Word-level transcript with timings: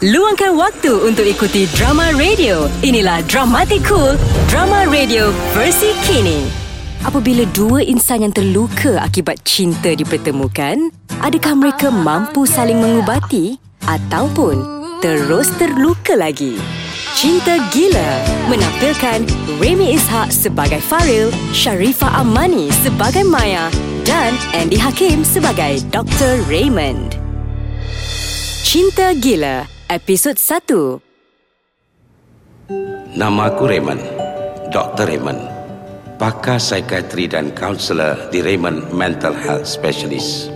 Luangkan 0.00 0.56
waktu 0.56 1.12
untuk 1.12 1.28
ikuti 1.28 1.68
drama 1.76 2.08
radio. 2.16 2.72
Inilah 2.80 3.20
Dramatic 3.28 3.84
Cool, 3.84 4.16
drama 4.48 4.88
radio 4.88 5.28
versi 5.52 5.92
kini. 6.08 6.48
Apabila 7.04 7.44
dua 7.52 7.84
insan 7.84 8.24
yang 8.24 8.32
terluka 8.32 8.96
akibat 8.96 9.44
cinta 9.44 9.92
dipertemukan, 9.92 10.88
adakah 11.20 11.52
mereka 11.52 11.92
mampu 11.92 12.48
saling 12.48 12.80
mengubati 12.80 13.60
ataupun 13.84 14.64
terus 15.04 15.52
terluka 15.60 16.16
lagi? 16.16 16.56
Cinta 17.12 17.60
Gila 17.68 18.24
menampilkan 18.48 19.28
Remy 19.60 20.00
Ishak 20.00 20.32
sebagai 20.32 20.80
Faril, 20.80 21.28
Sharifah 21.52 22.24
Amani 22.24 22.72
sebagai 22.80 23.28
Maya 23.28 23.68
dan 24.08 24.32
Andy 24.56 24.80
Hakim 24.80 25.28
sebagai 25.28 25.84
Dr. 25.92 26.40
Raymond. 26.48 27.20
Cinta 28.64 29.12
Gila 29.12 29.79
Episod 29.90 30.38
1 30.38 30.70
Nama 33.18 33.42
aku 33.50 33.66
Raymond, 33.66 33.98
Dr. 34.70 35.02
Raymond. 35.02 35.42
Pakar 36.14 36.62
psikiatri 36.62 37.26
dan 37.26 37.50
kaunselor 37.58 38.30
di 38.30 38.38
Raymond 38.38 38.94
Mental 38.94 39.34
Health 39.34 39.66
Specialist. 39.66 40.54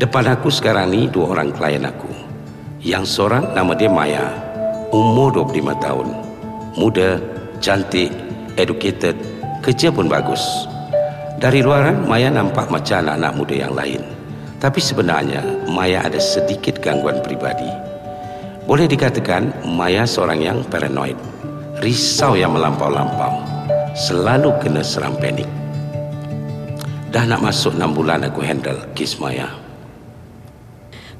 Depan 0.00 0.32
aku 0.32 0.48
sekarang 0.48 0.96
ni 0.96 1.12
dua 1.12 1.36
orang 1.36 1.52
klien 1.52 1.84
aku. 1.84 2.08
Yang 2.80 3.20
seorang 3.20 3.52
nama 3.52 3.76
dia 3.76 3.92
Maya, 3.92 4.32
umur 4.96 5.28
25 5.44 5.84
tahun. 5.84 6.08
Muda, 6.80 7.20
cantik, 7.60 8.16
educated, 8.56 9.12
kerja 9.60 9.92
pun 9.92 10.08
bagus. 10.08 10.40
Dari 11.36 11.60
luaran, 11.60 12.08
Maya 12.08 12.32
nampak 12.32 12.72
macam 12.72 13.04
anak-anak 13.04 13.32
muda 13.36 13.68
yang 13.68 13.76
lain. 13.76 14.00
Tapi 14.56 14.80
sebenarnya, 14.80 15.44
Maya 15.68 16.00
ada 16.08 16.16
sedikit 16.16 16.80
gangguan 16.80 17.20
pribadi. 17.20 17.93
Boleh 18.64 18.88
dikatakan 18.88 19.52
Maya 19.68 20.08
seorang 20.08 20.40
yang 20.40 20.58
paranoid. 20.72 21.20
Risau 21.84 22.32
yang 22.32 22.56
melampau-lampau. 22.56 23.44
Selalu 23.92 24.56
kena 24.56 24.80
seram 24.80 25.12
panik. 25.20 25.46
Dah 27.12 27.28
nak 27.28 27.44
masuk 27.44 27.76
6 27.76 27.92
bulan 27.92 28.24
aku 28.24 28.40
handle 28.40 28.80
kes 28.96 29.20
Maya. 29.20 29.52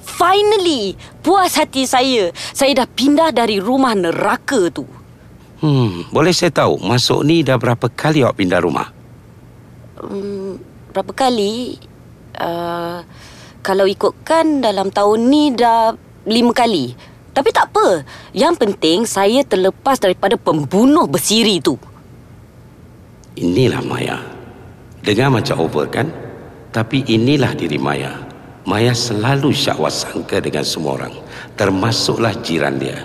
Finally, 0.01 0.97
puas 1.21 1.61
hati 1.61 1.85
saya. 1.85 2.33
Saya 2.33 2.81
dah 2.81 2.89
pindah 2.89 3.29
dari 3.29 3.61
rumah 3.61 3.93
neraka 3.93 4.73
tu. 4.73 4.89
Hmm, 5.61 6.09
boleh 6.09 6.33
saya 6.33 6.49
tahu 6.49 6.81
masuk 6.81 7.29
ni 7.29 7.45
dah 7.45 7.61
berapa 7.61 7.93
kali 7.93 8.25
awak 8.25 8.41
pindah 8.41 8.61
rumah? 8.65 8.89
Hmm, 10.01 10.57
berapa 10.97 11.13
kali? 11.13 11.77
Uh, 12.41 13.05
kalau 13.61 13.85
ikutkan 13.85 14.65
dalam 14.65 14.89
tahun 14.89 15.21
ni 15.29 15.53
dah 15.53 15.93
lima 16.25 16.57
kali. 16.57 17.14
Tapi 17.35 17.51
tak 17.51 17.75
apa. 17.75 18.07
Yang 18.31 18.55
penting 18.63 18.99
saya 19.11 19.43
terlepas 19.43 19.99
daripada 19.99 20.39
pembunuh 20.39 21.11
bersiri 21.11 21.59
tu. 21.59 21.75
Inilah 23.35 23.83
Maya. 23.83 24.23
Dengar 25.03 25.35
macam 25.35 25.67
over 25.67 25.91
kan? 25.91 26.07
Tapi 26.71 27.03
inilah 27.11 27.59
diri 27.59 27.77
Maya. 27.77 28.15
Maya 28.65 28.95
selalu 28.95 29.51
syakwa 29.53 29.91
sangka 29.91 30.39
dengan 30.39 30.63
semua 30.63 30.97
orang. 31.03 31.15
Termasuklah 31.59 32.39
jiran 32.41 32.79
dia. 32.79 33.03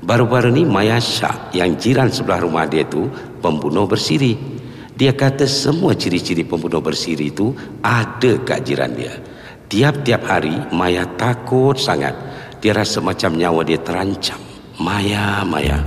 Baru-baru 0.00 0.54
ni 0.54 0.62
Maya 0.62 1.02
syak 1.02 1.52
yang 1.52 1.74
jiran 1.74 2.08
sebelah 2.08 2.40
rumah 2.40 2.64
dia 2.70 2.86
tu 2.86 3.10
pembunuh 3.42 3.84
bersiri. 3.90 4.38
Dia 4.94 5.10
kata 5.10 5.44
semua 5.50 5.98
ciri-ciri 5.98 6.46
pembunuh 6.46 6.78
bersiri 6.78 7.34
tu 7.34 7.50
ada 7.82 8.38
kat 8.46 8.62
jiran 8.62 8.94
dia. 8.94 9.18
Tiap-tiap 9.66 10.22
hari 10.22 10.54
Maya 10.70 11.02
takut 11.18 11.74
sangat 11.74 12.14
dia 12.64 12.72
rasa 12.72 13.04
macam 13.04 13.36
nyawa 13.36 13.60
dia 13.60 13.76
terancam. 13.76 14.40
Maya, 14.80 15.44
Maya. 15.44 15.84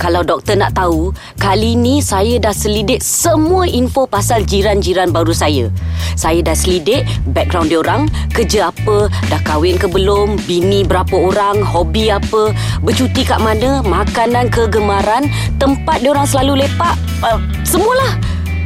Kalau 0.00 0.24
doktor 0.24 0.56
nak 0.56 0.74
tahu, 0.74 1.12
kali 1.36 1.76
ni 1.76 2.00
saya 2.00 2.40
dah 2.40 2.56
selidik 2.56 3.04
semua 3.04 3.68
info 3.68 4.08
pasal 4.08 4.42
jiran-jiran 4.48 5.12
baru 5.12 5.36
saya. 5.36 5.68
Saya 6.16 6.40
dah 6.40 6.56
selidik 6.56 7.04
background 7.30 7.68
dia 7.68 7.78
orang, 7.84 8.08
kerja 8.32 8.72
apa, 8.72 9.12
dah 9.28 9.40
kahwin 9.44 9.76
ke 9.76 9.86
belum, 9.86 10.40
bini 10.48 10.82
berapa 10.82 11.14
orang, 11.14 11.60
hobi 11.62 12.08
apa, 12.08 12.56
bercuti 12.80 13.22
kat 13.22 13.38
mana, 13.38 13.84
makanan 13.84 14.48
kegemaran, 14.48 15.28
tempat 15.60 16.00
dia 16.00 16.10
orang 16.10 16.26
selalu 16.26 16.66
lepak, 16.66 16.96
uh, 17.22 17.38
semualah. 17.62 18.18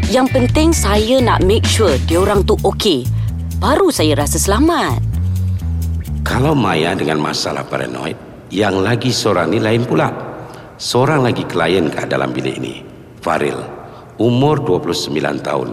Yang 0.08 0.32
penting 0.32 0.68
saya 0.72 1.20
nak 1.20 1.44
make 1.44 1.66
sure 1.68 1.98
dia 2.08 2.22
orang 2.22 2.46
tu 2.46 2.56
okey. 2.64 3.04
Baru 3.60 3.92
saya 3.92 4.16
rasa 4.16 4.40
selamat. 4.40 5.07
Kalau 6.28 6.52
Maya 6.52 6.92
dengan 6.92 7.24
masalah 7.24 7.64
paranoid, 7.64 8.12
yang 8.52 8.84
lagi 8.84 9.08
seorang 9.08 9.48
ni 9.48 9.64
lain 9.64 9.88
pula. 9.88 10.12
Seorang 10.76 11.24
lagi 11.24 11.48
klien 11.48 11.88
kat 11.88 12.12
dalam 12.12 12.36
bilik 12.36 12.60
ini. 12.60 12.84
Faril, 13.24 13.56
umur 14.20 14.60
29 14.60 15.16
tahun. 15.40 15.72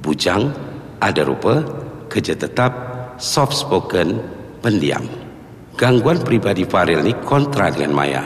Bujang, 0.00 0.48
ada 1.04 1.22
rupa, 1.28 1.60
kerja 2.08 2.32
tetap, 2.32 2.72
soft 3.20 3.52
spoken, 3.52 4.24
pendiam. 4.64 5.04
Gangguan 5.76 6.24
pribadi 6.24 6.64
Faril 6.64 7.04
ni 7.04 7.12
kontra 7.20 7.68
dengan 7.68 7.92
Maya. 7.92 8.24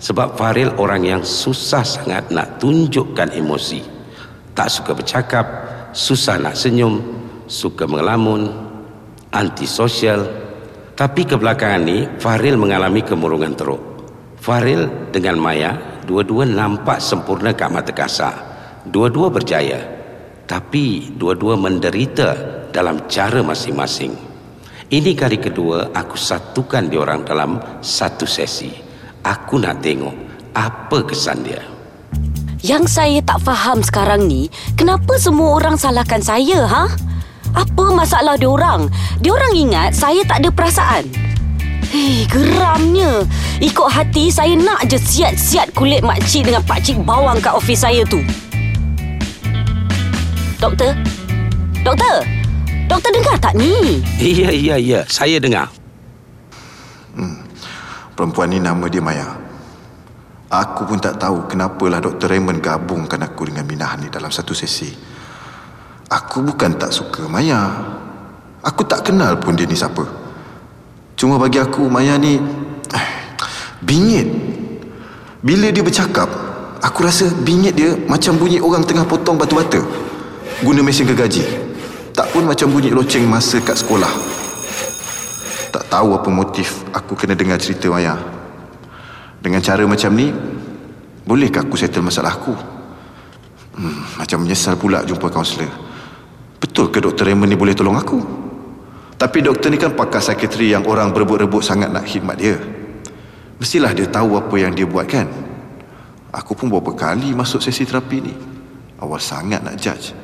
Sebab 0.00 0.40
Faril 0.40 0.72
orang 0.80 1.04
yang 1.04 1.22
susah 1.22 1.84
sangat 1.84 2.32
nak 2.32 2.56
tunjukkan 2.56 3.28
emosi. 3.36 3.84
Tak 4.56 4.72
suka 4.72 4.96
bercakap, 4.96 5.46
susah 5.92 6.40
nak 6.40 6.56
senyum, 6.56 6.96
suka 7.44 7.84
mengelamun, 7.84 8.48
antisosial, 9.36 10.43
tapi 10.94 11.26
kebelakangan 11.26 11.82
ni 11.82 12.06
Faril 12.22 12.54
mengalami 12.54 13.02
kemurungan 13.02 13.58
teruk. 13.58 13.82
Faril 14.38 15.10
dengan 15.10 15.42
Maya 15.42 15.74
dua-dua 16.06 16.46
nampak 16.46 17.02
sempurna 17.02 17.50
kat 17.50 17.66
mata 17.74 17.90
kasar. 17.90 18.34
Dua-dua 18.86 19.26
berjaya. 19.26 19.82
Tapi 20.46 21.10
dua-dua 21.18 21.58
menderita 21.58 22.36
dalam 22.70 23.10
cara 23.10 23.42
masing-masing. 23.42 24.14
Ini 24.86 25.18
kali 25.18 25.42
kedua 25.42 25.90
aku 25.90 26.14
satukan 26.14 26.86
dia 26.86 27.02
orang 27.02 27.26
dalam 27.26 27.58
satu 27.82 28.22
sesi. 28.22 28.70
Aku 29.24 29.58
nak 29.58 29.82
tengok 29.82 30.14
apa 30.54 30.98
kesan 31.02 31.42
dia. 31.42 31.58
Yang 32.62 32.96
saya 32.96 33.18
tak 33.20 33.42
faham 33.42 33.82
sekarang 33.82 34.30
ni, 34.30 34.46
kenapa 34.78 35.18
semua 35.18 35.58
orang 35.58 35.76
salahkan 35.76 36.22
saya, 36.22 36.64
ha? 36.64 36.88
Apa 37.54 37.94
masalah 37.94 38.34
dia 38.34 38.50
orang? 38.50 38.90
Dia 39.22 39.30
orang 39.30 39.54
ingat 39.54 39.94
saya 39.94 40.26
tak 40.26 40.42
ada 40.42 40.50
perasaan. 40.50 41.06
Hei, 41.94 42.26
geramnya. 42.26 43.22
Ikut 43.62 43.86
hati 43.86 44.26
saya 44.26 44.58
nak 44.58 44.90
je 44.90 44.98
siat-siat 44.98 45.70
kulit 45.78 46.02
makcik 46.02 46.50
dengan 46.50 46.66
pakcik 46.66 46.98
bawang 47.06 47.38
kat 47.38 47.54
ofis 47.54 47.86
saya 47.86 48.02
tu. 48.10 48.18
Doktor? 50.58 50.90
Doktor? 51.86 52.26
Doktor 52.90 53.10
dengar 53.14 53.36
tak 53.38 53.54
ni? 53.54 54.02
Iya, 54.18 54.50
iya, 54.50 54.74
iya. 54.74 55.00
Saya 55.06 55.38
dengar. 55.38 55.70
Hmm. 57.14 57.46
Perempuan 58.18 58.50
ni 58.50 58.58
nama 58.58 58.90
dia 58.90 58.98
Maya. 58.98 59.30
Aku 60.50 60.86
pun 60.86 60.98
tak 60.98 61.22
tahu 61.22 61.46
kenapalah 61.46 62.02
Dr. 62.02 62.30
Raymond 62.30 62.58
gabungkan 62.58 63.22
aku 63.22 63.46
dengan 63.46 63.66
Minah 63.66 63.94
ni 64.02 64.10
dalam 64.10 64.34
satu 64.34 64.50
sesi. 64.50 65.13
Aku 66.12 66.44
bukan 66.44 66.76
tak 66.76 66.92
suka 66.92 67.24
Maya. 67.28 67.72
Aku 68.64 68.84
tak 68.84 69.04
kenal 69.08 69.36
pun 69.40 69.56
dia 69.56 69.68
ni 69.68 69.76
siapa. 69.76 70.04
Cuma 71.16 71.40
bagi 71.40 71.60
aku 71.60 71.88
Maya 71.88 72.16
ni 72.20 72.36
eh, 72.92 73.06
bingit. 73.80 74.28
Bila 75.44 75.68
dia 75.68 75.84
bercakap, 75.84 76.28
aku 76.80 77.04
rasa 77.04 77.28
bingit 77.44 77.76
dia 77.76 77.96
macam 78.08 78.36
bunyi 78.40 78.60
orang 78.60 78.84
tengah 78.84 79.04
potong 79.04 79.36
batu 79.36 79.56
bata. 79.56 79.80
Guna 80.64 80.80
mesin 80.80 81.08
gergaji. 81.08 81.44
Tak 82.14 82.30
pun 82.32 82.46
macam 82.48 82.72
bunyi 82.72 82.88
loceng 82.92 83.28
masa 83.28 83.60
kat 83.60 83.76
sekolah. 83.76 84.10
Tak 85.74 85.90
tahu 85.90 86.14
apa 86.14 86.30
motif 86.30 86.86
aku 86.94 87.18
kena 87.18 87.34
dengar 87.34 87.58
cerita 87.58 87.90
Maya. 87.90 88.16
Dengan 89.44 89.60
cara 89.60 89.84
macam 89.84 90.14
ni, 90.16 90.32
bolehkah 91.28 91.66
aku 91.66 91.76
settle 91.76 92.00
masalah 92.00 92.32
aku? 92.32 92.54
Hmm, 93.74 94.00
macam 94.16 94.46
menyesal 94.46 94.78
pula 94.78 95.04
jumpa 95.04 95.28
kaunselor. 95.28 95.68
Betul 96.64 96.88
ke 96.88 96.96
Dr. 97.04 97.28
Raymond 97.28 97.52
ni 97.52 97.60
boleh 97.60 97.76
tolong 97.76 97.92
aku? 97.92 98.24
Tapi 99.20 99.44
doktor 99.44 99.68
ni 99.68 99.76
kan 99.76 99.92
pakar 99.92 100.24
psikiatri 100.24 100.72
yang 100.72 100.88
orang 100.88 101.12
berebut-rebut 101.12 101.60
sangat 101.60 101.92
nak 101.92 102.08
khidmat 102.08 102.40
dia. 102.40 102.56
Mestilah 103.60 103.92
dia 103.92 104.08
tahu 104.08 104.40
apa 104.40 104.56
yang 104.56 104.72
dia 104.72 104.88
buat 104.88 105.04
kan? 105.04 105.28
Aku 106.32 106.56
pun 106.56 106.72
beberapa 106.72 106.96
kali 106.96 107.36
masuk 107.36 107.60
sesi 107.60 107.84
terapi 107.84 108.16
ni. 108.16 108.34
Awal 108.96 109.20
sangat 109.20 109.60
nak 109.60 109.76
judge. 109.76 110.16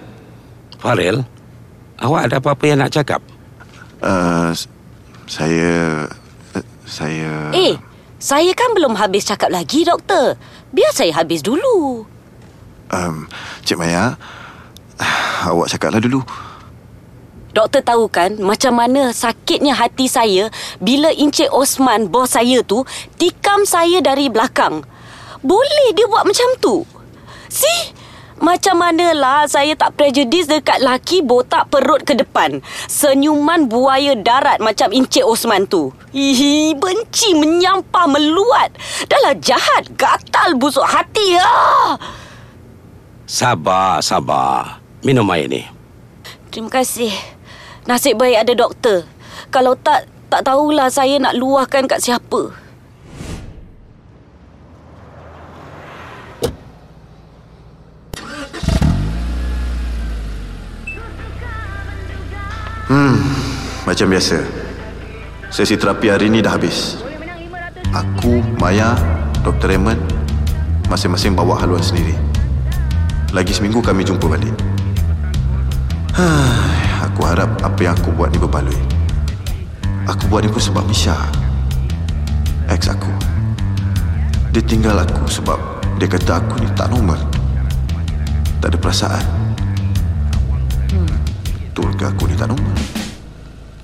Farel, 0.81 1.29
awak 2.01 2.33
ada 2.33 2.41
apa-apa 2.41 2.65
yang 2.65 2.81
nak 2.81 2.93
cakap? 2.97 3.21
Uh, 4.01 4.57
saya... 5.29 6.09
Uh, 6.57 6.65
saya... 6.89 7.31
Eh, 7.53 7.77
saya 8.17 8.57
kan 8.57 8.73
belum 8.73 8.97
habis 8.97 9.29
cakap 9.29 9.53
lagi, 9.53 9.85
doktor. 9.85 10.41
Biar 10.73 10.89
saya 10.97 11.13
habis 11.21 11.45
dulu. 11.45 12.09
Um, 12.89 13.29
Cik 13.63 13.77
Maya, 13.77 14.17
awak 15.49 15.73
cakaplah 15.73 16.00
dulu. 16.00 16.20
Doktor 17.50 17.82
tahu 17.82 18.06
kan 18.06 18.38
macam 18.38 18.79
mana 18.79 19.11
sakitnya 19.11 19.75
hati 19.75 20.06
saya 20.06 20.55
bila 20.79 21.11
Encik 21.11 21.50
Osman 21.50 22.06
bos 22.06 22.38
saya 22.38 22.62
tu 22.62 22.87
tikam 23.19 23.67
saya 23.67 23.99
dari 23.99 24.31
belakang. 24.31 24.87
Boleh 25.43 25.91
dia 25.97 26.06
buat 26.06 26.23
macam 26.23 26.47
tu? 26.62 26.87
See? 27.50 27.99
Macam 28.41 28.81
manalah 28.81 29.44
saya 29.44 29.76
tak 29.76 30.00
prejudis 30.00 30.49
dekat 30.49 30.81
laki 30.81 31.20
botak 31.20 31.69
perut 31.69 32.00
ke 32.00 32.17
depan. 32.17 32.64
Senyuman 32.88 33.69
buaya 33.69 34.17
darat 34.17 34.64
macam 34.64 34.88
Encik 34.97 35.29
Osman 35.29 35.69
tu. 35.69 35.93
Hihi, 36.17 36.73
benci, 36.73 37.37
menyampah, 37.37 38.08
meluat. 38.08 38.73
Dahlah 39.12 39.37
jahat, 39.44 39.93
gatal, 39.93 40.56
busuk 40.56 40.88
hati 40.88 41.37
lah. 41.37 42.00
Sabar, 43.29 44.00
sabar. 44.00 44.80
Minum 45.00 45.29
air 45.32 45.49
ni. 45.49 45.62
Terima 46.52 46.69
kasih. 46.69 47.12
Nasib 47.88 48.20
baik 48.20 48.44
ada 48.44 48.52
doktor. 48.52 49.08
Kalau 49.49 49.73
tak, 49.75 50.05
tak 50.29 50.44
tahulah 50.44 50.93
saya 50.93 51.17
nak 51.17 51.35
luahkan 51.35 51.88
kat 51.88 52.05
siapa. 52.05 52.52
Macam 63.91 64.06
biasa 64.06 64.38
Sesi 65.50 65.75
terapi 65.75 66.14
hari 66.14 66.31
ni 66.31 66.38
dah 66.38 66.55
habis 66.55 67.02
Aku, 67.91 68.38
Maya, 68.62 68.94
Dr. 69.43 69.75
Raymond 69.75 69.99
Masing-masing 70.87 71.35
bawa 71.35 71.58
haluan 71.58 71.82
sendiri 71.82 72.14
Lagi 73.35 73.50
seminggu 73.50 73.82
kami 73.82 74.06
jumpa 74.06 74.31
balik 74.31 74.70
Aku 77.11 77.21
harap 77.25 77.49
apa 77.65 77.81
yang 77.81 77.97
aku 77.97 78.13
buat 78.13 78.29
ni 78.29 78.37
berbaloi 78.37 78.81
Aku 80.05 80.29
buat 80.29 80.45
ni 80.45 80.53
pun 80.53 80.61
sebab 80.61 80.85
Misha 80.85 81.17
Ex 82.69 82.93
aku 82.93 83.09
Dia 84.53 84.61
tinggal 84.61 85.01
aku 85.01 85.25
sebab 85.25 85.57
Dia 85.97 86.07
kata 86.11 86.45
aku 86.45 86.61
ni 86.61 86.69
tak 86.77 86.93
normal 86.93 87.21
Tak 88.61 88.75
ada 88.75 88.79
perasaan 88.79 89.25
Betul 91.71 91.97
ke 91.97 92.05
aku 92.05 92.29
ni 92.29 92.35
tak 92.37 92.53
normal? 92.53 92.77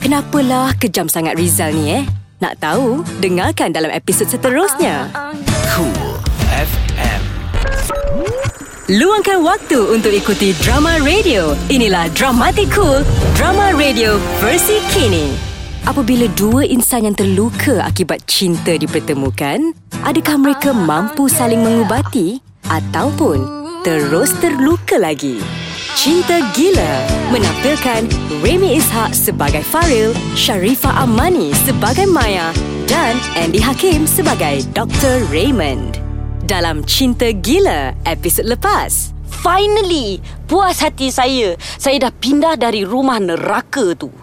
Kenapalah 0.03 0.77
kejam 0.77 1.09
sangat 1.09 1.39
Rizal 1.41 1.73
ni 1.73 2.03
eh? 2.03 2.05
Nak 2.37 2.61
tahu? 2.61 3.01
Dengarkan 3.25 3.73
dalam 3.73 3.89
episod 3.89 4.29
seterusnya. 4.29 5.09
Luangkan 8.87 9.43
waktu 9.43 9.99
untuk 9.99 10.15
ikuti 10.15 10.55
drama 10.63 11.03
radio. 11.03 11.59
Inilah 11.67 12.07
Dramatic 12.15 12.71
Cool, 12.71 13.03
drama 13.35 13.75
radio 13.75 14.15
versi 14.39 14.79
kini. 14.95 15.35
Apabila 15.91 16.31
dua 16.39 16.63
insan 16.63 17.03
yang 17.03 17.19
terluka 17.19 17.83
akibat 17.83 18.23
cinta 18.31 18.79
dipertemukan, 18.79 19.75
adakah 20.07 20.39
mereka 20.39 20.71
mampu 20.71 21.27
saling 21.27 21.67
mengubati 21.67 22.39
ataupun 22.71 23.43
terus 23.83 24.31
terluka 24.39 25.03
lagi? 25.03 25.43
Cinta 25.99 26.39
Gila 26.55 26.95
menampilkan 27.35 28.07
Remy 28.39 28.79
Ishak 28.79 29.19
sebagai 29.19 29.67
Faril, 29.67 30.15
Sharifah 30.39 31.03
Amani 31.03 31.51
sebagai 31.67 32.07
Maya 32.07 32.55
dan 32.87 33.19
Andy 33.35 33.59
Hakim 33.59 34.07
sebagai 34.07 34.63
Dr. 34.71 35.27
Raymond. 35.27 36.06
Dalam 36.47 36.87
Cinta 36.87 37.27
Gila 37.35 37.91
episod 38.07 38.47
lepas. 38.47 39.11
Finally, 39.27 40.23
puas 40.47 40.79
hati 40.79 41.11
saya. 41.11 41.59
Saya 41.59 42.07
dah 42.07 42.15
pindah 42.15 42.55
dari 42.55 42.87
rumah 42.87 43.19
neraka 43.19 43.99
tu. 43.99 44.15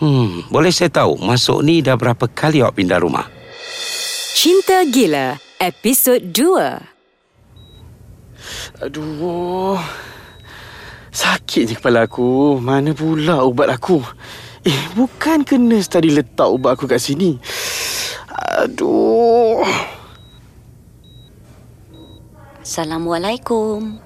Hmm, 0.00 0.40
boleh 0.48 0.72
saya 0.72 0.88
tahu 0.88 1.20
masuk 1.20 1.60
ni 1.60 1.84
dah 1.84 2.00
berapa 2.00 2.24
kali 2.32 2.64
awak 2.64 2.80
pindah 2.80 3.04
rumah? 3.04 3.28
Cinta 4.32 4.88
Gila 4.88 5.36
episod 5.60 6.32
2. 6.32 8.80
Aduh. 8.80 9.76
Sakitnya 11.12 11.76
kepala 11.76 12.08
aku. 12.08 12.56
Mana 12.56 12.96
pula 12.96 13.44
ubat 13.44 13.68
aku? 13.68 14.00
Eh, 14.64 14.96
bukan 14.96 15.44
ke 15.44 15.60
nurse 15.60 15.92
tadi 15.92 16.08
letak 16.08 16.48
ubat 16.48 16.80
aku 16.80 16.88
kat 16.88 17.04
sini? 17.04 17.36
Aduh. 18.64 19.99
Assalamualaikum. 22.70 23.98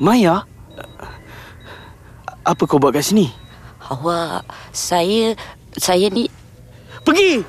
Maya? 0.00 0.40
Apa 2.48 2.64
kau 2.64 2.80
buat 2.80 2.96
kat 2.96 3.12
sini? 3.12 3.28
Awak, 3.92 4.40
saya... 4.72 5.36
Saya 5.76 6.08
ni... 6.08 6.32
Pergi! 7.04 7.44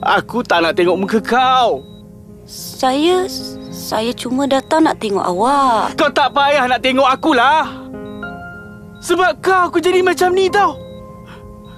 Aku 0.00 0.40
tak 0.48 0.64
nak 0.64 0.80
tengok 0.80 0.96
muka 0.96 1.20
kau. 1.20 1.84
Saya... 2.48 3.28
Saya 3.68 4.16
cuma 4.16 4.48
datang 4.48 4.88
nak 4.88 4.96
tengok 4.96 5.28
awak. 5.28 5.92
Kau 6.00 6.08
tak 6.08 6.32
payah 6.32 6.64
nak 6.64 6.80
tengok 6.80 7.04
akulah. 7.04 7.68
Sebab 9.04 9.44
kau 9.44 9.68
aku 9.68 9.76
jadi 9.84 10.00
macam 10.00 10.32
ni 10.32 10.48
tau. 10.48 10.80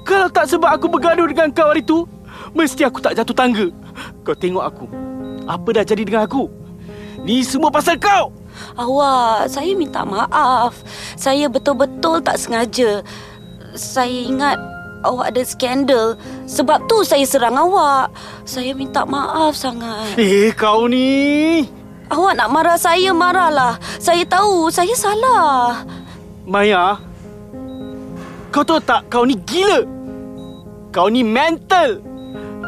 Kalau 0.06 0.30
tak 0.30 0.54
sebab 0.54 0.70
aku 0.70 0.86
bergaduh 0.86 1.26
dengan 1.26 1.50
kau 1.50 1.74
hari 1.74 1.82
tu, 1.82 2.06
mesti 2.54 2.86
aku 2.86 3.02
tak 3.02 3.18
jatuh 3.18 3.34
tangga. 3.34 3.66
Kau 4.22 4.38
tengok 4.38 4.62
aku. 4.62 4.86
Apa 5.48 5.80
dah 5.80 5.84
jadi 5.88 6.04
dengan 6.04 6.28
aku? 6.28 6.52
Ni 7.24 7.40
semua 7.40 7.72
pasal 7.72 7.96
kau. 7.96 8.30
Awak, 8.76 9.48
saya 9.48 9.72
minta 9.72 10.04
maaf. 10.04 10.76
Saya 11.16 11.48
betul-betul 11.48 12.20
tak 12.20 12.36
sengaja. 12.36 13.00
Saya 13.72 14.28
ingat 14.28 14.60
awak 15.08 15.32
ada 15.32 15.42
skandal. 15.42 16.06
Sebab 16.44 16.84
tu 16.84 17.00
saya 17.02 17.24
serang 17.24 17.56
awak. 17.56 18.12
Saya 18.44 18.76
minta 18.76 19.08
maaf 19.08 19.56
sangat. 19.56 20.14
Eh, 20.20 20.52
kau 20.52 20.84
ni. 20.86 21.64
Awak 22.12 22.32
nak 22.36 22.48
marah 22.52 22.78
saya, 22.78 23.10
marahlah. 23.16 23.80
Saya 23.96 24.24
tahu, 24.28 24.68
saya 24.68 24.92
salah. 24.92 25.84
Maya, 26.48 26.96
kau 28.48 28.64
tahu 28.64 28.80
tak 28.80 29.04
kau 29.12 29.28
ni 29.28 29.36
gila? 29.44 29.84
Kau 30.88 31.12
ni 31.12 31.20
mental. 31.20 32.00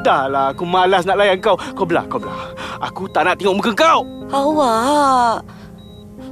Dah 0.00 0.24
lah, 0.32 0.56
aku 0.56 0.64
malas 0.64 1.04
nak 1.04 1.20
layan 1.20 1.36
kau. 1.40 1.60
Kau 1.76 1.84
belah, 1.84 2.08
kau 2.08 2.16
belah. 2.16 2.56
Aku 2.80 3.04
tak 3.12 3.28
nak 3.28 3.36
tengok 3.36 3.56
muka 3.60 3.72
kau. 3.76 4.00
Awak... 4.32 5.44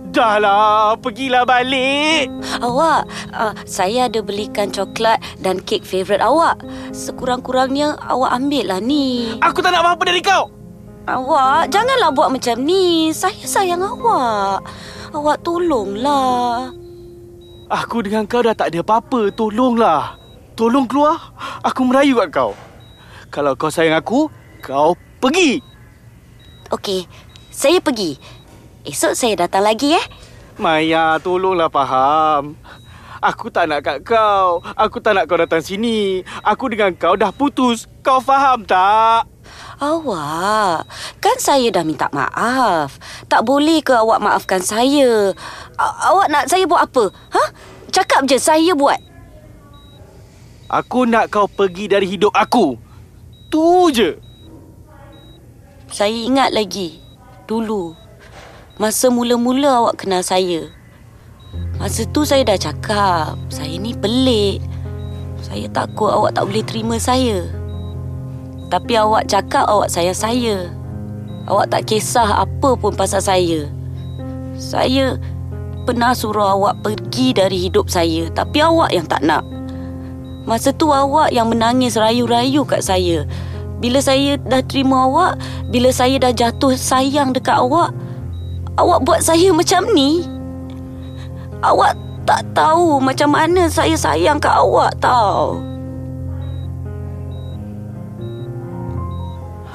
Dah 0.09 0.41
lah, 0.41 0.97
pergilah 0.97 1.45
balik. 1.45 2.33
Awak, 2.65 3.05
uh, 3.37 3.53
saya 3.69 4.09
ada 4.09 4.25
belikan 4.25 4.73
coklat 4.73 5.21
dan 5.45 5.61
kek 5.61 5.85
favourite 5.85 6.25
awak. 6.25 6.57
Sekurang-kurangnya 6.97 7.93
awak 8.09 8.33
ambil 8.41 8.73
lah 8.73 8.81
ni. 8.81 9.37
Aku 9.45 9.61
tak 9.61 9.77
nak 9.77 9.85
apa-apa 9.85 10.09
dari 10.09 10.25
kau. 10.25 10.49
Awak, 11.05 11.69
janganlah 11.69 12.09
buat 12.17 12.33
macam 12.33 12.57
ni. 12.65 13.13
Saya 13.13 13.37
sayang 13.45 13.85
awak. 13.85 14.65
Awak 15.13 15.45
tolonglah. 15.45 16.73
Aku 17.69 18.01
dengan 18.01 18.25
kau 18.25 18.41
dah 18.41 18.57
tak 18.57 18.73
ada 18.73 18.81
apa-apa. 18.81 19.29
Tolonglah. 19.29 20.17
Tolong 20.57 20.89
keluar. 20.89 21.37
Aku 21.61 21.85
merayu 21.85 22.17
kat 22.25 22.33
kau. 22.33 22.57
Kalau 23.29 23.53
kau 23.55 23.69
sayang 23.69 24.01
aku, 24.01 24.33
kau 24.65 24.97
pergi. 25.21 25.61
Okey, 26.73 27.05
saya 27.53 27.81
pergi. 27.81 28.17
Esok 28.89 29.13
saya 29.13 29.35
datang 29.37 29.65
lagi 29.65 29.93
eh. 29.93 30.07
Maya, 30.57 31.21
tolonglah 31.21 31.69
faham. 31.69 32.57
Aku 33.19 33.51
tak 33.51 33.67
nak 33.67 33.83
kat 33.83 33.99
kau. 34.07 34.63
Aku 34.79 35.03
tak 35.03 35.19
nak 35.19 35.27
kau 35.27 35.37
datang 35.37 35.61
sini. 35.61 36.23
Aku 36.41 36.71
dengan 36.71 36.95
kau 36.95 37.19
dah 37.19 37.35
putus. 37.35 37.91
Kau 38.01 38.23
faham 38.23 38.63
tak? 38.63 39.27
Awak, 39.79 40.91
kan 41.23 41.37
saya 41.39 41.71
dah 41.71 41.87
minta 41.87 42.11
maaf. 42.11 42.99
Tak 43.31 43.47
boleh 43.47 43.79
ke 43.79 43.95
awak 43.95 44.19
maafkan 44.19 44.59
saya? 44.59 45.31
A- 45.79 45.99
awak 46.11 46.27
nak 46.31 46.51
saya 46.51 46.67
buat 46.67 46.83
apa? 46.83 47.15
Ha? 47.35 47.45
Cakap 47.95 48.27
je 48.27 48.39
saya 48.43 48.75
buat. 48.75 48.99
Aku 50.69 51.07
nak 51.07 51.31
kau 51.31 51.47
pergi 51.47 51.87
dari 51.87 52.11
hidup 52.11 52.35
aku. 52.35 52.88
Tu 53.49 53.65
je. 53.97 54.21
Saya 55.89 56.13
ingat 56.13 56.53
lagi 56.53 57.01
dulu 57.49 57.97
masa 58.77 59.09
mula-mula 59.09 59.83
awak 59.83 60.05
kenal 60.05 60.21
saya. 60.21 60.69
Masa 61.81 62.05
tu 62.13 62.29
saya 62.29 62.45
dah 62.45 62.61
cakap, 62.61 63.41
saya 63.49 63.75
ni 63.81 63.97
pelik. 63.97 64.61
Saya 65.41 65.65
takut 65.73 66.13
awak 66.13 66.37
tak 66.37 66.45
boleh 66.45 66.61
terima 66.61 66.97
saya. 67.01 67.49
Tapi 68.69 69.01
awak 69.01 69.33
cakap 69.33 69.65
awak 69.65 69.89
sayang 69.89 70.13
saya. 70.13 70.57
Awak 71.49 71.73
tak 71.73 71.83
kisah 71.89 72.45
apa 72.45 72.77
pun 72.77 72.93
pasal 72.93 73.25
saya. 73.25 73.65
Saya 74.61 75.17
pernah 75.89 76.13
suruh 76.13 76.53
awak 76.53 76.85
pergi 76.85 77.33
dari 77.33 77.57
hidup 77.65 77.89
saya, 77.89 78.29
tapi 78.29 78.61
awak 78.61 78.93
yang 78.93 79.09
tak 79.09 79.25
nak. 79.25 79.58
Masa 80.45 80.71
tu 80.75 80.93
awak 80.93 81.35
yang 81.35 81.51
menangis 81.51 81.99
rayu-rayu 81.99 82.63
kat 82.69 82.85
saya. 82.85 83.25
Bila 83.79 84.03
saya 84.03 84.35
dah 84.43 84.63
terima 84.67 85.07
awak, 85.07 85.39
bila 85.71 85.95
saya 85.95 86.19
dah 86.19 86.35
jatuh 86.35 86.75
sayang 86.75 87.31
dekat 87.31 87.55
awak, 87.55 87.95
awak 88.75 89.07
buat 89.07 89.23
saya 89.23 89.55
macam 89.55 89.87
ni. 89.95 90.27
Awak 91.63 91.95
tak 92.27 92.43
tahu 92.53 93.01
macam 93.01 93.35
mana 93.35 93.71
saya 93.71 93.95
sayang 93.95 94.43
ke 94.43 94.51
awak 94.51 94.93
tau. 94.99 95.63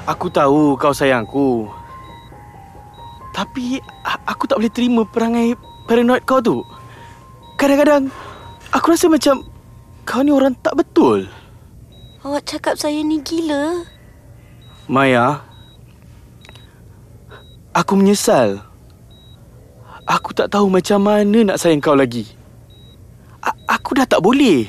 Aku 0.04 0.28
tahu 0.28 0.76
kau 0.76 0.92
sayangku. 0.92 1.72
Tapi 3.32 3.80
a- 4.04 4.24
aku 4.28 4.46
tak 4.52 4.60
boleh 4.60 4.70
terima 4.70 5.02
perangai 5.08 5.56
paranoid 5.88 6.28
kau 6.28 6.44
tu. 6.44 6.60
Kadang-kadang 7.56 8.12
aku 8.76 8.92
rasa 8.92 9.08
macam 9.08 9.48
kau 10.04 10.22
ni 10.24 10.32
orang 10.32 10.56
tak 10.60 10.76
betul. 10.78 11.28
Awak 12.24 12.44
cakap 12.48 12.76
saya 12.80 13.04
ni 13.04 13.20
gila. 13.20 13.84
Maya, 14.88 15.44
aku 17.72 18.00
menyesal. 18.00 18.64
Aku 20.04 20.36
tak 20.36 20.52
tahu 20.52 20.68
macam 20.68 21.00
mana 21.00 21.48
nak 21.48 21.60
sayang 21.60 21.80
kau 21.80 21.96
lagi. 21.96 22.28
A- 23.40 23.80
aku 23.80 23.96
dah 23.96 24.08
tak 24.08 24.20
boleh. 24.20 24.68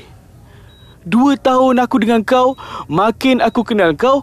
Dua 1.03 1.35
tahun 1.37 1.83
aku 1.83 2.00
dengan 2.00 2.23
kau, 2.23 2.55
makin 2.87 3.43
aku 3.43 3.67
kenal 3.67 3.93
kau, 3.99 4.23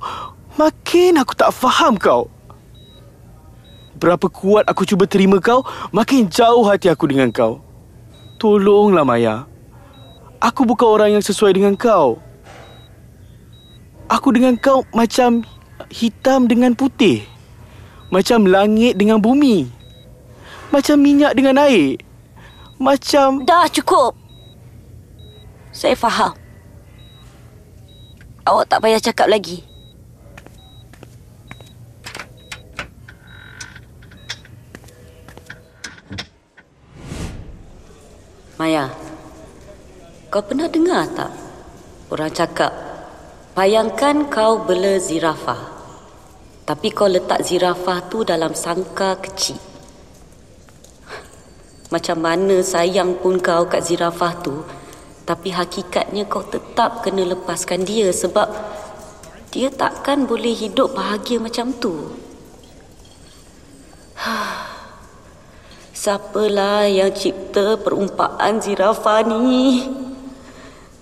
makin 0.55 1.19
aku 1.19 1.35
tak 1.35 1.51
faham 1.51 1.99
kau. 1.99 2.31
Berapa 4.01 4.25
kuat 4.31 4.65
aku 4.65 4.87
cuba 4.87 5.05
terima 5.05 5.37
kau, 5.37 5.61
makin 5.93 6.25
jauh 6.25 6.65
hati 6.65 6.89
aku 6.89 7.05
dengan 7.05 7.29
kau. 7.29 7.61
Tolonglah 8.41 9.05
Maya. 9.05 9.50
Aku 10.41 10.65
bukan 10.65 10.89
orang 10.89 11.09
yang 11.13 11.21
sesuai 11.21 11.53
dengan 11.53 11.77
kau. 11.77 12.17
Aku 14.09 14.33
dengan 14.33 14.57
kau 14.57 14.81
macam 14.89 15.45
hitam 15.93 16.49
dengan 16.49 16.73
putih. 16.73 17.21
Macam 18.09 18.49
langit 18.49 18.97
dengan 18.97 19.21
bumi. 19.21 19.69
Macam 20.73 20.97
minyak 20.97 21.37
dengan 21.37 21.61
air. 21.61 22.01
Macam... 22.81 23.45
Dah 23.45 23.69
cukup. 23.69 24.17
Saya 25.69 25.93
faham. 25.93 26.33
Awak 28.41 28.65
tak 28.65 28.81
payah 28.81 28.99
cakap 28.99 29.29
lagi. 29.29 29.61
Maya, 38.57 38.89
kau 40.31 40.39
pernah 40.47 40.71
dengar 40.71 41.11
tak? 41.11 41.27
Orang 42.07 42.31
cakap, 42.31 42.71
bayangkan 43.51 44.31
kau 44.31 44.63
bela 44.63 44.95
zirafah. 44.95 45.59
Tapi 46.63 46.87
kau 46.95 47.11
letak 47.11 47.43
zirafah 47.43 48.07
tu 48.07 48.23
dalam 48.23 48.55
sangka 48.55 49.19
kecil. 49.19 49.59
Macam 51.91 52.23
mana 52.23 52.63
sayang 52.63 53.19
pun 53.19 53.43
kau 53.43 53.67
kat 53.67 53.83
zirafah 53.83 54.39
tu, 54.39 54.63
tapi 55.27 55.51
hakikatnya 55.51 56.23
kau 56.31 56.47
tetap 56.47 57.03
kena 57.03 57.27
lepaskan 57.27 57.83
dia 57.83 58.07
sebab 58.15 58.47
dia 59.51 59.67
takkan 59.67 60.23
boleh 60.23 60.55
hidup 60.55 60.95
bahagia 60.95 61.43
macam 61.43 61.75
tu. 61.75 62.15
Siapalah 66.01 66.87
yang 66.87 67.11
cipta 67.11 67.75
perumpaan 67.75 68.63
zirafah 68.63 69.27
ni? 69.27 70.00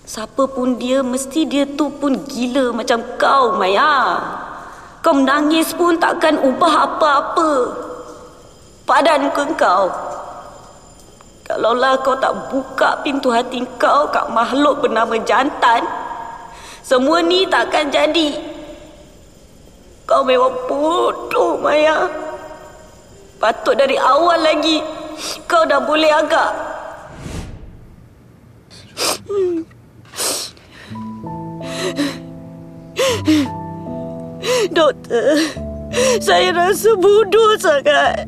Siapa 0.10 0.50
pun 0.50 0.74
dia, 0.82 1.06
mesti 1.06 1.46
dia 1.46 1.70
tu 1.70 1.86
pun 1.86 2.18
gila 2.25 2.74
macam 2.74 2.98
kau, 3.22 3.54
Maya. 3.54 4.18
Kau 5.06 5.13
menangis 5.13 5.70
pun 5.70 6.01
takkan 6.01 6.34
ubah 6.42 6.74
apa-apa. 6.89 7.51
Padan 8.89 9.30
ke 9.30 9.54
kau? 9.54 9.86
Kalaulah 11.46 12.01
kau 12.01 12.18
tak 12.18 12.34
buka 12.50 13.06
pintu 13.06 13.30
hati 13.30 13.62
kau 13.78 14.10
kat 14.10 14.34
makhluk 14.34 14.82
bernama 14.82 15.13
jantan, 15.22 15.86
semua 16.82 17.22
ni 17.22 17.46
takkan 17.46 17.94
jadi. 17.94 18.34
Kau 20.10 20.25
memang 20.25 20.58
bodoh, 20.66 21.62
Maya. 21.62 22.10
Patut 23.38 23.78
dari 23.78 23.94
awal 23.94 24.42
lagi 24.42 24.82
kau 25.46 25.70
dah 25.70 25.78
boleh 25.86 26.10
agak. 26.10 26.51
Doktor, 34.76 35.36
saya 36.24 36.54
rasa 36.54 36.96
bodoh 36.96 37.58
sangat. 37.60 38.28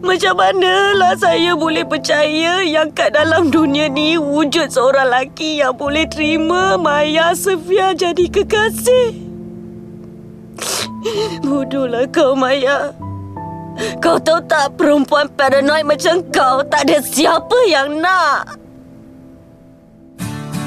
Macam 0.00 0.40
manalah 0.40 1.12
saya 1.20 1.52
boleh 1.52 1.84
percaya 1.84 2.64
yang 2.64 2.88
kat 2.88 3.12
dalam 3.12 3.52
dunia 3.52 3.92
ni 3.92 4.16
wujud 4.16 4.72
seorang 4.72 5.12
lelaki 5.12 5.60
yang 5.60 5.76
boleh 5.76 6.08
terima 6.08 6.80
Maya 6.80 7.36
Sofia 7.36 7.92
jadi 7.92 8.26
kekasih. 8.32 9.12
Bodohlah 11.44 12.08
kau 12.08 12.32
Maya. 12.32 12.96
Kau 14.02 14.18
tahu 14.18 14.42
tak 14.50 14.74
perempuan 14.74 15.30
paranoid 15.38 15.86
macam 15.86 16.24
kau 16.34 16.66
tak 16.66 16.88
ada 16.88 16.98
siapa 17.04 17.58
yang 17.70 18.02
nak. 18.02 18.57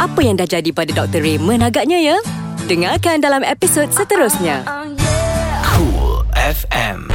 Apa 0.02 0.26
yang 0.26 0.34
dah 0.34 0.50
jadi 0.50 0.74
pada 0.74 0.90
Dr. 0.90 1.22
Raymond 1.22 1.62
agaknya 1.62 2.02
ya? 2.02 2.18
Dengarkan 2.66 3.22
dalam 3.22 3.46
episod 3.46 3.86
seterusnya. 3.94 4.66
Cool 5.62 6.26
FM. 6.34 7.06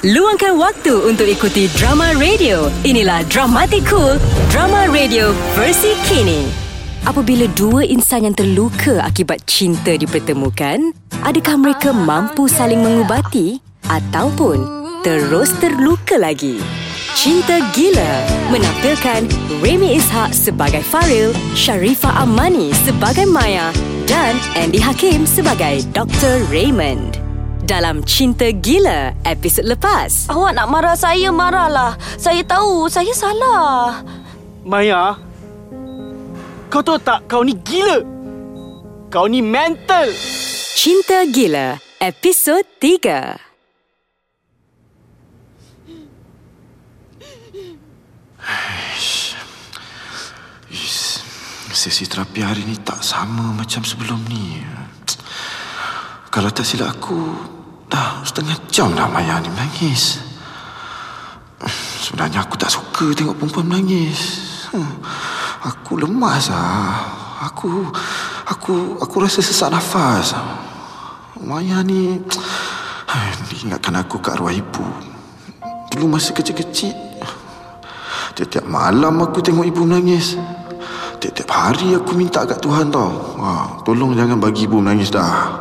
Luangkan 0.00 0.56
waktu 0.56 1.04
untuk 1.04 1.28
ikuti 1.28 1.68
drama 1.76 2.16
radio. 2.16 2.72
Inilah 2.88 3.28
Dramatic 3.28 3.84
Cool, 3.84 4.16
drama 4.48 4.88
radio 4.88 5.36
versi 5.52 5.92
kini. 6.08 6.48
Apabila 7.04 7.44
dua 7.52 7.84
insan 7.84 8.24
yang 8.24 8.32
terluka 8.32 9.04
akibat 9.04 9.44
cinta 9.44 9.92
dipertemukan, 10.00 10.96
adakah 11.20 11.60
mereka 11.60 11.92
mampu 11.92 12.48
saling 12.48 12.80
mengubati 12.80 13.60
ataupun 13.84 14.64
terus 15.04 15.52
terluka 15.60 16.16
lagi? 16.16 16.56
Cinta 17.18 17.58
Gila 17.74 18.12
menampilkan 18.54 19.26
Remy 19.58 19.98
Ishak 19.98 20.30
sebagai 20.30 20.78
Faril, 20.86 21.34
Sharifah 21.58 22.22
Amani 22.22 22.70
sebagai 22.86 23.26
Maya 23.26 23.74
dan 24.06 24.38
Andy 24.54 24.78
Hakim 24.78 25.26
sebagai 25.26 25.82
Dr. 25.90 26.46
Raymond. 26.46 27.18
Dalam 27.66 28.06
Cinta 28.06 28.54
Gila 28.54 29.14
episod 29.26 29.66
lepas. 29.66 30.30
Awak 30.30 30.52
nak 30.54 30.68
marah 30.70 30.94
saya, 30.94 31.34
marahlah. 31.34 31.98
Saya 32.14 32.46
tahu, 32.46 32.86
saya 32.86 33.10
salah. 33.10 34.06
Maya, 34.62 35.18
kau 36.70 36.82
tahu 36.82 36.98
tak 37.02 37.26
kau 37.26 37.42
ni 37.42 37.58
gila? 37.58 38.06
Kau 39.10 39.26
ni 39.26 39.42
mental. 39.42 40.14
Cinta 40.78 41.26
Gila 41.26 41.82
episod 41.98 42.62
3. 42.78 43.49
Sesi 51.80 52.04
terapi 52.04 52.44
hari 52.44 52.68
ni 52.68 52.76
tak 52.76 53.00
sama 53.00 53.56
macam 53.56 53.80
sebelum 53.80 54.20
ni. 54.28 54.60
Kalau 56.28 56.52
tak 56.52 56.68
silap 56.68 56.92
aku, 56.92 57.16
dah 57.88 58.20
setengah 58.20 58.52
jam 58.68 58.92
dah 58.92 59.08
Maya 59.08 59.40
ni 59.40 59.48
menangis. 59.48 60.20
Sebenarnya 62.04 62.44
aku 62.44 62.60
tak 62.60 62.68
suka 62.68 63.16
tengok 63.16 63.32
perempuan 63.40 63.64
menangis. 63.64 64.20
Hmm, 64.76 65.00
Aku 65.72 65.96
lemas 65.96 66.52
ah. 66.52 67.00
Aku 67.48 67.88
aku 68.44 69.00
aku 69.00 69.16
rasa 69.16 69.40
sesak 69.40 69.72
nafas. 69.72 70.36
Maya 71.40 71.80
ni 71.80 72.20
ingatkan 73.64 73.96
aku 73.96 74.20
kat 74.20 74.36
arwah 74.36 74.52
ibu. 74.52 74.84
Dulu 75.96 76.12
masa 76.12 76.36
kecil-kecil 76.36 77.09
Tiap-tiap 78.34 78.66
malam 78.66 79.18
aku 79.22 79.42
tengok 79.42 79.66
ibu 79.66 79.82
menangis. 79.82 80.38
Tiap-tiap 81.20 81.50
hari 81.50 81.92
aku 81.92 82.14
minta 82.14 82.46
kat 82.46 82.62
Tuhan 82.62 82.88
tau. 82.88 83.10
Ha, 83.42 83.82
Tolong 83.82 84.14
jangan 84.14 84.38
bagi 84.38 84.64
ibu 84.64 84.78
menangis 84.78 85.10
dah. 85.10 85.58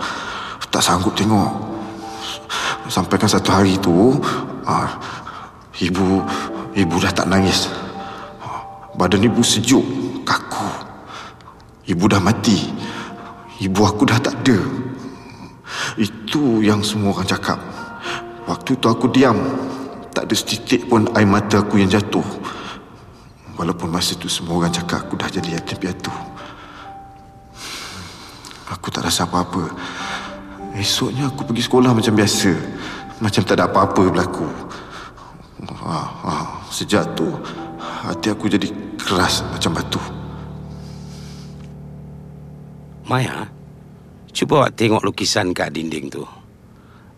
Tak 0.70 0.80
sanggup 0.86 1.18
tengok. 1.18 1.50
Sampaikan 2.90 3.30
satu 3.30 3.54
hari 3.54 3.78
tu 3.78 4.18
ha, 4.66 4.98
Ibu 5.78 6.06
Ibu 6.78 6.96
dah 7.02 7.12
tak 7.14 7.28
nangis. 7.30 7.70
Ha, 8.40 8.48
Badan 8.96 9.26
ibu 9.26 9.42
sejuk 9.42 9.84
Kaku. 10.24 10.70
Ibu 11.90 12.06
dah 12.06 12.22
mati. 12.22 12.70
Ibu 13.60 13.82
aku 13.82 14.06
dah 14.06 14.22
tak 14.22 14.46
ada. 14.46 14.60
Itu 15.98 16.62
yang 16.62 16.86
semua 16.86 17.18
orang 17.18 17.28
cakap. 17.28 17.60
Waktu 18.46 18.78
tu 18.78 18.88
aku 18.88 19.10
diam. 19.10 19.36
Tak 20.14 20.30
ada 20.30 20.36
setitik 20.38 20.86
pun 20.88 21.10
air 21.18 21.28
mata 21.28 21.66
aku 21.66 21.82
yang 21.82 21.90
jatuh 21.90 22.26
Walaupun 23.60 23.92
masa 23.92 24.16
tu 24.16 24.32
semua 24.32 24.56
orang 24.64 24.72
cakap 24.72 25.04
aku 25.04 25.20
dah 25.20 25.28
jadi 25.28 25.60
yatim 25.60 25.76
piatu 25.76 26.14
Aku 28.72 28.88
tak 28.88 29.04
rasa 29.04 29.28
apa-apa 29.28 29.68
Esoknya 30.80 31.28
aku 31.28 31.44
pergi 31.44 31.68
sekolah 31.68 31.92
macam 31.92 32.16
biasa 32.16 32.56
Macam 33.20 33.42
tak 33.44 33.60
ada 33.60 33.68
apa-apa 33.68 34.08
berlaku 34.08 34.48
ha, 35.84 36.00
ha. 36.24 36.34
Sejak 36.72 37.20
tu 37.20 37.28
Hati 38.00 38.32
aku 38.32 38.48
jadi 38.48 38.72
keras 39.10 39.42
macam 39.50 39.74
batu. 39.74 40.02
Maya, 43.10 43.50
cuba 44.30 44.62
awak 44.62 44.78
tengok 44.78 45.02
lukisan 45.02 45.50
kat 45.50 45.74
dinding 45.74 46.14
tu. 46.14 46.24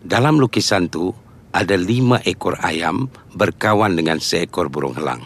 Dalam 0.00 0.40
lukisan 0.40 0.88
tu, 0.88 1.12
ada 1.52 1.76
lima 1.76 2.16
ekor 2.24 2.56
ayam 2.64 3.12
berkawan 3.36 3.92
dengan 3.92 4.16
seekor 4.16 4.72
burung 4.72 4.96
helang. 4.96 5.20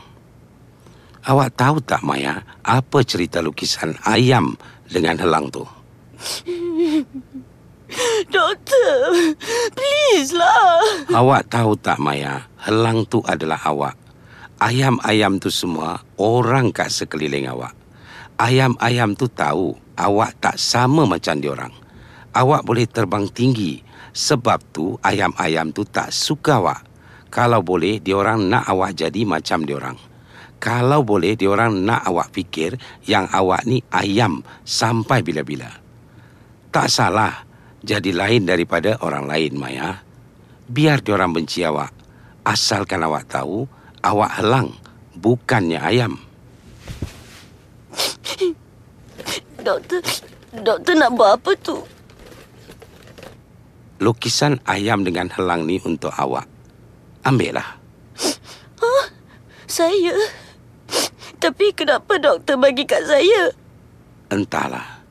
Awak 1.26 1.58
tahu 1.58 1.82
tak 1.82 2.06
Maya, 2.06 2.38
apa 2.62 3.02
cerita 3.02 3.42
lukisan 3.42 3.98
ayam 4.06 4.54
dengan 4.86 5.18
helang 5.18 5.50
tu? 5.50 5.58
Doktor, 8.34 9.34
please 9.74 10.30
lah. 10.30 10.86
Awak 11.10 11.50
tahu 11.50 11.74
tak 11.82 11.98
Maya, 11.98 12.46
helang 12.62 13.02
tu 13.10 13.26
adalah 13.26 13.58
awak. 13.66 13.98
Ayam-ayam 14.62 15.42
tu 15.42 15.50
semua 15.50 15.98
orang 16.14 16.70
kat 16.70 16.94
sekeliling 16.94 17.50
awak. 17.50 17.74
Ayam-ayam 18.38 19.18
tu 19.18 19.26
tahu 19.26 19.74
awak 19.98 20.30
tak 20.38 20.62
sama 20.62 21.10
macam 21.10 21.42
diorang. 21.42 21.74
Awak 22.38 22.62
boleh 22.62 22.86
terbang 22.86 23.26
tinggi. 23.34 23.82
Sebab 24.16 24.72
tu 24.72 24.96
ayam-ayam 25.02 25.74
tu 25.74 25.82
tak 25.82 26.14
suka 26.14 26.62
awak. 26.62 26.86
Kalau 27.34 27.66
boleh 27.66 27.98
diorang 27.98 28.46
nak 28.46 28.70
awak 28.70 28.94
jadi 28.96 29.28
macam 29.28 29.66
diorang. 29.66 30.15
Kalau 30.56 31.04
boleh 31.04 31.36
diorang 31.36 31.84
nak 31.84 32.08
awak 32.08 32.32
fikir 32.32 32.80
yang 33.04 33.28
awak 33.28 33.68
ni 33.68 33.84
ayam 33.92 34.40
sampai 34.64 35.20
bila-bila. 35.20 35.68
Tak 36.72 36.88
salah 36.88 37.44
jadi 37.84 38.10
lain 38.10 38.48
daripada 38.48 38.96
orang 39.04 39.28
lain 39.28 39.52
Maya. 39.54 40.00
Biar 40.66 41.04
diorang 41.04 41.30
benci 41.30 41.62
awak. 41.62 41.92
Asalkan 42.42 43.04
awak 43.04 43.28
tahu 43.30 43.68
awak 44.02 44.40
helang 44.40 44.72
bukannya 45.14 45.78
ayam. 45.78 46.18
Doktor, 49.66 49.98
doktor 50.62 50.94
nak 50.94 51.10
buat 51.18 51.30
apa 51.42 51.50
tu? 51.58 51.76
Lukisan 53.98 54.62
ayam 54.68 55.02
dengan 55.02 55.26
helang 55.32 55.66
ni 55.66 55.82
untuk 55.82 56.14
awak. 56.14 56.46
Ambillah. 57.26 57.86
Saya. 59.66 60.45
Tapi 61.36 61.72
kenapa 61.76 62.16
doktor 62.16 62.56
bagi 62.56 62.88
kat 62.88 63.04
saya? 63.04 63.52
Entahlah. 64.32 65.04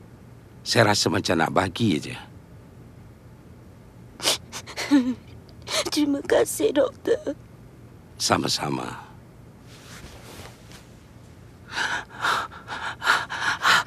Saya 0.66 0.90
rasa 0.90 1.06
macam 1.06 1.38
nak 1.38 1.54
bagi 1.54 1.96
aja. 2.02 2.16
Terima 5.94 6.18
kasih 6.26 6.74
doktor. 6.74 7.38
Sama-sama. 8.18 9.06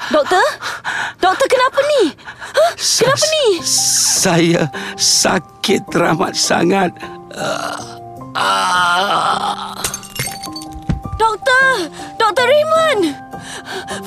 Doktor? 0.09 0.47
Doktor 1.21 1.47
kenapa 1.47 1.79
ni? 1.85 2.03
Huh? 2.55 2.71
Kenapa 2.79 3.25
ni? 3.29 3.47
Saya 3.63 4.63
sakit 4.97 5.81
teramat 5.91 6.33
sangat. 6.33 6.91
Doktor! 11.19 11.91
Doktor 12.15 12.45
Raymond! 12.47 13.01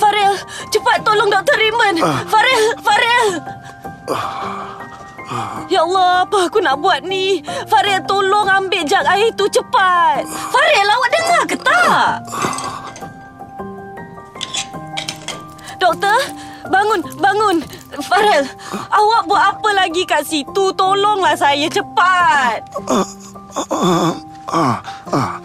Farel, 0.01 0.33
cepat 0.73 1.05
tolong 1.05 1.29
Doktor 1.29 1.57
Raymond. 1.61 2.01
Farel, 2.33 2.63
Farel. 2.81 3.29
Ya 5.69 5.85
Allah, 5.85 6.25
apa 6.25 6.49
aku 6.49 6.61
nak 6.65 6.81
buat 6.81 7.05
ni? 7.05 7.45
Farel, 7.69 8.01
tolong 8.09 8.49
ambil 8.49 8.85
jug 8.89 9.05
air 9.05 9.29
tu 9.37 9.45
cepat. 9.49 10.25
Farel, 10.25 10.89
awak 10.89 11.11
dengar 11.13 11.43
ke 11.45 11.57
tak? 11.61 12.13
Doktor, 15.77 16.19
bangun, 16.73 17.01
bangun. 17.21 17.57
Farel, 18.09 18.49
awak 18.89 19.23
buat 19.29 19.43
apa 19.57 19.69
lagi 19.77 20.09
kat 20.09 20.25
situ? 20.25 20.73
Tolonglah 20.73 21.37
saya 21.37 21.69
cepat. 21.69 22.65
Ah, 22.89 24.17
ah. 25.13 25.42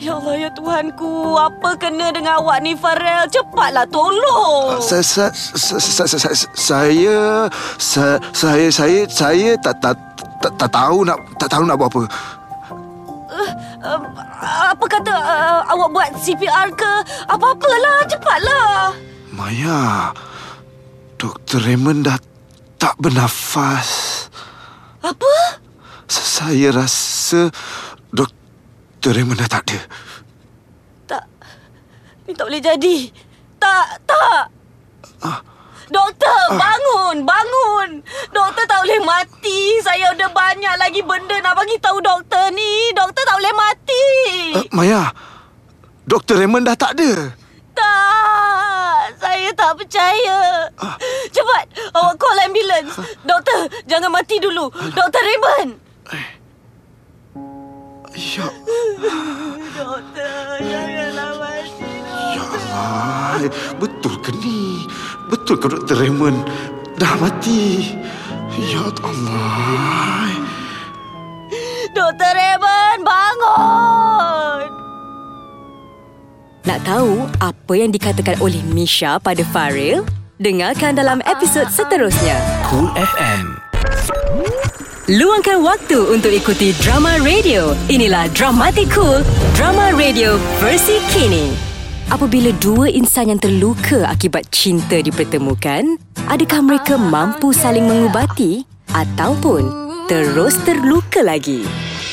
Ya 0.00 0.16
Allah 0.16 0.48
ya 0.48 0.50
Tuhanku, 0.56 1.36
apa 1.36 1.76
kena 1.76 2.08
dengan 2.08 2.40
awak 2.40 2.64
ni 2.64 2.72
Farel? 2.72 3.28
Cepatlah 3.28 3.84
tolong. 3.92 4.72
Ah, 4.72 4.80
saya 4.80 5.04
saya 5.04 5.28
saya 5.76 6.16
saya 6.56 7.20
saya 7.76 8.66
saya 8.72 9.00
saya 9.12 9.50
tak 9.60 9.76
tak 9.84 9.92
tak 10.56 10.70
tahu 10.72 11.04
nak 11.04 11.20
tak 11.36 11.52
tahu 11.52 11.68
nak 11.68 11.76
buat 11.76 11.92
apa. 11.92 12.02
Eh, 13.28 13.50
apa 14.72 14.84
kata 14.88 15.12
eh, 15.12 15.58
awak 15.68 15.88
buat 15.92 16.08
CPR 16.16 16.72
ke? 16.72 16.92
Apa-apalah, 17.28 18.00
cepatlah. 18.08 18.96
Maya, 19.36 20.16
Dr. 21.20 21.60
Raymond 21.60 22.08
dah 22.08 22.16
tak 22.80 22.96
bernafas. 22.96 24.32
Apa? 25.04 25.60
Saya 26.08 26.72
rasa 26.72 27.52
Dr. 28.16 28.39
Raymond 29.08 29.40
dah 29.40 29.48
tak 29.48 29.64
ada. 29.64 29.80
Tak. 31.08 31.24
Ni 32.28 32.36
tak 32.36 32.44
boleh 32.44 32.60
jadi. 32.60 32.96
Tak, 33.56 34.04
tak. 34.04 34.44
Doktor, 35.90 36.40
bangun, 36.54 37.26
bangun. 37.26 37.88
Doktor 38.30 38.64
tak 38.68 38.78
boleh 38.86 39.00
mati. 39.02 39.80
Saya 39.82 40.14
ada 40.14 40.30
banyak 40.30 40.74
lagi 40.78 41.02
benda 41.02 41.34
nak 41.42 41.58
bagi 41.58 41.80
tahu 41.82 41.98
doktor 41.98 42.52
ni. 42.54 42.94
Doktor 42.94 43.26
tak 43.26 43.36
boleh 43.42 43.54
mati. 43.58 44.06
Uh, 44.54 44.66
Maya, 44.70 45.10
Dr. 46.06 46.38
Raymond 46.38 46.62
dah 46.70 46.78
tak 46.78 46.94
ada. 46.94 47.34
Tak, 47.74 49.18
saya 49.18 49.50
tak 49.50 49.72
percaya. 49.82 50.70
Cepat, 51.34 51.64
awak 51.90 52.14
call 52.22 52.38
ambulance. 52.46 52.94
Doktor, 53.26 53.66
jangan 53.90 54.14
mati 54.14 54.38
dulu. 54.38 54.70
Doktor 54.94 55.22
Raymond. 55.26 55.89
Ya, 58.10 58.46
Doktor, 59.72 60.58
janganlah 60.60 61.30
mati. 61.38 61.92
ya 62.34 62.42
Allah. 62.42 63.48
Betul 63.78 64.14
ke 64.20 64.30
ni? 64.42 64.84
Betul 65.30 65.56
ke 65.56 65.66
Dr. 65.70 65.96
Raymond 65.96 66.42
dah 66.98 67.14
mati? 67.16 67.94
Ya 68.58 68.82
Allah. 69.00 70.26
Doktor 71.90 72.32
Raymond, 72.34 73.00
bangun. 73.02 74.66
Nak 76.66 76.80
tahu 76.84 77.14
apa 77.40 77.72
yang 77.72 77.90
dikatakan 77.90 78.36
oleh 78.38 78.60
Misha 78.68 79.16
pada 79.16 79.42
Faril? 79.48 80.02
Dengarkan 80.40 80.96
dalam 80.96 81.22
episod 81.24 81.68
seterusnya. 81.68 82.36
Cool 82.66 82.90
FM. 82.96 84.59
Luangkan 85.10 85.66
waktu 85.66 86.06
untuk 86.06 86.30
ikuti 86.30 86.70
drama 86.86 87.18
radio. 87.26 87.74
Inilah 87.90 88.30
Dramatic 88.30 88.94
Cool, 88.94 89.26
drama 89.58 89.90
radio 89.98 90.38
versi 90.62 91.02
kini. 91.10 91.50
Apabila 92.14 92.54
dua 92.62 92.86
insan 92.94 93.34
yang 93.34 93.42
terluka 93.42 94.06
akibat 94.06 94.46
cinta 94.54 95.02
dipertemukan, 95.02 95.98
adakah 96.30 96.62
mereka 96.62 96.94
mampu 96.94 97.50
saling 97.50 97.90
mengubati 97.90 98.62
ataupun 98.94 99.66
terus 100.06 100.54
terluka 100.62 101.26
lagi? 101.26 101.66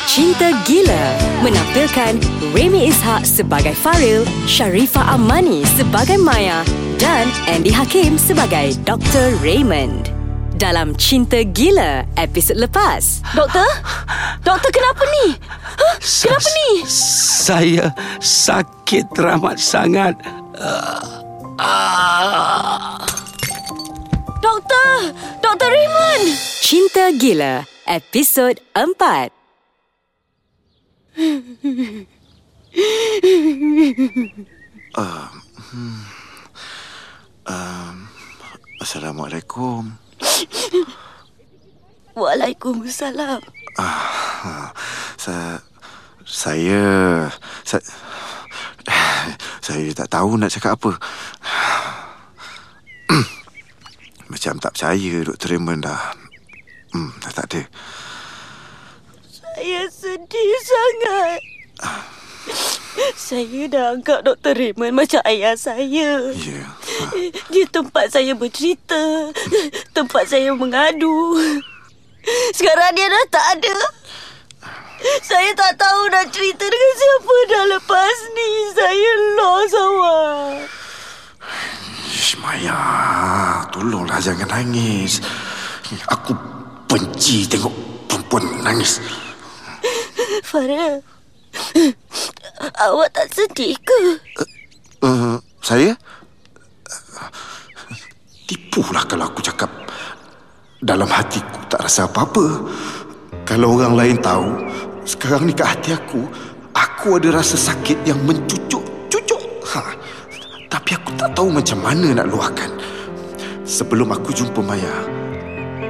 Cinta 0.10 0.50
Gila 0.66 1.06
menampilkan 1.46 2.18
Remy 2.50 2.90
Ishak 2.90 3.30
sebagai 3.30 3.78
Faril, 3.78 4.26
Sharifah 4.50 5.14
Amani 5.14 5.62
sebagai 5.78 6.18
Maya 6.18 6.66
dan 6.98 7.30
Andy 7.46 7.70
Hakim 7.70 8.18
sebagai 8.18 8.74
Dr. 8.90 9.38
Raymond. 9.46 10.17
Dalam 10.58 10.98
Cinta 10.98 11.38
Gila 11.46 12.02
episod 12.18 12.58
lepas. 12.58 13.22
Doktor? 13.38 13.70
Doktor 14.42 14.74
kenapa 14.74 15.06
ni? 15.06 15.38
Huh? 15.78 15.96
Kenapa 16.02 16.50
ni? 16.50 16.82
Saya 17.46 17.94
sakit 18.18 19.06
teramat 19.14 19.62
sangat. 19.62 20.18
Doktor! 24.42 25.14
Doktor 25.46 25.70
Raymond! 25.70 26.26
Cinta 26.66 27.14
Gila 27.14 27.62
episod 27.86 28.58
4. 28.74 29.30
Assalamualaikum. 38.82 40.07
Waalaikumsalam. 42.18 43.42
Ah, 43.78 44.74
saya 45.22 45.62
saya 46.26 46.82
saya, 47.62 47.86
saya 49.66 49.94
tak 49.94 50.10
tahu 50.10 50.38
nak 50.38 50.52
cakap 50.52 50.82
apa. 50.82 50.92
Macam 54.34 54.60
tak 54.60 54.74
percaya 54.76 55.24
Dr. 55.24 55.56
Raymond 55.56 55.88
dah 55.88 56.02
hmm, 56.92 57.12
dah 57.22 57.32
tak 57.32 57.46
ada. 57.54 57.62
Saya 59.30 59.88
sedih 59.88 60.54
sangat. 60.66 61.40
Saya 63.30 63.62
dah 63.70 63.86
anggap 63.96 64.26
Dr. 64.26 64.54
Raymond 64.56 64.94
macam 64.96 65.22
ayah 65.28 65.54
saya. 65.58 66.32
Ya. 66.34 66.64
Dia 67.54 67.66
tempat 67.70 68.10
saya 68.10 68.34
bercerita. 68.34 69.32
Tempat 69.98 70.30
saya 70.30 70.54
mengadu. 70.54 71.38
Sekarang 72.52 72.92
dia 72.92 73.08
dah 73.08 73.26
tak 73.32 73.46
ada. 73.56 73.76
Saya 75.24 75.54
tak 75.56 75.80
tahu 75.80 76.02
nak 76.12 76.28
cerita 76.34 76.66
dengan 76.68 76.94
siapa 76.98 77.36
dah 77.48 77.64
lepas 77.78 78.18
ni. 78.36 78.50
Saya 78.76 79.12
lost 79.40 79.78
awak. 79.78 80.54
Ish, 82.12 82.36
Maya, 82.44 82.82
tolonglah 83.72 84.20
jangan 84.20 84.50
nangis. 84.52 85.24
Aku 86.12 86.36
benci 86.92 87.48
tengok 87.48 87.72
perempuan 88.12 88.44
nangis. 88.60 89.00
Farah. 90.44 91.17
Awak 92.58 93.10
tak 93.14 93.28
sedih 93.34 93.74
ke? 93.82 94.00
Uh, 95.02 95.38
saya? 95.62 95.94
Tipulah 98.48 99.04
kalau 99.06 99.28
aku 99.28 99.44
cakap 99.44 99.70
dalam 100.82 101.10
hatiku 101.10 101.58
tak 101.68 101.84
rasa 101.84 102.06
apa-apa. 102.06 102.70
Kalau 103.48 103.80
orang 103.80 103.96
lain 103.96 104.18
tahu, 104.20 104.60
sekarang 105.08 105.48
ni 105.48 105.54
kat 105.56 105.68
hati 105.68 105.96
aku, 105.96 106.28
aku 106.76 107.18
ada 107.18 107.40
rasa 107.42 107.56
sakit 107.56 108.04
yang 108.04 108.20
mencucuk-cucuk. 108.28 109.44
Ha. 109.74 109.82
Tapi 110.68 110.90
aku 110.96 111.10
tak 111.16 111.32
tahu 111.32 111.48
macam 111.52 111.80
mana 111.80 112.12
nak 112.24 112.28
luahkan. 112.28 112.72
Sebelum 113.68 114.12
aku 114.16 114.32
jumpa 114.32 114.64
Maya, 114.64 115.04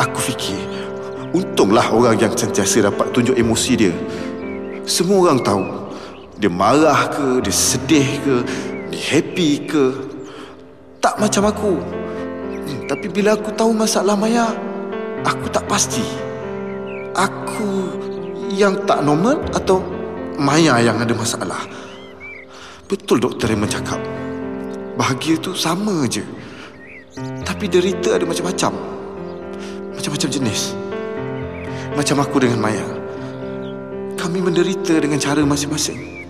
aku 0.01 0.17
fikir, 0.34 0.58
untunglah 1.34 1.86
orang 1.93 2.17
yang 2.17 2.34
sentiasa 2.34 2.89
dapat 2.89 3.10
tunjuk 3.13 3.38
emosi 3.38 3.71
dia. 3.77 3.93
Semua 4.88 5.28
orang 5.28 5.43
tahu, 5.43 5.67
dia 6.39 6.47
marah 6.47 7.12
ke, 7.12 7.43
dia 7.43 7.52
sedih 7.52 8.08
ke, 8.23 8.36
dia 8.88 9.02
happy 9.12 9.67
ke. 9.67 9.86
Tak 11.04 11.19
macam 11.19 11.52
aku. 11.52 11.76
Hmm, 12.63 12.88
Tapi 12.88 13.12
bila 13.12 13.36
aku 13.36 13.52
tahu 13.52 13.76
masalah 13.76 14.15
Maya, 14.15 14.47
aku 15.28 15.52
tak 15.52 15.67
pasti. 15.67 16.08
Aku 17.12 17.91
yang 18.56 18.80
tak 18.88 19.04
normal 19.04 19.43
atau 19.52 19.84
Maya 20.39 20.80
yang 20.80 21.04
ada 21.04 21.12
masalah. 21.12 21.67
Betul 22.88 23.19
doktor 23.19 23.52
yang 23.52 23.67
mencakap. 23.67 24.00
Bahagia 24.95 25.36
tu 25.36 25.52
sama 25.52 26.08
je. 26.08 26.23
Tapi 27.43 27.67
derita 27.67 28.15
ada 28.15 28.23
macam-macam. 28.23 28.71
Macam-macam 30.00 30.30
jenis. 30.32 30.71
Macam 31.91 32.23
aku 32.23 32.39
dengan 32.39 32.63
Maya. 32.63 32.96
Kami 34.17 34.41
menderita 34.41 34.97
dengan 34.97 35.21
cara 35.21 35.45
masing-masing. 35.45 36.25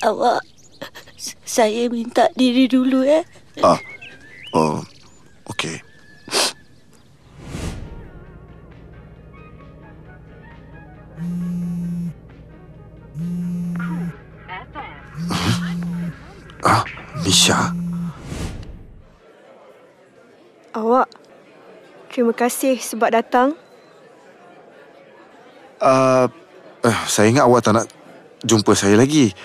Awak. 0.00 0.40
Saya 1.42 1.90
minta 1.90 2.30
diri 2.38 2.70
dulu 2.70 3.02
eh. 3.02 3.26
Ah. 3.60 3.78
Oh. 4.54 4.78
Okey. 5.50 5.82
Ah, 16.64 16.82
Nisha. 17.26 17.74
Awak, 20.74 21.06
terima 22.10 22.34
kasih 22.34 22.80
sebab 22.80 23.14
datang. 23.14 23.63
Uh, 25.84 26.24
uh, 26.80 26.98
saya 27.04 27.28
ingat 27.28 27.44
awak 27.44 27.60
tak 27.60 27.76
nak 27.76 27.86
jumpa 28.40 28.72
saya 28.72 28.96
lagi. 28.96 29.36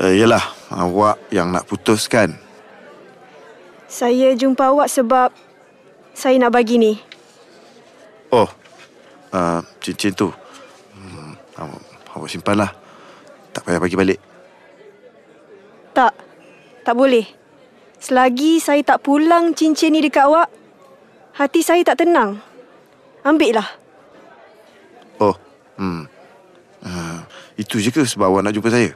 Uh, 0.00 0.16
yelah, 0.16 0.40
awak 0.72 1.20
yang 1.28 1.52
nak 1.52 1.68
putuskan. 1.68 2.32
Saya 3.84 4.32
jumpa 4.32 4.72
awak 4.72 4.88
sebab 4.88 5.28
saya 6.16 6.40
nak 6.40 6.56
bagi 6.56 6.80
ni. 6.80 6.96
Oh, 8.32 8.48
uh, 9.36 9.60
cincin 9.84 10.16
tu. 10.16 10.32
Hmm, 10.96 11.36
awak, 11.60 11.80
awak 12.16 12.28
simpanlah. 12.32 12.72
Tak 13.52 13.68
payah 13.68 13.80
bagi 13.80 13.96
balik. 13.96 14.20
Tak, 15.92 16.12
tak 16.80 16.96
boleh. 16.96 17.28
Selagi 18.00 18.56
saya 18.56 18.80
tak 18.80 19.04
pulang 19.04 19.52
cincin 19.52 19.92
ni 19.92 20.00
dekat 20.00 20.32
awak, 20.32 20.48
hati 21.36 21.60
saya 21.60 21.84
tak 21.84 22.00
tenang. 22.00 22.40
Ambil 23.20 23.60
lah. 23.60 23.68
Oh, 25.18 25.34
hmm. 25.78 26.02
Uh, 26.78 27.18
itu 27.58 27.82
je 27.82 27.90
ke 27.90 28.06
sebab 28.06 28.30
awak 28.30 28.46
nak 28.46 28.54
jumpa 28.54 28.70
saya? 28.70 28.90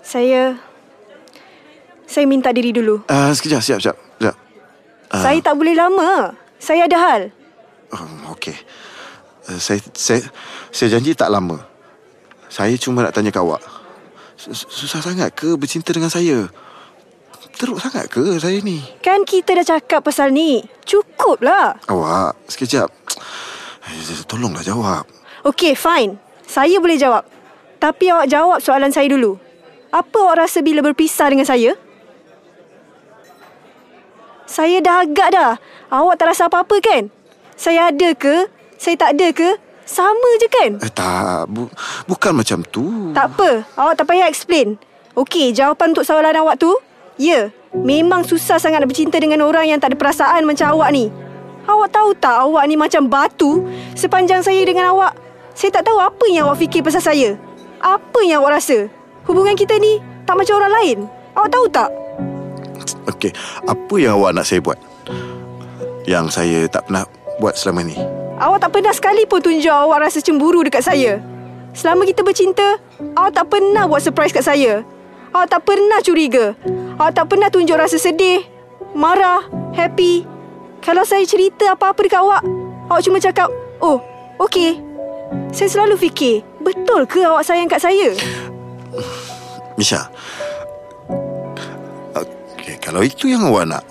Saya... 0.00 0.56
Saya 2.06 2.24
minta 2.24 2.54
diri 2.54 2.70
dulu. 2.70 3.02
Uh, 3.10 3.34
sekejap, 3.34 3.60
siap, 3.60 3.80
siap. 3.82 3.96
siap. 4.22 4.36
Uh. 5.10 5.20
Saya 5.20 5.38
tak 5.42 5.58
boleh 5.58 5.74
lama. 5.74 6.32
Saya 6.56 6.86
ada 6.86 6.96
hal. 6.96 7.22
Um, 7.92 8.32
Okey. 8.32 8.54
Uh, 9.50 9.58
saya, 9.58 9.82
saya, 9.92 10.22
saya 10.70 10.96
janji 10.96 11.12
tak 11.18 11.28
lama. 11.28 11.60
Saya 12.46 12.78
cuma 12.78 13.02
nak 13.02 13.12
tanya 13.12 13.34
kat 13.34 13.42
awak. 13.42 13.60
Sus- 14.38 14.70
Susah 14.70 15.02
sangat 15.02 15.34
ke 15.34 15.58
bercinta 15.58 15.90
dengan 15.90 16.08
saya? 16.08 16.46
Teruk 17.56 17.80
sangat 17.80 18.06
ke 18.06 18.36
saya 18.38 18.60
ni? 18.62 18.84
Kan 19.02 19.26
kita 19.26 19.56
dah 19.58 19.76
cakap 19.76 20.04
pasal 20.06 20.30
ni. 20.30 20.62
Cukup 20.86 21.42
lah. 21.42 21.74
Awak, 21.90 22.36
sekejap. 22.52 22.88
Tolonglah 24.26 24.66
jawab. 24.66 25.04
Okey, 25.46 25.78
fine. 25.78 26.18
Saya 26.46 26.82
boleh 26.82 26.98
jawab. 26.98 27.22
Tapi 27.78 28.10
awak 28.10 28.26
jawab 28.26 28.58
soalan 28.58 28.90
saya 28.90 29.06
dulu. 29.06 29.38
Apa 29.94 30.16
awak 30.26 30.46
rasa 30.46 30.58
bila 30.60 30.82
berpisah 30.82 31.30
dengan 31.30 31.46
saya? 31.46 31.78
Saya 34.46 34.82
dah 34.82 35.06
agak 35.06 35.28
dah. 35.34 35.52
Awak 35.90 36.14
tak 36.18 36.26
rasa 36.34 36.50
apa-apa 36.50 36.76
kan? 36.82 37.10
Saya 37.54 37.94
ada 37.94 38.10
ke? 38.14 38.50
Saya 38.78 38.98
tak 38.98 39.14
ada 39.14 39.28
ke? 39.30 39.48
Sama 39.86 40.30
je 40.42 40.48
kan? 40.50 40.70
Eh, 40.82 40.90
tak, 40.90 41.46
bu, 41.46 41.70
bukan 42.10 42.34
macam 42.34 42.66
tu. 42.66 43.14
Tak 43.14 43.38
apa. 43.38 43.62
Awak 43.78 43.94
tak 44.02 44.06
payah 44.10 44.26
explain. 44.26 44.74
Okey, 45.14 45.54
jawapan 45.54 45.94
untuk 45.94 46.02
soalan 46.02 46.34
awak 46.34 46.58
tu? 46.58 46.74
Ya. 47.16 47.54
Memang 47.70 48.26
susah 48.26 48.58
sangat 48.58 48.82
nak 48.82 48.90
bercinta 48.90 49.16
dengan 49.22 49.46
orang 49.46 49.70
yang 49.70 49.78
tak 49.78 49.94
ada 49.94 49.96
perasaan 49.96 50.42
macam 50.42 50.74
awak 50.74 50.90
ni. 50.90 51.06
Awak 51.66 51.88
tahu 51.90 52.10
tak 52.14 52.46
awak 52.46 52.62
ni 52.70 52.78
macam 52.78 53.10
batu? 53.10 53.66
Sepanjang 53.98 54.38
saya 54.40 54.62
dengan 54.62 54.94
awak, 54.94 55.18
saya 55.50 55.74
tak 55.74 55.90
tahu 55.90 55.98
apa 55.98 56.24
yang 56.30 56.46
awak 56.46 56.62
fikir 56.62 56.80
pasal 56.86 57.02
saya. 57.02 57.34
Apa 57.82 58.22
yang 58.22 58.38
awak 58.42 58.62
rasa? 58.62 58.86
Hubungan 59.26 59.58
kita 59.58 59.74
ni 59.82 59.98
tak 60.22 60.38
macam 60.38 60.62
orang 60.62 60.72
lain. 60.82 60.98
Awak 61.34 61.50
tahu 61.50 61.66
tak? 61.68 61.90
Okey, 63.10 63.34
apa 63.66 63.94
yang 63.98 64.18
awak 64.18 64.30
nak 64.38 64.46
saya 64.46 64.62
buat? 64.62 64.78
Yang 66.06 66.38
saya 66.38 66.70
tak 66.70 66.86
pernah 66.86 67.02
buat 67.42 67.58
selama 67.58 67.82
ni. 67.82 67.98
Awak 68.38 68.58
tak 68.62 68.70
pernah 68.70 68.94
sekali 68.94 69.22
pun 69.26 69.42
tunjuk 69.42 69.74
awak 69.74 70.06
rasa 70.06 70.22
cemburu 70.22 70.62
dekat 70.62 70.86
saya. 70.86 71.18
Selama 71.74 72.06
kita 72.06 72.22
bercinta, 72.22 72.78
awak 73.18 73.34
tak 73.34 73.46
pernah 73.50 73.90
buat 73.90 74.00
surprise 74.06 74.30
kat 74.30 74.46
saya. 74.46 74.86
Awak 75.34 75.50
tak 75.50 75.62
pernah 75.66 75.98
curiga. 75.98 76.54
Awak 76.96 77.12
tak 77.12 77.26
pernah 77.26 77.48
tunjuk 77.50 77.74
rasa 77.74 77.98
sedih, 77.98 78.46
marah, 78.94 79.44
happy. 79.74 80.35
Kalau 80.86 81.02
saya 81.02 81.26
cerita 81.26 81.74
apa-apa 81.74 81.98
dekat 81.98 82.22
awak, 82.22 82.46
awak 82.86 83.02
cuma 83.02 83.18
cakap, 83.18 83.50
oh, 83.82 83.98
okey. 84.46 84.78
Saya 85.50 85.66
selalu 85.66 85.98
fikir, 85.98 86.46
betul 86.62 87.02
ke 87.10 87.26
awak 87.26 87.42
sayang 87.42 87.66
kat 87.66 87.82
saya? 87.82 88.14
Misha. 89.74 90.06
Okey, 92.14 92.78
kalau 92.78 93.02
itu 93.02 93.26
yang 93.26 93.50
awak 93.50 93.66
nak, 93.66 93.82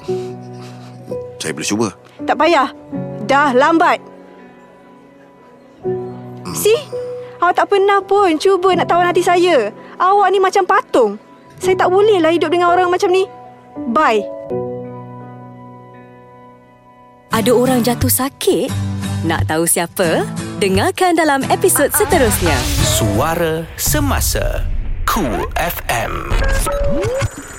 saya 1.36 1.52
boleh 1.52 1.68
cuba. 1.68 1.88
Tak 2.24 2.40
payah. 2.40 2.72
Dah 3.28 3.52
lambat. 3.52 4.00
See? 6.56 6.80
Awak 7.44 7.60
tak 7.60 7.68
pernah 7.76 8.00
pun 8.00 8.40
cuba 8.40 8.72
nak 8.72 8.88
tawan 8.88 9.12
hati 9.12 9.20
saya. 9.20 9.68
Awak 10.00 10.32
ni 10.32 10.40
macam 10.40 10.64
patung. 10.64 11.20
Saya 11.60 11.76
tak 11.76 11.92
boleh 11.92 12.24
lah 12.24 12.32
hidup 12.32 12.48
dengan 12.48 12.72
orang 12.72 12.88
macam 12.88 13.12
ni. 13.12 13.28
Bye. 13.92 14.24
Ada 17.36 17.52
orang 17.52 17.84
jatuh 17.84 18.08
sakit? 18.08 18.72
Nak 19.28 19.52
tahu 19.52 19.68
siapa? 19.68 20.24
Dengarkan 20.64 21.20
dalam 21.20 21.44
episod 21.52 21.92
seterusnya. 21.92 22.56
Suara 22.80 23.68
Semasa 23.76 24.64
Cool 25.04 25.44
FM 25.60 26.32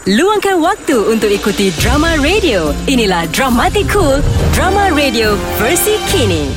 Luangkan 0.08 0.64
waktu 0.64 0.96
untuk 1.12 1.28
ikuti 1.28 1.68
drama 1.76 2.16
radio. 2.24 2.72
Inilah 2.88 3.28
Dramatic 3.36 3.84
Cool, 3.92 4.24
drama 4.56 4.88
radio 4.96 5.36
versi 5.60 6.00
kini. 6.08 6.48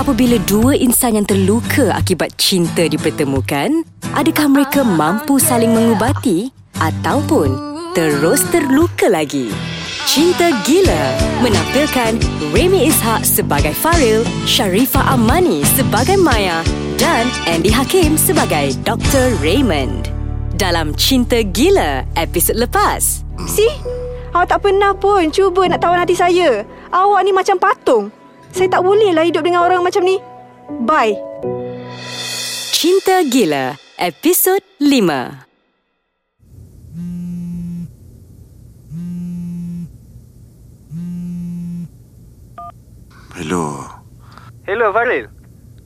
Apabila 0.00 0.40
dua 0.48 0.72
insan 0.72 1.20
yang 1.20 1.28
terluka 1.28 1.92
akibat 1.92 2.32
cinta 2.40 2.88
dipertemukan, 2.88 3.84
adakah 4.16 4.48
mereka 4.48 4.80
mampu 4.80 5.36
saling 5.36 5.68
mengubati 5.68 6.48
ataupun 6.80 7.60
terus 7.92 8.40
terluka 8.48 9.12
lagi? 9.12 9.52
Cinta 10.04 10.52
Gila 10.68 11.16
menampilkan 11.40 12.20
Remy 12.52 12.92
Ishak 12.92 13.24
sebagai 13.24 13.72
Faril, 13.72 14.20
Sharifah 14.44 15.16
Amani 15.16 15.64
sebagai 15.64 16.20
Maya 16.20 16.60
dan 17.00 17.24
Andy 17.48 17.72
Hakim 17.72 18.20
sebagai 18.20 18.76
Dr. 18.84 19.32
Raymond. 19.40 20.12
Dalam 20.60 20.92
Cinta 21.00 21.40
Gila 21.40 22.04
episod 22.20 22.52
lepas. 22.52 23.24
Si, 23.48 23.64
awak 24.36 24.52
tak 24.52 24.60
pernah 24.68 24.92
pun 24.92 25.32
cuba 25.32 25.64
nak 25.72 25.80
tawan 25.80 26.04
hati 26.04 26.12
saya. 26.12 26.68
Awak 26.92 27.20
ni 27.24 27.32
macam 27.32 27.56
patung. 27.56 28.04
Saya 28.52 28.68
tak 28.68 28.84
bolehlah 28.84 29.24
hidup 29.24 29.40
dengan 29.40 29.64
orang 29.64 29.80
macam 29.80 30.04
ni. 30.04 30.20
Bye. 30.84 31.16
Cinta 32.76 33.24
Gila 33.24 33.80
episod 33.96 34.60
5. 34.76 35.53
Hello. 43.34 43.82
Hello 44.62 44.94
Faril. 44.94 45.26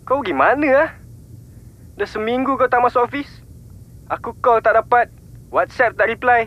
Kau 0.05 0.21
pergi 0.21 0.37
mana 0.37 0.69
ah? 0.85 0.91
Dah 1.97 2.05
seminggu 2.05 2.61
kau 2.61 2.69
tak 2.69 2.85
masuk 2.85 3.09
office. 3.09 3.41
Aku 4.13 4.37
call 4.45 4.61
tak 4.61 4.77
dapat. 4.77 5.09
WhatsApp 5.49 5.97
tak 5.97 6.13
reply. 6.13 6.45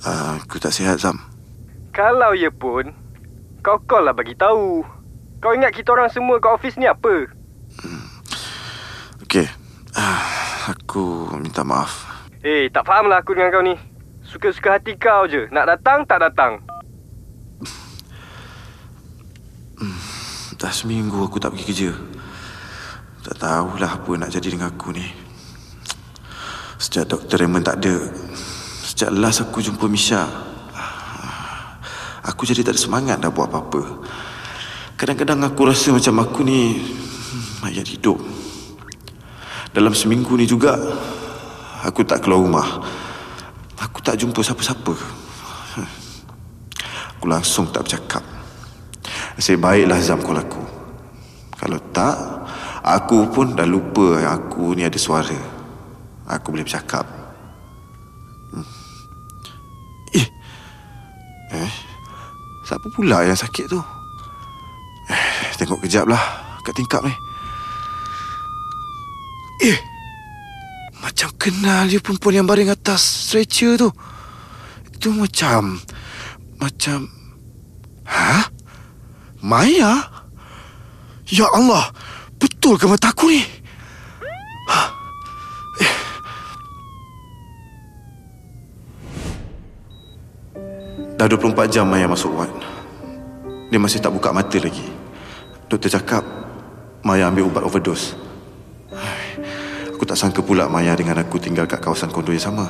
Uh, 0.00 0.40
aku 0.40 0.56
tak 0.56 0.72
sihat, 0.72 0.96
Sam. 0.96 1.20
Kalau 1.92 2.32
ya 2.32 2.48
pun, 2.48 2.96
kau 3.60 3.76
call 3.84 4.08
lah 4.08 4.16
bagi 4.16 4.32
tahu. 4.32 4.88
Kau 5.44 5.52
ingat 5.52 5.76
kita 5.76 5.92
orang 5.92 6.08
semua 6.08 6.40
kat 6.40 6.56
office 6.56 6.80
ni 6.80 6.88
apa? 6.88 7.28
Okey. 9.20 9.52
Uh, 9.92 10.20
aku 10.72 11.28
minta 11.36 11.60
maaf. 11.60 12.08
Eh, 12.40 12.72
tak 12.72 12.88
faham 12.88 13.12
lah 13.12 13.20
aku 13.20 13.36
dengan 13.36 13.52
kau 13.52 13.60
ni. 13.60 13.76
Suka-suka 14.24 14.80
hati 14.80 14.96
kau 14.96 15.28
je. 15.28 15.44
Nak 15.52 15.76
datang, 15.76 16.08
tak 16.08 16.24
datang. 16.24 16.64
Dah 20.60 20.68
seminggu 20.68 21.24
aku 21.24 21.40
tak 21.40 21.56
pergi 21.56 21.64
kerja. 21.72 21.90
Tak 23.24 23.40
tahulah 23.40 23.96
apa 23.96 24.12
nak 24.20 24.28
jadi 24.28 24.52
dengan 24.52 24.68
aku 24.68 24.92
ni. 24.92 25.08
Sejak 26.76 27.08
Dr. 27.08 27.40
Raymond 27.40 27.64
tak 27.64 27.80
ada. 27.80 27.96
Sejak 28.84 29.08
last 29.16 29.40
aku 29.40 29.64
jumpa 29.64 29.88
Misha. 29.88 30.28
Aku 32.28 32.44
jadi 32.44 32.60
tak 32.60 32.76
ada 32.76 32.80
semangat 32.84 33.16
dah 33.24 33.32
buat 33.32 33.48
apa-apa. 33.48 34.04
Kadang-kadang 35.00 35.40
aku 35.48 35.64
rasa 35.64 35.96
macam 35.96 36.20
aku 36.20 36.44
ni 36.44 36.76
hmm, 36.76 37.64
mayat 37.64 37.88
hidup. 37.88 38.20
Dalam 39.72 39.96
seminggu 39.96 40.36
ni 40.36 40.44
juga, 40.44 40.76
aku 41.80 42.04
tak 42.04 42.20
keluar 42.20 42.44
rumah. 42.44 42.68
Aku 43.80 44.04
tak 44.04 44.20
jumpa 44.20 44.44
siapa-siapa. 44.44 44.92
Aku 47.16 47.24
langsung 47.24 47.72
tak 47.72 47.88
bercakap. 47.88 48.39
Nasib 49.40 49.56
baiklah 49.56 49.96
Zam 50.04 50.20
call 50.20 50.36
aku. 50.36 50.60
Kalau 51.56 51.80
tak, 51.96 52.12
aku 52.84 53.24
pun 53.32 53.56
dah 53.56 53.64
lupa 53.64 54.20
aku 54.36 54.76
ni 54.76 54.84
ada 54.84 55.00
suara. 55.00 55.32
Aku 56.28 56.52
boleh 56.52 56.60
bercakap. 56.60 57.08
Hmm. 58.52 58.68
Eh, 60.12 60.28
eh, 61.56 61.72
siapa 62.68 62.84
pula 62.92 63.24
yang 63.24 63.32
sakit 63.32 63.64
tu? 63.64 63.80
Eh, 65.08 65.56
tengok 65.56 65.88
kejap 65.88 66.04
lah 66.04 66.20
kat 66.60 66.76
tingkap 66.76 67.00
ni. 67.00 67.14
Eh, 69.64 69.78
macam 71.00 71.32
kenal 71.40 71.88
dia 71.88 71.96
perempuan 71.96 72.44
yang 72.44 72.44
baring 72.44 72.68
atas 72.68 73.32
stretcher 73.32 73.80
tu. 73.80 73.88
Itu 74.92 75.16
macam, 75.16 75.80
macam, 76.60 77.08
hah? 78.04 78.59
Maya? 79.40 80.04
Ya 81.30 81.46
Allah, 81.56 81.88
betul 82.36 82.76
ke 82.76 82.84
mata 82.84 83.08
aku 83.08 83.32
ni? 83.32 83.40
Ha? 84.68 84.82
Eh. 85.80 85.94
Dah 91.16 91.26
24 91.28 91.72
jam 91.72 91.88
Maya 91.88 92.04
masuk 92.04 92.36
ward. 92.36 92.52
Dia 93.72 93.80
masih 93.80 94.04
tak 94.04 94.12
buka 94.12 94.34
mata 94.34 94.58
lagi. 94.60 94.84
Doktor 95.70 95.88
cakap 95.88 96.24
Maya 97.00 97.32
ambil 97.32 97.48
ubat 97.48 97.64
overdose. 97.64 98.12
Aku 99.94 100.04
tak 100.04 100.16
sangka 100.20 100.44
pula 100.44 100.68
Maya 100.68 100.92
dengan 100.96 101.16
aku 101.20 101.40
tinggal 101.40 101.64
kat 101.64 101.80
kawasan 101.80 102.12
kondo 102.12 102.32
yang 102.32 102.44
sama. 102.44 102.66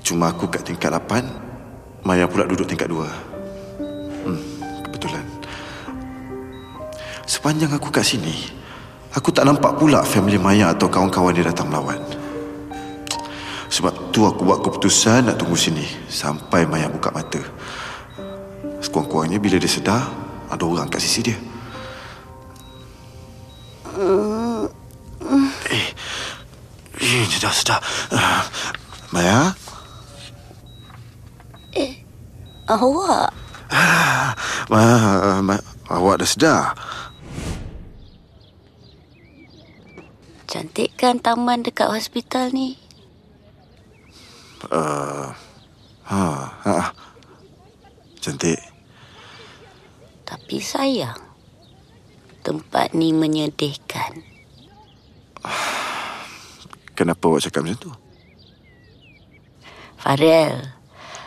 Cuma 0.00 0.30
aku 0.32 0.48
kat 0.48 0.62
tingkat 0.64 0.92
8, 0.92 2.06
Maya 2.06 2.24
pula 2.30 2.46
duduk 2.46 2.70
tingkat 2.70 2.86
2. 2.86 3.04
Hmm, 4.24 4.55
kebetulan. 4.96 5.28
Sepanjang 7.28 7.76
aku 7.76 7.92
kat 7.92 8.08
sini, 8.08 8.32
aku 9.12 9.28
tak 9.28 9.44
nampak 9.44 9.76
pula 9.76 10.00
family 10.00 10.40
Maya 10.40 10.72
atau 10.72 10.88
kawan-kawan 10.88 11.36
dia 11.36 11.44
datang 11.44 11.68
melawan. 11.68 12.00
Sebab 13.68 14.08
tu 14.08 14.24
aku 14.24 14.40
buat 14.48 14.64
keputusan 14.64 15.28
nak 15.28 15.36
tunggu 15.36 15.52
sini 15.52 15.84
sampai 16.08 16.64
Maya 16.64 16.88
buka 16.88 17.12
mata. 17.12 17.44
Sekurang-kurangnya 18.80 19.36
bila 19.36 19.60
dia 19.60 19.68
sedar, 19.68 20.08
ada 20.48 20.64
orang 20.64 20.88
kat 20.88 21.04
sisi 21.04 21.20
dia. 21.20 21.36
Eh, 25.66 25.86
eh 27.04 27.26
sedar, 27.28 27.52
sedar. 27.52 27.80
Uh, 28.08 28.42
Maya? 29.12 29.52
Awak? 32.66 33.45
Ma, 34.70 34.82
ma, 35.42 35.56
awak 35.90 36.22
dah 36.22 36.28
sedar? 36.28 36.64
Cantik 40.46 40.94
kan 40.94 41.18
taman 41.18 41.66
dekat 41.66 41.90
hospital 41.90 42.54
ni? 42.54 42.78
Uh, 44.70 45.30
ha, 46.06 46.22
ha. 46.62 46.94
Cantik. 48.22 48.58
Tapi 50.26 50.58
sayang. 50.62 51.22
Tempat 52.46 52.94
ni 52.94 53.10
menyedihkan. 53.10 54.22
Kenapa 56.96 57.22
awak 57.26 57.42
cakap 57.42 57.66
macam 57.66 57.78
tu? 57.78 57.92
Farel, 59.98 60.62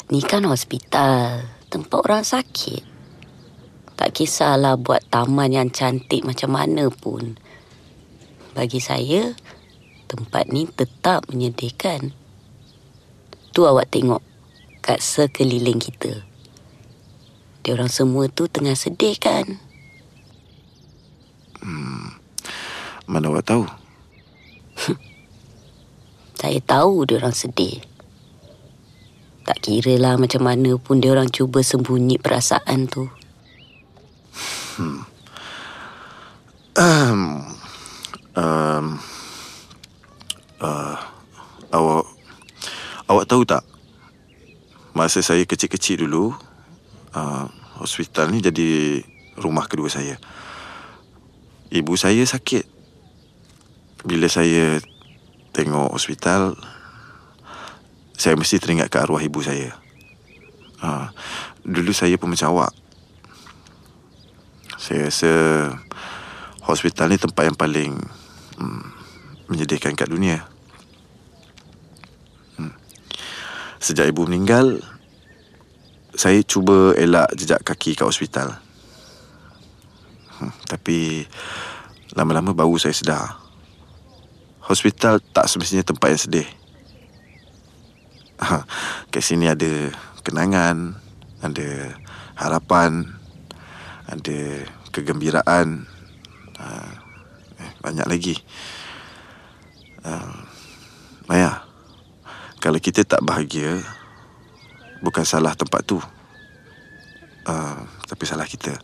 ni 0.08 0.24
kan 0.24 0.48
hospital. 0.48 1.59
Tempat 1.70 2.00
orang 2.02 2.26
sakit. 2.26 2.84
Tak 3.94 4.10
kisahlah 4.12 4.76
buat 4.76 5.06
taman 5.14 5.54
yang 5.54 5.70
cantik 5.70 6.26
macam 6.26 6.58
mana 6.58 6.90
pun. 6.90 7.38
Bagi 8.58 8.82
saya, 8.82 9.38
tempat 10.10 10.50
ni 10.50 10.66
tetap 10.66 11.30
menyedihkan. 11.30 12.12
Tu 13.54 13.62
awak 13.62 13.94
tengok 13.94 14.26
kat 14.82 15.00
sekeliling 15.00 15.78
kita. 15.78 16.26
Diorang 17.62 17.92
semua 17.92 18.26
tu 18.28 18.50
tengah 18.50 18.74
sedih 18.74 19.16
kan? 19.22 19.70
Mana 23.10 23.26
awak 23.34 23.42
tahu? 23.42 23.66
Saya 26.40 26.62
tahu 26.62 27.10
diorang 27.10 27.34
sedih. 27.34 27.82
Tak 29.50 29.66
kira 29.66 29.98
lah 29.98 30.14
macam 30.14 30.46
mana 30.46 30.78
pun 30.78 31.02
diorang 31.02 31.26
cuba 31.26 31.66
sembunyi 31.66 32.22
perasaan 32.22 32.86
tu. 32.86 33.10
Um, 36.78 37.42
um, 38.38 38.86
uh, 40.62 40.96
awak 41.74 42.06
awak 43.10 43.26
tahu 43.26 43.42
tak? 43.42 43.66
Masa 44.94 45.26
saya 45.26 45.42
kecil-kecil 45.50 46.06
dulu 46.06 46.30
uh, 47.18 47.50
hospital 47.82 48.30
ni 48.30 48.46
jadi 48.46 49.02
rumah 49.42 49.66
kedua 49.66 49.90
saya. 49.90 50.22
Ibu 51.74 51.98
saya 51.98 52.22
sakit. 52.22 52.70
Bila 54.06 54.30
saya 54.30 54.78
tengok 55.58 55.98
hospital 55.98 56.54
saya 58.20 58.36
mesti 58.36 58.60
teringat 58.60 58.92
ke 58.92 59.00
arwah 59.00 59.24
ibu 59.24 59.40
saya 59.40 59.72
uh, 60.84 61.08
dulu 61.64 61.96
saya 61.96 62.20
pun 62.20 62.36
macam 62.36 62.52
awak 62.52 62.76
saya 64.76 65.08
rasa 65.08 65.32
hospital 66.70 67.10
ni 67.10 67.18
tempat 67.18 67.44
yang 67.50 67.58
paling 67.58 67.94
hmm, 68.62 68.86
menyedihkan 69.50 69.98
kat 69.98 70.06
dunia. 70.06 70.46
Hmm. 72.56 72.74
Sejak 73.82 74.06
ibu 74.14 74.30
meninggal, 74.30 74.78
saya 76.14 76.46
cuba 76.46 76.94
elak 76.94 77.34
jejak 77.34 77.66
kaki 77.66 77.98
kat 77.98 78.06
hospital. 78.06 78.62
Hmm, 80.38 80.54
tapi 80.70 81.26
lama-lama 82.14 82.54
baru 82.54 82.78
saya 82.78 82.94
sedar. 82.94 83.26
Hospital 84.70 85.18
tak 85.34 85.50
semestinya 85.50 85.82
tempat 85.82 86.14
yang 86.14 86.22
sedih. 86.22 86.48
Ha, 88.40 88.64
kat 89.12 89.20
sini 89.20 89.52
ada 89.52 89.92
kenangan, 90.24 90.96
ada 91.44 91.68
harapan, 92.40 93.04
ada 94.08 94.64
kegembiraan, 94.96 95.84
ha, 96.56 96.66
eh, 97.60 97.72
banyak 97.84 98.08
lagi. 98.08 98.36
Uh, 100.00 100.40
Maya, 101.28 101.68
kalau 102.64 102.80
kita 102.80 103.04
tak 103.04 103.20
bahagia, 103.22 103.84
bukan 105.04 105.28
salah 105.28 105.52
tempat 105.56 105.84
tu. 105.84 106.00
Uh, 107.44 107.84
tapi 108.08 108.24
salah 108.24 108.48
kita. 108.48 108.80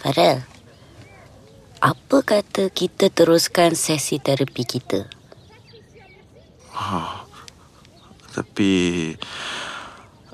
Farel, 0.00 0.55
apa 1.80 2.24
kata 2.24 2.72
kita 2.72 3.12
teruskan 3.12 3.76
sesi 3.76 4.16
terapi 4.16 4.64
kita? 4.64 5.04
Tapi 8.36 8.72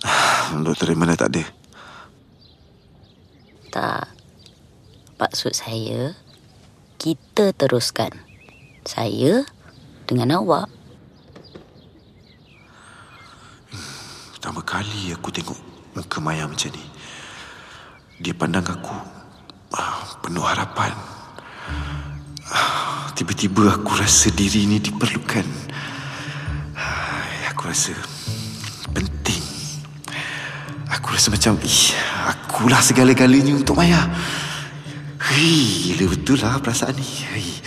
Doktor 0.66 0.94
dah 0.94 1.16
tak 1.18 1.30
ada. 1.30 1.44
Tak. 3.70 4.04
Maksud 5.22 5.54
saya, 5.54 6.18
kita 6.98 7.54
teruskan. 7.54 8.10
Saya 8.82 9.46
dengan 10.10 10.42
awak. 10.42 10.66
Pertama 14.34 14.66
kali 14.66 15.14
aku 15.14 15.30
tengok 15.30 15.58
muka 15.94 16.18
Maya 16.18 16.50
macam 16.50 16.74
ni. 16.74 16.84
Dia 18.18 18.34
pandang 18.34 18.66
aku 18.66 18.94
ah, 19.78 20.18
penuh 20.26 20.42
harapan. 20.42 21.21
Tiba-tiba 23.12 23.78
aku 23.78 23.94
rasa 23.94 24.32
diri 24.34 24.66
ni 24.66 24.82
diperlukan. 24.82 25.46
Aku 27.52 27.70
rasa 27.70 27.94
penting. 28.90 29.44
Aku 30.90 31.14
rasa 31.14 31.30
macam, 31.30 31.54
ih, 31.62 31.94
akulah 32.26 32.82
segala-galanya 32.82 33.54
untuk 33.54 33.78
Maya. 33.78 34.10
Hei, 35.22 35.94
gila 35.94 36.10
betul 36.10 36.42
lah 36.42 36.58
perasaan 36.58 36.98
ni. 36.98 37.06
Hei, 37.06 37.62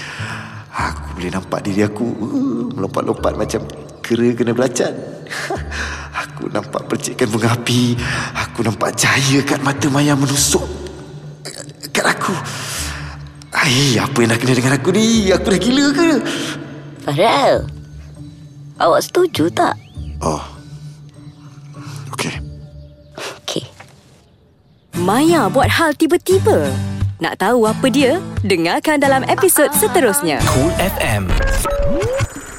aku 0.76 1.16
boleh 1.16 1.32
nampak 1.32 1.64
diri 1.64 1.88
aku 1.88 2.04
uh, 2.04 2.66
melompat-lompat 2.76 3.34
macam 3.40 3.64
kera 4.04 4.36
kena 4.36 4.52
belacan. 4.52 4.92
aku 6.28 6.52
nampak 6.52 6.84
percikan 6.92 7.32
bunga 7.32 7.56
api. 7.56 7.96
Aku 8.44 8.60
nampak 8.68 9.00
cahaya 9.00 9.40
kat 9.48 9.64
mata 9.64 9.88
Maya 9.88 10.20
menusuk 10.20 10.86
kat 11.96 12.04
aku. 12.12 12.36
Hai, 13.56 13.96
apa 13.96 14.18
yang 14.20 14.36
dah 14.36 14.40
kena 14.40 14.54
dengan 14.54 14.74
aku 14.76 14.92
ni? 14.92 15.32
Aku 15.32 15.48
dah 15.48 15.62
gila 15.64 15.86
ke? 15.96 16.10
Farel, 17.08 17.64
awak 18.84 19.00
setuju 19.00 19.48
tak? 19.48 19.80
Oh. 20.20 20.44
Okey. 22.12 22.36
Okey. 23.16 23.64
Maya 25.00 25.48
buat 25.48 25.72
hal 25.72 25.96
tiba-tiba. 25.96 26.68
Nak 27.24 27.40
tahu 27.40 27.64
apa 27.64 27.88
dia? 27.88 28.20
Dengarkan 28.44 29.00
dalam 29.00 29.24
episod 29.32 29.72
seterusnya. 29.72 30.44
Cool 30.52 30.76
FM. 30.76 31.32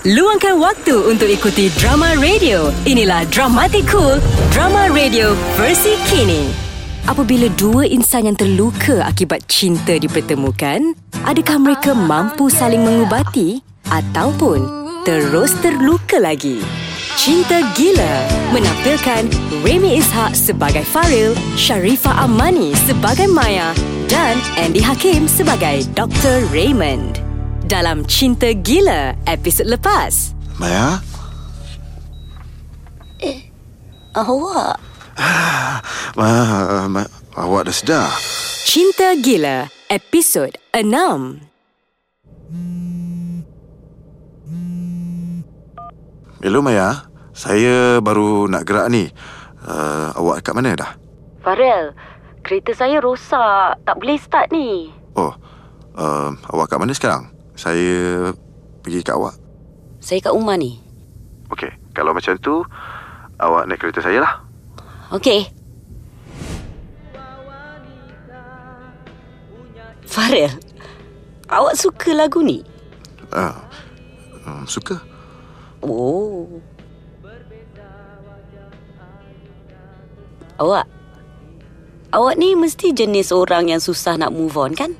Luangkan 0.06 0.56
waktu 0.56 0.96
untuk 1.12 1.28
ikuti 1.28 1.68
drama 1.76 2.16
radio. 2.16 2.72
Inilah 2.88 3.28
Dramatic 3.28 3.84
Cool, 3.90 4.16
drama 4.48 4.88
radio 4.88 5.36
versi 5.60 5.92
kini. 6.08 6.65
Apabila 7.06 7.46
dua 7.54 7.86
insan 7.86 8.26
yang 8.26 8.34
terluka 8.34 9.06
akibat 9.06 9.46
cinta 9.46 9.94
dipertemukan, 9.94 10.90
adakah 11.22 11.62
mereka 11.62 11.94
mampu 11.94 12.50
saling 12.50 12.82
mengubati 12.82 13.62
ataupun 13.94 14.66
terus 15.06 15.54
terluka 15.62 16.18
lagi? 16.18 16.58
Cinta 17.14 17.62
Gila 17.78 18.14
menampilkan 18.50 19.30
Remy 19.62 20.02
Ishak 20.02 20.34
sebagai 20.34 20.82
Faril, 20.82 21.38
Sharifah 21.54 22.26
Amani 22.26 22.74
sebagai 22.74 23.30
Maya 23.30 23.70
dan 24.10 24.34
Andy 24.58 24.82
Hakim 24.82 25.30
sebagai 25.30 25.86
Dr. 25.94 26.42
Raymond. 26.50 27.22
Dalam 27.70 28.02
Cinta 28.10 28.50
Gila 28.50 29.14
episod 29.30 29.70
lepas. 29.70 30.34
Maya? 30.58 30.98
Awak? 34.16 34.85
Ma, 35.16 36.28
ma, 36.92 37.02
awak 37.32 37.72
dah 37.72 37.74
sedar? 37.74 38.08
Cinta 38.68 39.16
Gila 39.16 39.64
episod 39.88 40.52
6. 40.76 40.84
Hello 46.44 46.60
Maya. 46.60 47.08
Saya 47.36 48.00
baru 48.04 48.48
nak 48.48 48.64
gerak 48.68 48.92
ni. 48.92 49.08
Uh, 49.64 50.12
awak 50.16 50.44
kat 50.44 50.56
mana 50.56 50.76
dah? 50.76 50.96
Farel, 51.40 51.96
kereta 52.44 52.76
saya 52.76 53.00
rosak. 53.00 53.80
Tak 53.84 53.96
boleh 53.96 54.16
start 54.20 54.52
ni. 54.52 54.92
Oh, 55.16 55.32
uh, 55.96 56.32
awak 56.52 56.72
kat 56.72 56.80
mana 56.80 56.92
sekarang? 56.92 57.32
Saya 57.56 58.32
pergi 58.84 59.00
kat 59.00 59.16
awak. 59.16 59.36
Saya 60.00 60.20
kat 60.20 60.32
rumah 60.32 60.60
ni. 60.60 60.80
Okey, 61.52 61.72
kalau 61.96 62.12
macam 62.12 62.36
tu, 62.40 62.64
awak 63.40 63.64
naik 63.68 63.80
kereta 63.80 64.00
saya 64.04 64.20
lah. 64.20 64.45
Okey. 65.14 65.46
Farel, 70.06 70.48
awak 71.46 71.76
suka 71.76 72.16
lagu 72.16 72.40
ni? 72.40 72.64
Uh, 73.30 73.52
um, 74.48 74.64
suka? 74.64 74.96
Oh. 75.84 76.48
Awak? 80.56 80.88
Awak 82.16 82.34
ni 82.40 82.56
mesti 82.56 82.96
jenis 82.96 83.28
orang 83.28 83.68
yang 83.68 83.82
susah 83.82 84.16
nak 84.16 84.32
move 84.32 84.56
on 84.56 84.72
kan? 84.72 84.96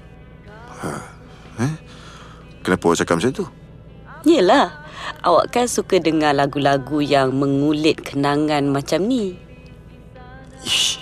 Eh? 1.56 1.74
Kenapa 2.60 2.92
awak 2.92 3.00
cakap 3.00 3.16
macam 3.16 3.32
tu? 3.32 3.46
Yelah. 4.28 4.84
Awak 5.24 5.54
kan 5.54 5.66
suka 5.70 5.96
dengar 5.96 6.36
lagu-lagu 6.36 7.00
yang 7.00 7.32
mengulit 7.32 8.04
kenangan 8.04 8.68
macam 8.68 9.08
ni. 9.08 9.45
Ish, 10.66 10.98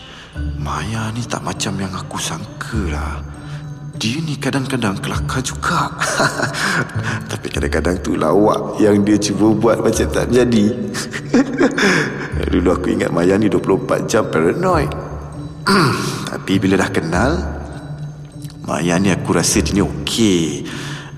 Maya 0.61 1.09
ni 1.17 1.25
tak 1.25 1.41
macam 1.41 1.73
yang 1.81 1.97
aku 1.97 2.21
sangka 2.21 2.77
lah. 2.93 3.25
Dia 3.97 4.21
ni 4.21 4.37
kadang-kadang 4.37 5.01
kelakar 5.01 5.41
juga. 5.41 5.89
Tapi 7.33 7.49
kadang-kadang 7.49 7.97
tu 8.05 8.13
lawak 8.13 8.77
yang 8.77 9.01
dia 9.09 9.17
cuba 9.17 9.57
buat 9.57 9.81
macam 9.81 10.05
tak 10.13 10.29
jadi. 10.29 10.67
Dulu 12.53 12.69
aku 12.77 12.93
ingat 12.93 13.09
Maya 13.09 13.41
ni 13.41 13.49
24 13.49 14.05
jam 14.05 14.29
paranoid. 14.29 14.93
Tapi 16.37 16.53
bila 16.61 16.85
dah 16.85 16.91
kenal, 16.93 17.33
Maya 18.69 19.01
ni 19.01 19.09
aku 19.17 19.33
rasa 19.33 19.65
dia 19.65 19.81
ni 19.81 19.81
okey. 19.81 20.69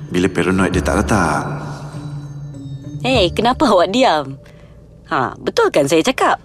Bila 0.06 0.30
paranoid 0.30 0.70
dia 0.70 0.87
tak 0.87 1.02
datang. 1.02 1.66
Hei, 3.02 3.26
kenapa 3.35 3.66
awak 3.66 3.90
diam? 3.90 4.38
Ha, 5.11 5.35
betul 5.35 5.74
kan 5.74 5.90
saya 5.90 6.06
cakap? 6.06 6.38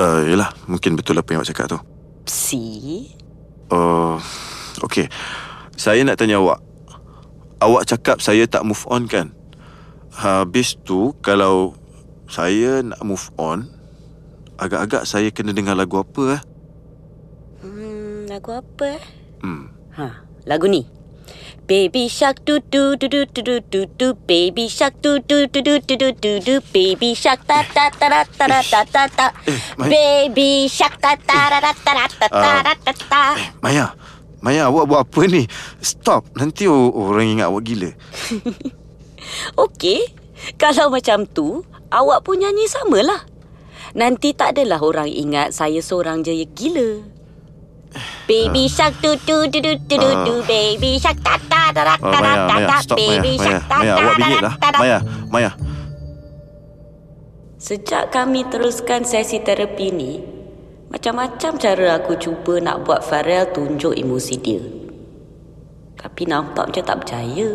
Uh, 0.00 0.24
yelah, 0.24 0.48
mungkin 0.64 0.96
betul 0.96 1.20
apa 1.20 1.28
yang 1.28 1.44
awak 1.44 1.52
cakap 1.52 1.76
tu. 1.76 1.78
Si? 2.24 2.64
Uh, 3.68 4.16
okay. 4.80 5.12
Saya 5.76 6.00
nak 6.08 6.16
tanya 6.16 6.40
awak. 6.40 6.64
Awak 7.60 7.84
cakap 7.84 8.16
saya 8.24 8.48
tak 8.48 8.64
move 8.64 8.80
on 8.88 9.04
kan? 9.04 9.36
Habis 10.16 10.80
tu, 10.88 11.12
kalau 11.20 11.76
saya 12.32 12.80
nak 12.80 13.04
move 13.04 13.28
on, 13.36 13.68
agak-agak 14.56 15.04
saya 15.04 15.28
kena 15.28 15.52
dengar 15.52 15.76
lagu 15.76 16.00
apa 16.00 16.40
eh? 16.40 16.42
Hmm, 17.60 18.24
lagu 18.24 18.56
apa 18.56 18.84
eh? 18.96 19.02
Hmm. 19.44 19.68
Ha, 20.00 20.24
lagu 20.48 20.64
ni. 20.64 20.88
Baby 21.70 22.10
shark 22.10 22.42
do 22.42 22.58
do 22.58 22.98
do 22.98 23.06
do 23.06 23.22
do 23.30 23.42
do 23.46 23.62
do 23.62 23.86
do 23.94 24.08
baby 24.26 24.66
shark 24.66 24.98
do 24.98 25.22
do 25.22 25.46
do 25.46 25.62
do 25.62 25.78
do 25.78 25.94
do 25.94 26.10
do 26.18 26.32
do 26.42 26.54
baby 26.74 27.14
shark 27.14 27.46
ta 27.46 27.62
ta 27.62 27.86
ta 27.94 28.10
ta 28.10 28.26
ta 28.26 28.58
ta 28.58 28.80
ta 28.82 29.02
ta 29.06 29.26
Eh, 29.46 29.54
Mai- 29.78 29.86
baby 29.86 30.66
shark 30.66 30.98
ta 30.98 31.14
ta 31.14 31.46
ta 31.46 31.70
ta 31.70 31.70
ta 31.94 31.94
ta 32.10 32.26
ta 32.26 32.74
ta 32.74 32.92
ta 33.06 33.22
Eh, 33.38 33.48
Maya. 33.62 33.94
Maya, 34.42 34.66
awak 34.66 34.84
buat 34.88 35.00
apa 35.06 35.20
ni? 35.30 35.46
Stop. 35.78 36.32
Nanti 36.34 36.66
orang 36.66 37.38
ingat 37.38 37.46
awak 37.52 37.62
gila. 37.62 37.90
Okey, 39.54 40.00
kalau 40.56 40.88
macam 40.88 41.28
tu, 41.28 41.60
awak 41.92 42.24
pun 42.24 42.40
nyanyi 42.40 42.64
samalah. 42.66 43.28
Nanti 43.92 44.32
tak 44.32 44.56
adalah 44.56 44.80
orang 44.80 45.12
ingat 45.12 45.52
saya 45.52 45.84
seorang 45.84 46.24
je 46.24 46.32
gila. 46.50 47.04
Baby 48.30 48.70
shark 48.70 48.94
do 49.02 49.18
do 49.26 49.50
do 49.50 49.58
do 49.58 49.74
do 49.74 49.96
do 49.98 50.10
do 50.22 50.34
baby 50.46 50.94
shark 51.02 51.18
ta 51.26 51.34
ta 51.50 51.74
ta 51.74 51.82
ta 51.82 51.94
Oh, 51.98 52.12
ta 52.14 52.18
ta 52.22 52.56
ta 52.78 52.94
baby 52.94 53.34
Maya, 53.34 53.42
shark 53.42 53.62
ta 53.66 53.76
Maya, 53.82 53.94
ta 53.98 54.26
lah. 54.38 54.54
ta 54.54 54.68
ta. 54.70 54.78
Maya, 54.78 54.98
Maya. 55.26 55.50
Sejak 57.58 58.14
kami 58.14 58.46
teruskan 58.46 59.02
sesi 59.02 59.42
terapi 59.42 59.90
ni, 59.90 60.22
macam-macam 60.88 61.58
cara 61.58 61.98
aku 61.98 62.14
cuba 62.16 62.62
nak 62.62 62.86
buat 62.86 63.02
Farel 63.02 63.50
tunjuk 63.50 63.98
emosi 63.98 64.34
dia. 64.38 64.62
Tapi 65.98 66.22
nampak 66.24 66.70
macam 66.70 66.84
tak 66.86 66.98
percaya. 67.04 67.48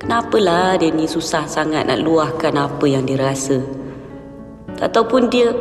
Kenapalah 0.00 0.80
dia 0.80 0.90
ni 0.90 1.06
susah 1.06 1.44
sangat 1.46 1.86
nak 1.86 2.02
luahkan 2.02 2.56
apa 2.56 2.84
yang 2.88 3.04
dia 3.04 3.20
rasa? 3.20 3.60
Ataupun 4.80 5.28
dia 5.28 5.52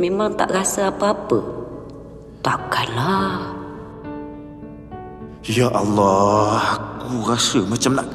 memang 0.00 0.34
tak 0.34 0.50
rasa 0.50 0.88
apa-apa? 0.88 1.59
Takkanlah. 2.40 3.52
Ya 5.44 5.68
Allah, 5.72 6.76
aku 6.76 7.24
rasa 7.24 7.60
macam 7.64 7.96
nak 7.96 8.06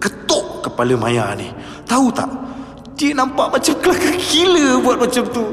ketuk 0.00 0.64
kepala 0.64 0.96
Maya 0.96 1.36
ni. 1.36 1.52
Tahu 1.84 2.08
tak? 2.12 2.28
Dia 2.96 3.16
nampak 3.16 3.48
macam 3.48 3.74
kelakar 3.80 4.16
gila 4.16 4.76
buat 4.84 4.96
macam 5.00 5.24
tu. 5.32 5.44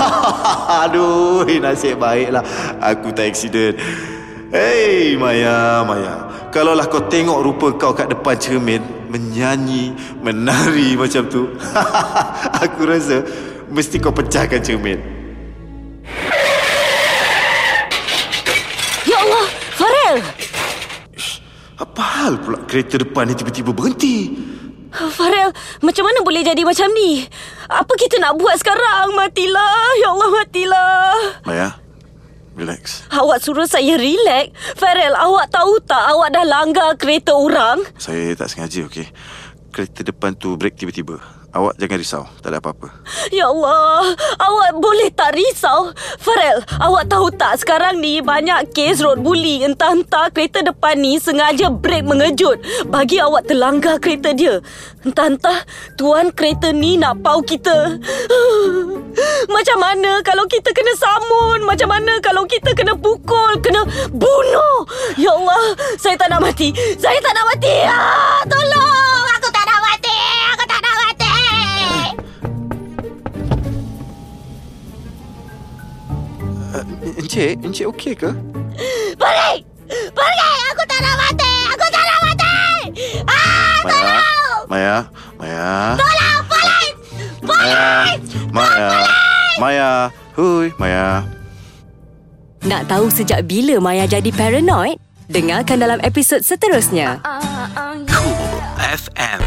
Aduh, 0.84 1.44
nasib 1.60 2.00
baiklah 2.00 2.44
aku 2.80 3.12
tak 3.12 3.32
aksiden. 3.32 3.76
Hei 4.48 5.14
Maya, 5.20 5.84
Maya. 5.84 6.26
Kalaulah 6.50 6.88
kau 6.88 7.04
tengok 7.06 7.44
rupa 7.44 7.66
kau 7.76 7.92
kat 7.92 8.10
depan 8.10 8.34
cermin 8.34 9.00
menyanyi, 9.10 9.92
menari 10.22 10.94
macam 11.02 11.26
tu. 11.26 11.50
aku 12.64 12.80
rasa 12.86 13.26
mesti 13.68 13.98
kau 13.98 14.14
pecahkan 14.14 14.62
cermin. 14.62 14.98
Ya 19.04 19.16
Allah, 19.18 19.46
Farel! 19.74 20.16
Apa 21.80 22.04
hal 22.04 22.36
pula 22.36 22.60
kereta 22.68 23.00
depan 23.00 23.24
ni 23.24 23.32
tiba-tiba 23.32 23.72
berhenti? 23.72 24.36
Farel, 24.92 25.48
macam 25.80 26.04
mana 26.04 26.20
boleh 26.20 26.44
jadi 26.44 26.60
macam 26.60 26.92
ni? 26.92 27.24
Apa 27.72 27.88
kita 27.96 28.20
nak 28.20 28.36
buat 28.36 28.52
sekarang? 28.60 29.16
Matilah. 29.16 29.96
Ya 29.96 30.12
Allah, 30.12 30.28
matilah. 30.28 31.14
Maya, 31.48 31.68
relax. 32.52 33.08
Awak 33.08 33.40
suruh 33.40 33.64
saya 33.64 33.96
relax. 33.96 34.52
Farel, 34.76 35.16
awak 35.16 35.48
tahu 35.48 35.80
tak 35.88 36.04
awak 36.04 36.36
dah 36.36 36.44
langgar 36.44 36.90
kereta 37.00 37.32
orang? 37.32 37.80
Saya 37.96 38.36
tak 38.36 38.52
sengaja, 38.52 38.84
okey. 38.84 39.08
Kereta 39.72 40.04
depan 40.04 40.36
tu 40.36 40.60
break 40.60 40.76
tiba-tiba. 40.76 41.39
Awak 41.50 41.82
jangan 41.82 41.98
risau, 41.98 42.24
tak 42.38 42.54
ada 42.54 42.62
apa-apa. 42.62 42.88
Ya 43.30 43.46
Allah, 43.46 44.14
awak 44.42 44.70
boleh 44.82 45.10
tak 45.14 45.34
risau? 45.34 45.90
Farel, 46.18 46.62
awak 46.82 47.06
tahu 47.10 47.30
tak 47.34 47.58
sekarang 47.62 47.98
ni 47.98 48.18
banyak 48.22 48.70
kes 48.74 49.02
road 49.02 49.22
bully. 49.22 49.62
Entah-entah 49.66 50.30
kereta 50.34 50.62
depan 50.62 50.98
ni 50.98 51.18
sengaja 51.18 51.70
brek 51.70 52.06
mengejut 52.06 52.58
bagi 52.90 53.22
awak 53.22 53.46
terlanggar 53.46 53.98
kereta 54.02 54.34
dia. 54.34 54.58
Entah-entah 55.02 55.62
tuan 55.94 56.30
kereta 56.34 56.70
ni 56.70 56.98
nak 56.98 57.22
pau 57.22 57.42
kita. 57.42 57.98
Macam 59.54 59.78
mana 59.78 60.22
kalau 60.22 60.46
kita 60.46 60.70
kena 60.70 60.92
samun? 60.94 61.66
Macam 61.66 61.90
mana 61.90 62.18
kalau 62.22 62.46
kita 62.46 62.74
kena 62.78 62.94
pukul, 62.94 63.58
kena 63.58 63.82
bunuh? 64.14 64.86
Ya 65.18 65.34
Allah, 65.34 65.74
saya 65.98 66.14
tak 66.14 66.30
nak 66.30 66.46
mati. 66.46 66.70
Saya 66.98 67.18
tak 67.18 67.34
nak 67.34 67.46
mati. 67.46 67.74
Ah, 67.86 68.42
tolong, 68.46 69.24
aku 69.38 69.48
tak 69.50 69.64
nak 69.66 69.80
mati. 69.82 70.18
Aku 70.54 70.64
Uh, 76.70 76.86
Encik, 77.18 77.58
Encik 77.66 77.86
okey 77.90 78.14
ke? 78.14 78.30
Pergi! 79.18 79.52
Pergi! 79.90 80.50
Aku 80.70 80.82
tak 80.86 81.00
nak 81.02 81.14
mati! 81.18 81.54
Aku 81.66 81.86
tak 81.90 82.02
nak 82.06 82.18
mati! 82.22 82.58
Ah, 83.26 83.74
Maya, 83.82 84.18
Maya, 84.70 84.96
Maya. 85.34 85.68
tolong! 85.98 86.42
Polis! 86.46 86.94
Maya, 87.42 87.90
Maya, 88.54 88.90
Maya. 89.58 89.90
Hui, 90.38 90.70
Maya. 90.78 91.26
Nak 92.62 92.86
tahu 92.86 93.10
sejak 93.10 93.50
bila 93.50 93.82
Maya 93.82 94.06
jadi 94.06 94.30
paranoid? 94.30 95.00
Dengarkan 95.26 95.78
dalam 95.78 95.98
episod 96.06 96.42
seterusnya. 96.42 97.18
Cool 98.06 98.62
FM. 98.78 99.40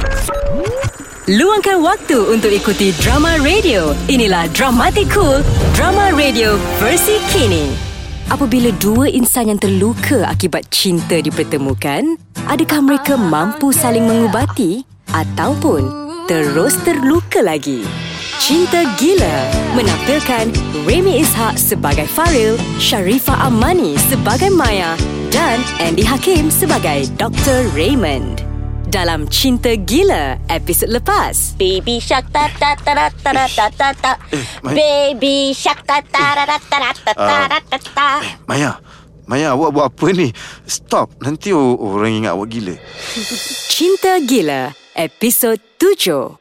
Luangkan 1.24 1.80
waktu 1.80 2.36
untuk 2.36 2.51
ikuti 2.51 2.91
drama 2.99 3.39
radio. 3.39 3.95
Inilah 4.11 4.51
Dramatic 4.51 5.07
Cool, 5.07 5.39
drama 5.71 6.11
radio 6.11 6.59
versi 6.84 7.15
kini. 7.32 7.71
Apabila 8.28 8.67
dua 8.76 9.07
insan 9.07 9.47
yang 9.47 9.55
terluka 9.55 10.28
akibat 10.28 10.67
cinta 10.67 11.24
dipertemukan, 11.24 12.19
adakah 12.51 12.84
mereka 12.84 13.15
mampu 13.15 13.71
saling 13.71 14.03
mengubati 14.03 14.84
ataupun 15.15 15.88
terus 16.28 16.76
terluka 16.84 17.39
lagi? 17.39 17.88
Cinta 18.43 18.84
Gila 18.99 19.38
menampilkan 19.80 20.51
Remy 20.84 21.24
Ishak 21.24 21.55
sebagai 21.55 22.03
Faril, 22.03 22.59
Sharifah 22.84 23.47
Amani 23.47 23.95
sebagai 24.11 24.51
Maya 24.51 24.99
dan 25.32 25.63
Andy 25.80 26.03
Hakim 26.03 26.51
sebagai 26.51 27.07
Dr. 27.15 27.71
Raymond. 27.71 28.52
Dalam 28.93 29.25
Cinta 29.25 29.73
Gila 29.73 30.37
episod 30.53 30.85
lepas. 30.85 31.57
Baby 31.57 31.97
shark 31.97 32.29
ta 32.29 32.45
ta 32.61 32.77
ta 32.77 32.93
ta 33.09 33.09
ta 33.09 33.31
ta 33.33 33.45
ta 33.49 33.65
ta 33.73 33.89
ta 33.97 34.11
Baby 34.61 35.49
shark 35.49 35.81
ta 35.81 35.97
ta 36.05 36.37
ta 36.37 36.45
ta 36.45 36.61
ta 36.61 36.93
ta 36.93 37.13
ta 37.17 37.57
ta 37.57 37.77
ta 37.81 38.07
Maya, 38.45 38.77
Maya 39.25 39.57
awak 39.57 39.73
buat 39.73 39.89
apa 39.89 40.13
ni? 40.13 40.29
Stop, 40.69 41.17
nanti 41.25 41.49
orang 41.57 42.21
ingat 42.21 42.37
awak 42.37 42.53
gila. 42.53 42.77
Cinta 43.73 44.21
Gila 44.21 44.77
episod 44.93 45.57
7. 45.81 46.37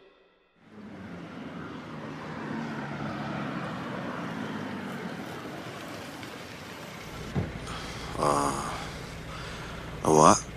Awak? 10.05 10.52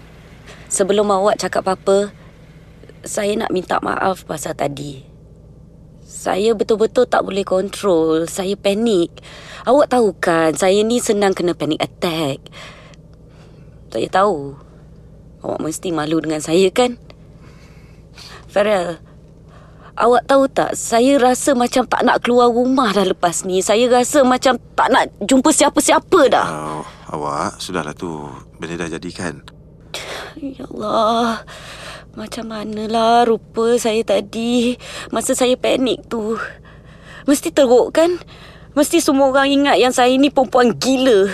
Sebelum 0.69 1.07
awak 1.13 1.37
cakap 1.37 1.65
apa-apa 1.65 2.09
Saya 3.05 3.37
nak 3.37 3.53
minta 3.53 3.77
maaf 3.85 4.25
pasal 4.25 4.57
tadi. 4.57 5.05
Saya 6.05 6.57
betul-betul 6.57 7.05
tak 7.05 7.21
boleh 7.21 7.45
kontrol. 7.45 8.25
Saya 8.25 8.57
panik. 8.57 9.21
Awak 9.65 9.87
tahu 9.93 10.09
kan 10.17 10.57
Saya 10.57 10.81
ni 10.81 10.97
senang 10.97 11.37
kena 11.37 11.53
panic 11.53 11.81
attack. 11.81 12.41
Saya 13.93 14.07
tahu. 14.09 14.57
Awak 15.45 15.61
mesti 15.61 15.93
malu 15.93 16.17
dengan 16.21 16.41
saya 16.41 16.69
kan? 16.73 16.97
Farel 18.49 18.97
Awak 19.95 20.27
tahu 20.27 20.43
tak 20.51 20.75
Saya 20.75 21.15
rasa 21.15 21.55
macam 21.55 21.87
tak 21.87 22.03
nak 22.03 22.19
keluar 22.25 22.51
rumah 22.51 22.91
dah 22.91 23.07
lepas 23.07 23.47
ni. 23.47 23.63
Saya 23.63 23.87
rasa 23.87 24.27
macam 24.27 24.59
tak 24.75 24.91
nak 24.91 25.07
jumpa 25.23 25.55
siapa-siapa 25.55 26.21
dah. 26.27 26.47
Oh, 26.51 26.85
awak, 27.15 27.63
sudahlah 27.63 27.95
tu. 27.95 28.27
Benda 28.59 28.75
dah 28.83 28.91
jadi 28.91 29.09
kan? 29.15 29.54
Ya 30.39 30.67
Allah 30.69 31.43
Macam 32.15 32.51
manalah 32.51 33.27
rupa 33.27 33.75
saya 33.79 34.03
tadi 34.03 34.75
Masa 35.09 35.35
saya 35.35 35.55
panik 35.55 36.05
tu 36.07 36.35
Mesti 37.25 37.51
teruk 37.51 37.95
kan 37.95 38.19
Mesti 38.75 38.99
semua 38.99 39.31
orang 39.31 39.51
ingat 39.51 39.77
yang 39.79 39.93
saya 39.95 40.11
ni 40.15 40.27
perempuan 40.27 40.75
gila 40.75 41.31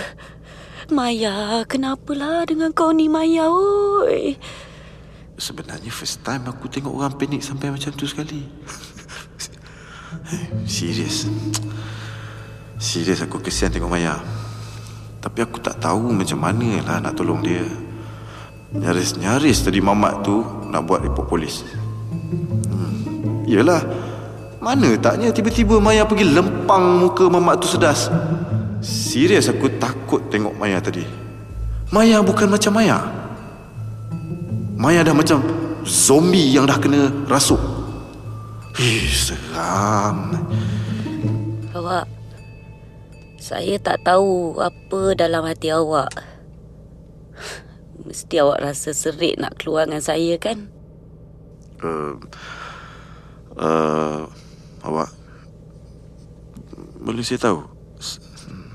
Maya, 0.92 1.64
kenapalah 1.64 2.44
dengan 2.44 2.68
kau 2.76 2.92
ni 2.92 3.08
Maya 3.08 3.48
oi? 3.48 4.36
Sebenarnya 5.40 5.88
first 5.88 6.20
time 6.20 6.44
aku 6.46 6.68
tengok 6.68 6.92
orang 6.92 7.16
panik 7.16 7.40
sampai 7.40 7.72
macam 7.72 7.90
tu 7.96 8.04
sekali. 8.04 8.44
Eh, 10.22 10.68
Serius. 10.68 11.26
Serius 12.76 13.24
aku 13.24 13.40
kesian 13.40 13.72
tengok 13.72 13.88
Maya. 13.88 14.20
Tapi 15.18 15.38
aku 15.40 15.58
tak 15.58 15.80
tahu 15.80 16.12
macam 16.12 16.38
mana 16.38 16.78
lah 16.84 16.98
nak 17.00 17.16
tolong 17.16 17.40
dia. 17.40 17.64
Nyaris-nyaris 18.72 19.68
tadi 19.68 19.84
mamat 19.84 20.24
tu 20.24 20.40
nak 20.72 20.88
buat 20.88 21.04
report 21.04 21.28
polis. 21.28 21.60
Hmm. 22.72 23.44
Yelah. 23.44 23.84
Mana 24.62 24.94
taknya 24.94 25.34
tiba-tiba 25.34 25.82
Maya 25.82 26.06
pergi 26.06 26.22
lempang 26.22 27.02
muka 27.02 27.26
mamat 27.26 27.60
tu 27.60 27.68
sedas. 27.68 28.06
Serius 28.78 29.50
aku 29.50 29.66
takut 29.76 30.22
tengok 30.30 30.54
Maya 30.54 30.78
tadi. 30.78 31.02
Maya 31.90 32.22
bukan 32.22 32.46
macam 32.46 32.72
Maya. 32.78 33.02
Maya 34.78 35.02
dah 35.02 35.12
macam 35.12 35.42
zombie 35.82 36.54
yang 36.54 36.64
dah 36.64 36.78
kena 36.78 37.10
rasuk. 37.26 37.60
Ih, 38.80 39.04
seram. 39.04 40.32
Awak 41.76 42.08
Saya 43.36 43.76
tak 43.82 44.00
tahu 44.06 44.56
apa 44.56 45.12
dalam 45.12 45.44
hati 45.44 45.68
awak 45.68 46.08
Mesti 48.12 48.44
awak 48.44 48.60
rasa 48.60 48.92
serik 48.92 49.40
nak 49.40 49.56
keluar 49.56 49.88
dengan 49.88 50.04
saya 50.04 50.36
kan? 50.36 50.68
Uh, 51.80 52.20
uh, 53.56 54.28
awak 54.84 55.08
boleh 57.00 57.24
saya 57.24 57.40
tahu 57.40 57.64
se- 57.96 58.20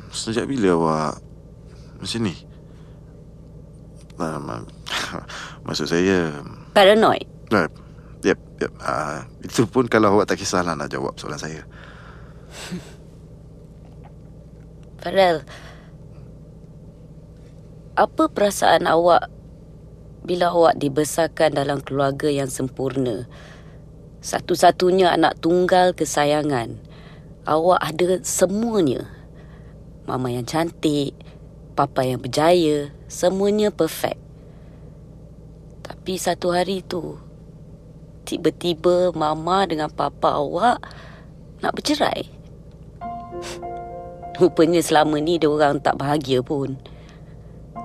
sejak 0.10 0.50
bila 0.50 0.74
awak 0.74 1.22
macam 2.02 2.20
ni? 2.26 2.34
Uh, 4.18 4.42
ma- 4.42 4.66
maksud 5.70 5.86
saya 5.86 6.42
Paranoid 6.74 7.30
uh, 7.54 7.70
Yep, 8.26 8.40
yep. 8.58 8.74
Uh, 8.82 9.22
itu 9.46 9.70
pun 9.70 9.86
kalau 9.86 10.18
awak 10.18 10.34
tak 10.34 10.42
kisahlah 10.42 10.74
nak 10.74 10.90
jawab 10.90 11.14
soalan 11.22 11.38
saya. 11.38 11.62
Farel 14.98 15.46
Apa 17.98 18.30
perasaan 18.30 18.86
awak 18.86 19.26
Bila 20.22 20.54
awak 20.54 20.78
dibesarkan 20.78 21.58
dalam 21.58 21.82
keluarga 21.82 22.30
yang 22.30 22.46
sempurna, 22.46 23.26
satu-satunya 24.22 25.18
anak 25.18 25.42
tunggal 25.42 25.98
kesayangan, 25.98 26.78
awak 27.50 27.82
ada 27.82 28.22
semuanya. 28.22 29.08
Mama 30.06 30.30
yang 30.30 30.46
cantik, 30.46 31.18
papa 31.74 32.06
yang 32.06 32.22
berjaya, 32.22 32.94
semuanya 33.10 33.74
perfect. 33.74 34.22
Tapi 35.82 36.22
satu 36.22 36.54
hari 36.54 36.86
tu, 36.86 37.18
tiba-tiba 38.30 39.10
mama 39.18 39.66
dengan 39.66 39.90
papa 39.90 40.38
awak 40.38 40.86
nak 41.66 41.74
bercerai. 41.74 42.30
Rupanya 44.38 44.86
selama 44.86 45.18
ni 45.18 45.42
dia 45.42 45.50
orang 45.50 45.82
tak 45.82 45.98
bahagia 45.98 46.46
pun. 46.46 46.78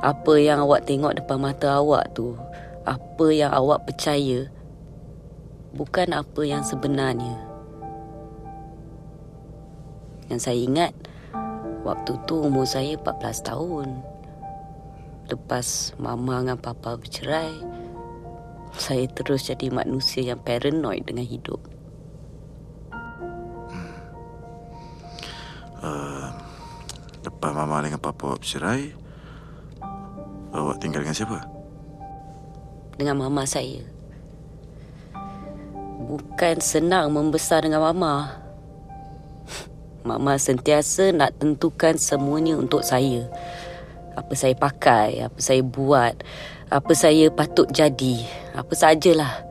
Apa 0.02 0.34
yang 0.34 0.66
awak 0.66 0.82
tengok 0.82 1.14
depan 1.14 1.38
mata 1.38 1.78
awak 1.78 2.10
tu, 2.10 2.34
apa 2.82 3.26
yang 3.30 3.54
awak 3.54 3.86
percaya, 3.86 4.50
bukan 5.70 6.10
apa 6.10 6.42
yang 6.42 6.66
sebenarnya. 6.66 7.38
Yang 10.26 10.40
saya 10.42 10.58
ingat, 10.58 10.92
waktu 11.86 12.18
tu 12.26 12.42
umur 12.42 12.66
saya 12.66 12.98
14 12.98 13.46
tahun. 13.46 13.88
Lepas 15.30 15.94
mama 16.02 16.42
dengan 16.42 16.58
papa 16.58 16.98
bercerai, 16.98 17.62
saya 18.74 19.06
terus 19.06 19.46
jadi 19.46 19.70
manusia 19.70 20.34
yang 20.34 20.42
paranoid 20.42 21.06
dengan 21.06 21.24
hidup. 21.24 21.62
Lepas 27.22 27.50
mama 27.54 27.86
dengan 27.86 28.02
papa 28.02 28.34
bercerai, 28.34 28.98
awak 30.52 30.78
tinggal 30.78 31.02
dengan 31.02 31.16
siapa? 31.16 31.38
Dengan 33.00 33.16
mama 33.18 33.42
saya. 33.48 33.82
Bukan 36.06 36.60
senang 36.60 37.10
membesar 37.12 37.64
dengan 37.64 37.80
mama. 37.82 38.40
Mama 40.02 40.34
sentiasa 40.36 41.14
nak 41.14 41.38
tentukan 41.38 41.96
semuanya 41.96 42.58
untuk 42.58 42.84
saya. 42.84 43.30
Apa 44.12 44.36
saya 44.36 44.52
pakai, 44.52 45.24
apa 45.24 45.38
saya 45.40 45.64
buat, 45.64 46.20
apa 46.68 46.92
saya 46.92 47.32
patut 47.32 47.64
jadi, 47.72 48.28
apa 48.52 48.72
sajalah. 48.76 49.46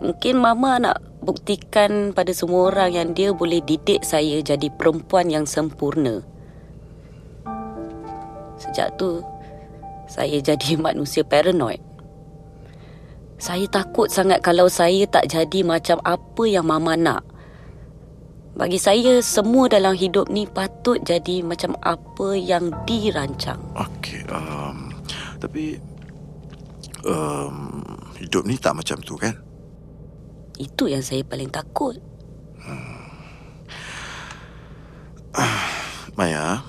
Mungkin 0.00 0.40
mama 0.40 0.80
nak 0.80 0.98
buktikan 1.20 2.16
pada 2.16 2.32
semua 2.32 2.72
orang 2.72 2.96
yang 2.96 3.08
dia 3.12 3.30
boleh 3.36 3.60
didik 3.60 4.00
saya 4.02 4.40
jadi 4.40 4.72
perempuan 4.72 5.28
yang 5.28 5.44
sempurna. 5.44 6.24
Sejak 8.56 8.96
tu, 8.96 9.20
saya 10.10 10.42
jadi 10.52 10.74
manusia 10.74 11.22
paranoid. 11.22 11.78
Saya 13.40 13.64
takut 13.72 14.12
sangat 14.12 14.44
kalau 14.44 14.68
saya 14.68 15.08
tak 15.08 15.32
jadi 15.32 15.64
macam 15.64 15.96
apa 16.04 16.44
yang 16.44 16.68
mama 16.68 16.92
nak. 16.92 17.24
Bagi 18.52 18.76
saya, 18.76 19.24
semua 19.24 19.72
dalam 19.72 19.96
hidup 19.96 20.28
ni 20.28 20.44
patut 20.44 21.00
jadi 21.00 21.40
macam 21.40 21.72
apa 21.80 22.36
yang 22.36 22.68
dirancang. 22.84 23.56
Okey, 23.72 24.28
um, 24.28 24.92
tapi 25.40 25.80
um, 27.08 27.80
hidup 28.20 28.44
ni 28.44 28.60
tak 28.60 28.76
macam 28.76 29.00
tu 29.00 29.16
kan? 29.16 29.32
Itu 30.60 30.92
yang 30.92 31.00
saya 31.00 31.24
paling 31.24 31.48
takut. 31.48 31.96
Maya, 36.20 36.60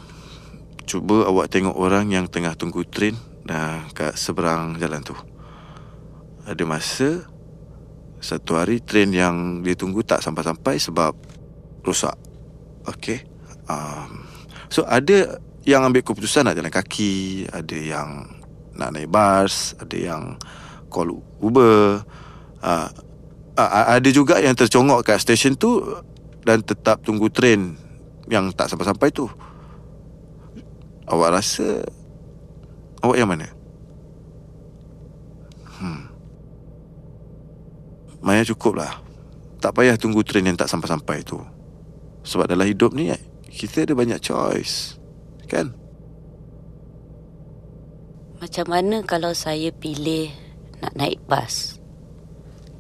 cuba 0.88 1.28
awak 1.28 1.52
tengok 1.52 1.76
orang 1.76 2.08
yang 2.08 2.32
tengah 2.32 2.56
tunggu 2.56 2.88
train 2.88 3.20
nah, 3.52 3.84
kat 3.92 4.16
seberang 4.16 4.80
jalan 4.80 5.04
tu. 5.04 5.12
Ada 6.48 6.64
masa 6.64 7.28
satu 8.22 8.56
hari 8.56 8.80
train 8.80 9.12
yang 9.12 9.60
dia 9.66 9.76
tunggu 9.76 10.06
tak 10.08 10.24
sampai-sampai 10.24 10.80
sebab 10.80 11.12
rosak. 11.84 12.16
Okey. 12.88 13.28
Um, 13.68 14.24
so 14.72 14.88
ada 14.88 15.42
yang 15.68 15.84
ambil 15.84 16.02
keputusan 16.02 16.48
nak 16.48 16.56
jalan 16.56 16.72
kaki, 16.74 17.46
ada 17.52 17.78
yang 17.78 18.30
nak 18.78 18.96
naik 18.96 19.12
bas, 19.12 19.76
ada 19.78 19.98
yang 20.00 20.40
call 20.88 21.20
Uber. 21.42 22.02
Uh, 22.62 22.90
uh, 23.58 23.72
ada 23.98 24.10
juga 24.10 24.40
yang 24.40 24.56
tercongok 24.56 25.06
kat 25.06 25.18
stesen 25.22 25.58
tu 25.58 25.82
dan 26.46 26.62
tetap 26.66 27.02
tunggu 27.06 27.30
train 27.30 27.78
yang 28.30 28.50
tak 28.54 28.70
sampai-sampai 28.72 29.10
tu. 29.14 29.28
Awak 31.10 31.30
rasa 31.36 31.84
awak 33.02 33.18
yang 33.18 33.30
mana? 33.30 33.50
Hmm. 35.82 36.10
Maya 38.22 38.46
cukup 38.46 38.78
lah. 38.78 39.02
Tak 39.62 39.78
payah 39.78 39.98
tunggu 39.98 40.22
train 40.22 40.46
yang 40.46 40.58
tak 40.58 40.70
sampai-sampai 40.70 41.26
tu. 41.26 41.42
Sebab 42.22 42.46
dalam 42.50 42.70
hidup 42.70 42.94
ni 42.94 43.10
kita 43.50 43.86
ada 43.86 43.94
banyak 43.98 44.22
choice. 44.22 44.98
Kan? 45.50 45.74
Macam 48.42 48.66
mana 48.70 49.06
kalau 49.06 49.34
saya 49.38 49.70
pilih 49.70 50.34
nak 50.82 50.94
naik 50.98 51.22
bas? 51.30 51.78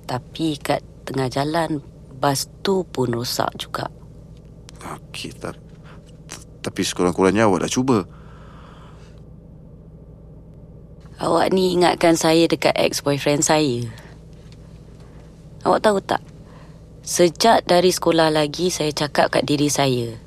Tapi 0.10 0.58
kat 0.58 0.82
tengah 1.06 1.30
jalan, 1.30 1.82
bas 2.18 2.50
tu 2.66 2.86
pun 2.86 3.14
rosak 3.14 3.50
juga. 3.58 3.90
Okey. 4.82 5.38
Tapi 6.62 6.82
sekurang-kurangnya 6.82 7.50
awak 7.50 7.66
dah 7.66 7.72
cuba. 7.74 8.06
Awak 11.22 11.54
ni 11.54 11.78
ingatkan 11.78 12.18
saya 12.18 12.50
dekat 12.50 12.74
ex-boyfriend 12.74 13.46
saya. 13.46 13.86
Awak 15.62 15.80
tahu 15.86 16.02
tak? 16.02 16.26
Sejak 17.06 17.62
dari 17.70 17.94
sekolah 17.94 18.34
lagi 18.34 18.74
saya 18.74 18.90
cakap 18.90 19.30
kat 19.30 19.46
diri 19.46 19.70
saya. 19.70 20.18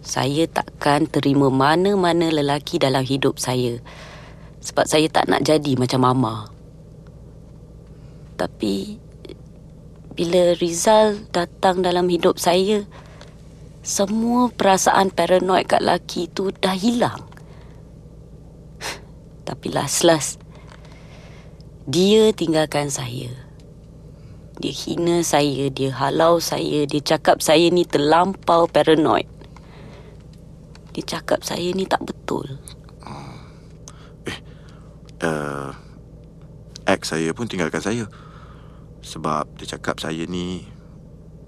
Saya 0.00 0.48
takkan 0.48 1.04
terima 1.04 1.52
mana-mana 1.52 2.32
lelaki 2.32 2.80
dalam 2.80 3.04
hidup 3.04 3.36
saya. 3.36 3.76
Sebab 4.64 4.88
saya 4.88 5.12
tak 5.12 5.28
nak 5.28 5.44
jadi 5.44 5.76
macam 5.76 6.00
mama. 6.00 6.48
Tapi 8.40 8.96
bila 10.16 10.56
Rizal 10.56 11.28
datang 11.28 11.84
dalam 11.84 12.08
hidup 12.08 12.40
saya, 12.40 12.88
semua 13.84 14.48
perasaan 14.48 15.12
paranoid 15.12 15.68
kat 15.68 15.84
lelaki 15.84 16.32
tu 16.32 16.48
dah 16.56 16.72
hilang. 16.72 17.27
Tapi 19.48 19.72
last-last, 19.72 20.36
dia 21.88 22.36
tinggalkan 22.36 22.92
saya. 22.92 23.32
Dia 24.60 24.72
hina 24.76 25.24
saya, 25.24 25.72
dia 25.72 25.88
halau 25.88 26.36
saya, 26.36 26.84
dia 26.84 27.00
cakap 27.00 27.40
saya 27.40 27.72
ni 27.72 27.88
terlampau 27.88 28.68
paranoid. 28.68 29.24
Dia 30.92 31.16
cakap 31.16 31.40
saya 31.40 31.72
ni 31.72 31.88
tak 31.88 32.04
betul. 32.04 32.60
Uh, 35.18 35.72
ex 36.84 37.08
saya 37.08 37.32
pun 37.32 37.48
tinggalkan 37.48 37.80
saya. 37.80 38.04
Sebab 39.00 39.48
dia 39.56 39.80
cakap 39.80 39.96
saya 39.96 40.28
ni 40.28 40.68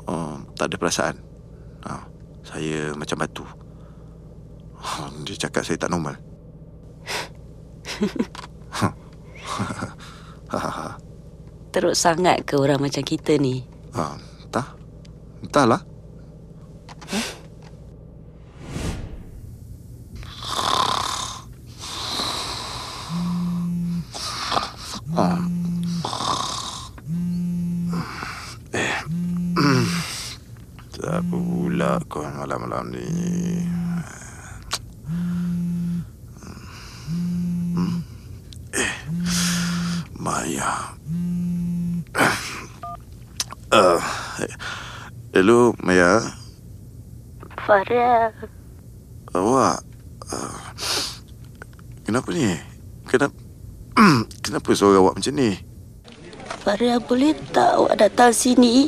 uh, 0.08 0.40
tak 0.56 0.72
ada 0.72 0.76
perasaan. 0.80 1.16
Uh, 1.84 2.00
saya 2.48 2.96
macam 2.96 3.20
batu. 3.20 3.44
Uh, 4.80 5.12
dia 5.28 5.36
cakap 5.36 5.68
saya 5.68 5.76
tak 5.76 5.92
normal. 5.92 6.16
Teruk 11.70 11.94
sangat 11.94 12.42
ke 12.46 12.58
orang 12.58 12.82
macam 12.82 13.02
kita 13.06 13.38
ni? 13.38 13.62
uh, 13.94 14.18
entah. 14.46 14.66
Entahlah. 15.42 15.82
Tak 31.00 31.24
pula 31.32 31.96
kau 32.12 32.20
malam-malam 32.22 32.92
ni. 32.92 33.08
Hmm. 37.74 38.04
Eh, 38.76 38.94
Maya. 40.30 40.94
Uh, 43.74 43.98
hello, 45.34 45.74
Maya. 45.82 46.22
Farah. 47.66 48.30
Awak. 49.34 49.82
Uh, 50.30 50.54
kenapa 52.06 52.30
ni? 52.30 52.54
Kenapa? 53.10 53.34
kenapa 54.46 54.70
suara 54.78 55.02
awak 55.02 55.18
macam 55.18 55.34
ni? 55.34 55.58
Farah 56.62 57.02
boleh 57.02 57.34
tak 57.50 57.82
awak 57.82 57.98
datang 57.98 58.30
sini? 58.30 58.86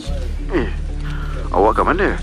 Eh, 0.55 0.71
awak 1.51 1.83
kat 1.83 1.91
mana? 1.91 2.23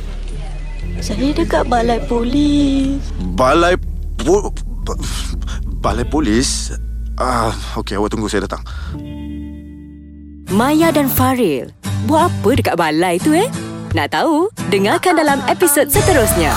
Saya 1.04 1.36
dekat 1.36 1.68
balai 1.68 2.00
polis. 2.08 3.04
Balai 3.36 3.76
po, 4.24 4.56
ba- 4.88 5.00
balai 5.84 6.08
polis. 6.08 6.72
Ah, 7.20 7.52
okey, 7.76 8.00
awak 8.00 8.16
tunggu 8.16 8.32
saya 8.32 8.48
datang. 8.48 8.64
Maya 10.56 10.88
dan 10.96 11.12
Faril 11.12 11.68
buat 12.08 12.32
apa 12.32 12.50
dekat 12.56 12.76
balai 12.80 13.20
tu 13.20 13.36
eh? 13.36 13.52
Nak 13.92 14.16
tahu? 14.16 14.48
Dengarkan 14.72 15.20
dalam 15.20 15.44
episod 15.52 15.92
seterusnya. 15.92 16.56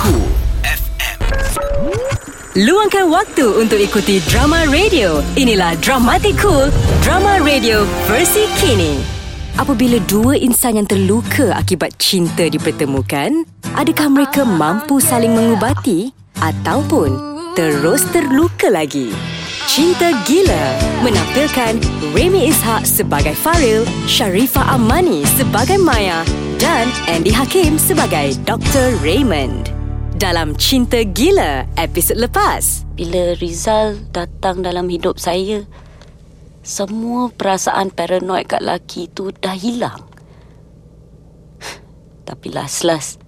Luangkan 2.54 3.10
waktu 3.10 3.58
untuk 3.58 3.82
ikuti 3.82 4.22
drama 4.30 4.62
radio. 4.70 5.18
Inilah 5.34 5.74
Dramatic 5.82 6.38
Cool, 6.38 6.70
drama 7.02 7.42
radio 7.42 7.82
versi 8.06 8.46
kini. 8.62 9.02
Apabila 9.58 9.98
dua 10.06 10.38
insan 10.38 10.78
yang 10.78 10.86
terluka 10.86 11.58
akibat 11.58 11.98
cinta 11.98 12.46
dipertemukan, 12.46 13.42
adakah 13.74 14.08
mereka 14.14 14.46
mampu 14.46 15.02
saling 15.02 15.34
mengubati 15.34 16.14
ataupun 16.38 17.18
terus 17.58 18.06
terluka 18.14 18.70
lagi? 18.70 19.10
Cinta 19.70 20.10
Gila 20.26 20.64
menampilkan 21.06 21.78
Remy 22.10 22.50
Ishak 22.50 22.82
sebagai 22.82 23.30
Faril, 23.38 23.86
Sharifah 24.10 24.74
Amani 24.74 25.22
sebagai 25.38 25.78
Maya 25.78 26.26
dan 26.58 26.90
Andy 27.06 27.30
Hakim 27.30 27.78
sebagai 27.78 28.34
Dr. 28.42 28.98
Raymond. 28.98 29.70
Dalam 30.18 30.58
Cinta 30.58 31.06
Gila 31.06 31.70
episod 31.78 32.18
lepas, 32.18 32.82
Bila 32.98 33.38
Rizal 33.38 34.02
datang 34.10 34.66
dalam 34.66 34.90
hidup 34.90 35.22
saya, 35.22 35.62
semua 36.66 37.30
perasaan 37.30 37.94
paranoid 37.94 38.50
kat 38.50 38.66
laki 38.66 39.14
tu 39.14 39.30
dah 39.30 39.54
hilang. 39.54 40.02
Tapi 42.28 42.50
last-last, 42.50 43.22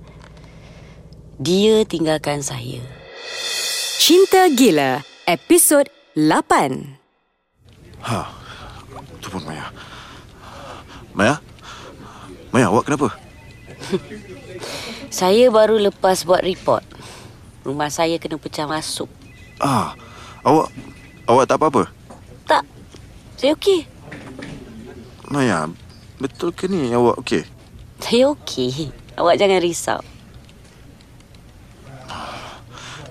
dia 1.38 1.86
tinggalkan 1.86 2.42
saya. 2.42 2.82
Cinta 4.02 4.50
Gila 4.50 5.14
episod 5.24 5.88
8. 6.14 6.94
Ha. 8.06 8.30
Tu 9.18 9.26
pun 9.26 9.42
Maya. 9.42 9.66
Maya? 11.10 11.42
Maya, 12.54 12.70
awak 12.70 12.86
kenapa? 12.86 13.18
Saya 15.10 15.50
baru 15.50 15.78
lepas 15.82 16.22
buat 16.22 16.42
report. 16.46 16.86
Rumah 17.66 17.90
saya 17.90 18.18
kena 18.18 18.38
pecah 18.38 18.66
masuk. 18.66 19.06
Ah, 19.62 19.94
awak 20.42 20.68
awak 21.24 21.46
tak 21.48 21.56
apa-apa? 21.56 21.88
Tak, 22.44 22.66
saya 23.38 23.56
okey. 23.56 23.86
Maya, 25.30 25.70
betul 26.18 26.50
ke 26.50 26.68
ni 26.68 26.92
awak 26.92 27.22
okey? 27.24 27.46
Saya 28.02 28.34
okey. 28.34 28.90
Awak 29.16 29.38
jangan 29.38 29.62
risau. 29.62 30.02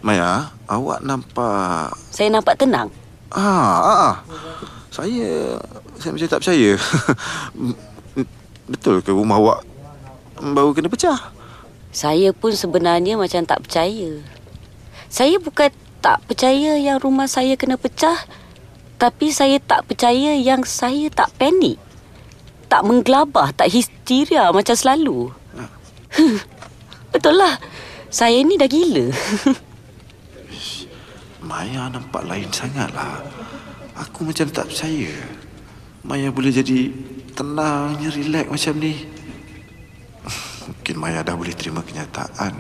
Maya, 0.03 0.51
awak 0.67 0.99
nampak 0.99 1.95
Saya 2.11 2.27
nampak 2.27 2.59
tenang. 2.59 2.91
Ah, 3.31 3.79
ah, 3.79 3.99
ah. 4.11 4.15
Saya 4.91 5.55
saya 5.95 6.11
macam 6.11 6.27
tak 6.27 6.41
percaya. 6.43 6.71
Betul 8.75 8.99
ke 8.99 9.15
rumah 9.15 9.39
awak 9.39 9.63
baru 10.43 10.75
kena 10.75 10.91
pecah? 10.91 11.31
Saya 11.95 12.35
pun 12.35 12.51
sebenarnya 12.51 13.15
macam 13.15 13.47
tak 13.47 13.63
percaya. 13.63 14.19
Saya 15.07 15.39
bukan 15.39 15.71
tak 16.03 16.19
percaya 16.27 16.75
yang 16.75 16.99
rumah 16.99 17.31
saya 17.31 17.55
kena 17.55 17.79
pecah. 17.79 18.27
Tapi 18.99 19.31
saya 19.31 19.55
tak 19.63 19.87
percaya 19.87 20.35
yang 20.35 20.67
saya 20.67 21.07
tak 21.07 21.31
panik. 21.39 21.79
Tak 22.67 22.83
menggelabah, 22.83 23.55
tak 23.55 23.71
histeria 23.71 24.51
macam 24.51 24.75
selalu. 24.75 25.31
Betul 27.15 27.39
lah. 27.39 27.55
Saya 28.11 28.43
ni 28.43 28.59
dah 28.59 28.67
gila. 28.67 29.07
Maya 31.43 31.91
nampak 31.91 32.23
lain 32.23 32.47
sangat 32.49 32.87
lah. 32.95 33.19
Aku 33.99 34.23
macam 34.23 34.47
tak 34.47 34.71
percaya. 34.71 35.11
Maya 36.07 36.31
boleh 36.31 36.55
jadi 36.55 36.87
tenangnya, 37.35 38.09
relax 38.15 38.47
macam 38.47 38.73
ni. 38.79 38.95
Mungkin 40.67 40.95
Maya 40.95 41.19
dah 41.19 41.35
boleh 41.35 41.51
terima 41.51 41.83
kenyataan. 41.83 42.55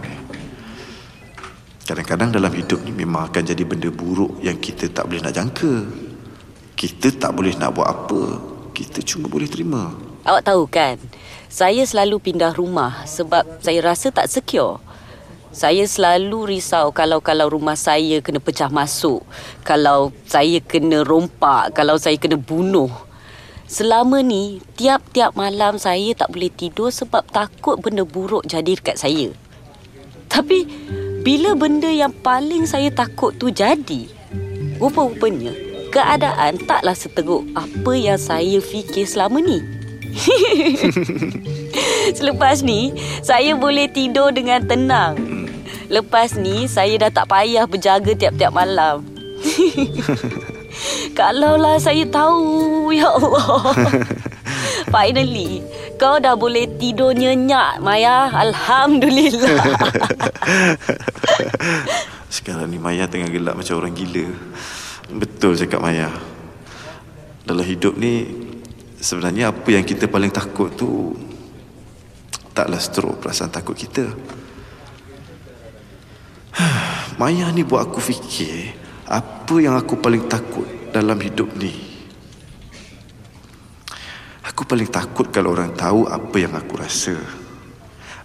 Kadang-kadang 1.83 2.31
dalam 2.31 2.51
hidup 2.55 2.79
ni 2.87 2.95
memang 2.95 3.27
akan 3.27 3.43
jadi 3.43 3.63
benda 3.67 3.91
buruk 3.91 4.39
yang 4.39 4.55
kita 4.59 4.87
tak 4.91 5.07
boleh 5.07 5.19
nak 5.19 5.35
jangka. 5.35 5.73
Kita 6.79 7.07
tak 7.15 7.31
boleh 7.35 7.55
nak 7.59 7.75
buat 7.75 7.87
apa. 7.87 8.21
Kita 8.71 9.03
cuma 9.03 9.27
boleh 9.27 9.47
terima. 9.47 9.91
Awak 10.23 10.43
tahu 10.47 10.63
kan, 10.71 10.95
saya 11.51 11.83
selalu 11.83 12.23
pindah 12.23 12.55
rumah 12.55 13.03
sebab 13.03 13.43
saya 13.59 13.83
rasa 13.83 14.15
tak 14.15 14.31
secure. 14.31 14.79
Saya 15.53 15.85
selalu 15.85 16.57
risau 16.57 16.89
kalau-kalau 16.89 17.45
rumah 17.45 17.77
saya 17.77 18.25
kena 18.25 18.41
pecah 18.41 18.73
masuk, 18.73 19.21
kalau 19.61 20.09
saya 20.25 20.57
kena 20.57 21.05
rompak, 21.05 21.77
kalau 21.77 21.93
saya 22.01 22.17
kena 22.17 22.41
bunuh. 22.41 22.89
Selama 23.69 24.25
ni, 24.25 24.65
tiap-tiap 24.73 25.37
malam 25.37 25.77
saya 25.77 26.17
tak 26.17 26.33
boleh 26.33 26.49
tidur 26.49 26.89
sebab 26.89 27.21
takut 27.29 27.77
benda 27.77 28.01
buruk 28.01 28.49
jadi 28.49 28.73
dekat 28.73 28.97
saya. 28.97 29.29
Tapi, 30.25 30.65
bila 31.21 31.53
benda 31.53 31.93
yang 31.93 32.17
paling 32.25 32.65
saya 32.65 32.89
takut 32.89 33.37
tu 33.37 33.53
jadi, 33.53 34.09
rupa-rupanya 34.81 35.53
keadaan 35.93 36.57
taklah 36.65 36.97
seteruk 36.97 37.45
apa 37.53 37.93
yang 37.93 38.17
saya 38.17 38.57
fikir 38.57 39.05
selama 39.05 39.37
ni. 39.37 39.61
Selepas 42.17 42.65
ni, 42.65 42.93
saya 43.21 43.53
boleh 43.53 43.85
tidur 43.89 44.33
dengan 44.33 44.65
tenang. 44.65 45.42
Lepas 45.93 46.33
ni, 46.33 46.65
saya 46.65 46.97
dah 46.97 47.13
tak 47.13 47.29
payah 47.29 47.69
berjaga 47.69 48.17
tiap-tiap 48.17 48.49
malam. 48.49 49.05
Kalaulah 51.17 51.77
saya 51.77 52.01
tahu, 52.09 52.89
ya 52.89 53.13
Allah. 53.13 53.61
Finally, 54.93 55.61
kau 56.01 56.17
dah 56.17 56.33
boleh 56.33 56.65
tidur 56.81 57.13
nyenyak, 57.13 57.77
Maya. 57.77 58.25
Alhamdulillah. 58.33 59.53
Sekarang 62.33 62.73
ni 62.73 62.81
Maya 62.81 63.05
tengah 63.05 63.29
gelap 63.29 63.53
macam 63.53 63.77
orang 63.77 63.93
gila. 63.93 64.25
Betul 65.13 65.53
cakap 65.53 65.77
Maya. 65.77 66.09
Dalam 67.45 67.61
hidup 67.61 67.93
ni 68.01 68.25
sebenarnya 68.97 69.53
apa 69.53 69.69
yang 69.69 69.85
kita 69.85 70.09
paling 70.09 70.33
takut 70.33 70.73
tu 70.73 71.13
taklah 72.57 72.81
stroke 72.81 73.21
perasaan 73.21 73.53
takut 73.53 73.77
kita. 73.77 74.09
Maya 77.19 77.49
ni 77.53 77.65
buat 77.65 77.89
aku 77.89 77.99
fikir 77.99 78.73
apa 79.09 79.55
yang 79.59 79.75
aku 79.77 79.99
paling 79.99 80.25
takut 80.29 80.65
dalam 80.93 81.17
hidup 81.19 81.49
ni. 81.57 81.73
Aku 84.53 84.69
paling 84.69 84.87
takut 84.87 85.33
kalau 85.33 85.57
orang 85.57 85.73
tahu 85.73 86.05
apa 86.05 86.35
yang 86.37 86.53
aku 86.53 86.77
rasa. 86.77 87.17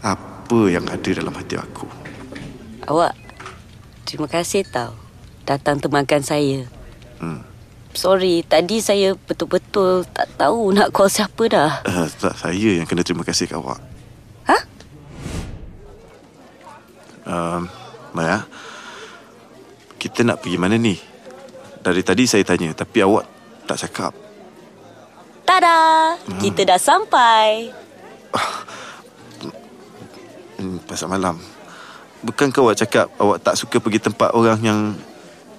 Apa 0.05 0.69
yang 0.69 0.85
ada 0.87 1.11
dalam 1.11 1.33
hati 1.33 1.57
aku. 1.57 1.89
Awak, 2.85 3.17
terima 4.05 4.29
kasih 4.29 4.65
tau. 4.69 4.93
Datang 5.49 5.81
temankan 5.81 6.21
saya. 6.21 6.69
Hmm. 7.19 7.41
Sorry, 7.97 8.45
tadi 8.45 8.85
saya 8.85 9.17
betul-betul 9.17 10.05
tak 10.13 10.29
tahu 10.37 10.77
nak 10.77 10.93
call 10.93 11.09
siapa 11.09 11.43
dah. 11.49 11.81
Uh, 11.89 12.07
tak, 12.21 12.37
saya 12.37 12.79
yang 12.79 12.87
kena 12.87 13.01
terima 13.01 13.25
kasih 13.25 13.49
kat 13.49 13.57
awak. 13.57 13.81
Hah? 14.45 14.63
Um, 17.25 17.63
Maya, 18.17 18.45
kita 19.99 20.25
nak 20.25 20.41
pergi 20.41 20.59
mana 20.61 20.79
ni? 20.79 20.97
Dari 21.79 22.03
tadi 22.03 22.25
saya 22.25 22.43
tanya, 22.43 22.73
tapi 22.73 23.03
awak 23.05 23.25
tak 23.69 23.85
cakap. 23.87 24.13
Tada! 25.45 26.15
Kita 26.41 26.65
dah 26.65 26.81
sampai. 26.81 27.73
Hmm, 30.59 30.83
pasal 30.85 31.09
malam. 31.09 31.39
Bukankah 32.21 32.61
awak 32.67 32.79
cakap 32.83 33.07
awak 33.17 33.39
tak 33.41 33.55
suka 33.55 33.79
pergi 33.79 34.03
tempat 34.03 34.35
orang 34.35 34.59
yang 34.61 34.81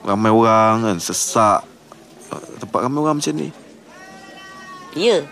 ramai 0.03 0.29
orang 0.29 0.85
kan, 0.85 0.97
sesak. 0.99 1.63
Tempat 2.59 2.79
ramai 2.85 2.99
orang 3.01 3.17
macam 3.17 3.33
ni. 3.33 3.49
Ya, 4.97 5.23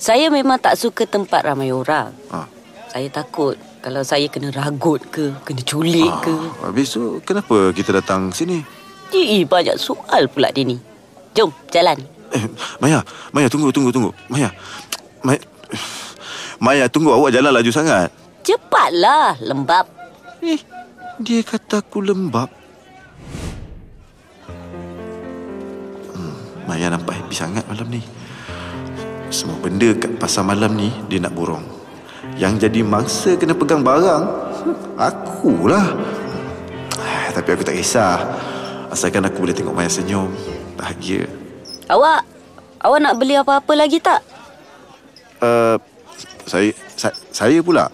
saya 0.00 0.32
memang 0.32 0.56
tak 0.56 0.80
suka 0.80 1.04
tempat 1.04 1.44
ramai 1.44 1.72
orang. 1.74 2.14
Ha. 2.32 2.46
Saya 2.88 3.08
takut 3.12 3.60
kalau 3.80 4.04
saya 4.04 4.28
kena 4.28 4.52
ragut 4.52 5.00
ke, 5.08 5.32
kena 5.42 5.64
culik 5.64 6.12
ke. 6.20 6.34
Ah, 6.60 6.68
habis 6.68 6.92
tu, 6.92 7.18
kenapa 7.24 7.72
kita 7.72 7.96
datang 7.96 8.28
sini? 8.28 8.60
Eh, 9.10 9.42
banyak 9.48 9.80
soal 9.80 10.28
pula 10.28 10.52
dia 10.52 10.68
ni. 10.68 10.76
Jom, 11.32 11.50
jalan. 11.72 11.96
Eh, 12.30 12.44
Maya, 12.78 13.00
Maya 13.32 13.48
tunggu, 13.48 13.72
tunggu, 13.72 13.90
tunggu. 13.90 14.12
Maya, 14.28 14.52
Maya, 15.24 15.40
Maya 16.60 16.84
tunggu 16.92 17.10
awak 17.16 17.32
jalan 17.32 17.50
laju 17.50 17.72
sangat. 17.72 18.12
Cepatlah, 18.44 19.40
lembab. 19.40 19.88
Eh, 20.44 20.60
dia 21.18 21.40
kata 21.40 21.80
aku 21.80 22.04
lembab. 22.04 22.52
Hmm, 26.12 26.36
Maya 26.68 26.92
nampak 26.92 27.16
happy 27.16 27.34
sangat 27.34 27.64
malam 27.64 27.88
ni. 27.88 28.04
Semua 29.32 29.56
benda 29.62 29.88
kat 29.96 30.20
pasar 30.20 30.44
malam 30.44 30.76
ni 30.76 30.92
dia 31.08 31.22
nak 31.22 31.32
borong. 31.32 31.79
Yang 32.40 32.64
jadi 32.64 32.80
mangsa 32.80 33.36
kena 33.36 33.52
pegang 33.52 33.84
barang, 33.84 34.24
akulah. 34.96 35.92
Ah, 36.96 37.28
Tapi 37.36 37.48
aku 37.52 37.68
tak 37.68 37.76
kisah. 37.76 38.16
Asalkan 38.88 39.20
aku 39.28 39.44
boleh 39.44 39.52
tengok 39.52 39.76
Maya 39.76 39.92
senyum, 39.92 40.32
bahagia. 40.74 41.28
Awak 41.92 42.24
Awak 42.80 42.98
nak 43.04 43.14
beli 43.20 43.36
apa-apa 43.36 43.76
lagi 43.76 44.00
tak? 44.00 44.24
Uh, 45.36 45.76
saya, 46.48 46.72
saya 46.96 47.12
saya 47.28 47.60
pula. 47.60 47.92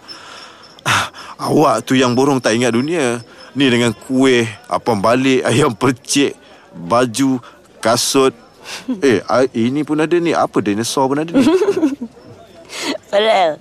Ah, 0.86 1.10
awak 1.50 1.82
tu 1.82 1.98
yang 1.98 2.14
borong 2.14 2.38
tak 2.38 2.54
ingat 2.54 2.70
dunia. 2.70 3.18
Ni 3.58 3.66
dengan 3.66 3.90
kuih, 3.90 4.46
apam 4.70 5.02
balik, 5.02 5.42
ayam 5.50 5.74
percik, 5.74 6.38
baju, 6.70 7.42
kasut. 7.82 8.30
eh, 9.02 9.18
ini 9.58 9.82
pun 9.82 9.98
ada 9.98 10.14
ni. 10.22 10.30
Apa 10.30 10.62
dinosaur 10.62 11.10
pun 11.10 11.18
ada 11.18 11.34
ni. 11.34 11.42
Farel 13.10 13.58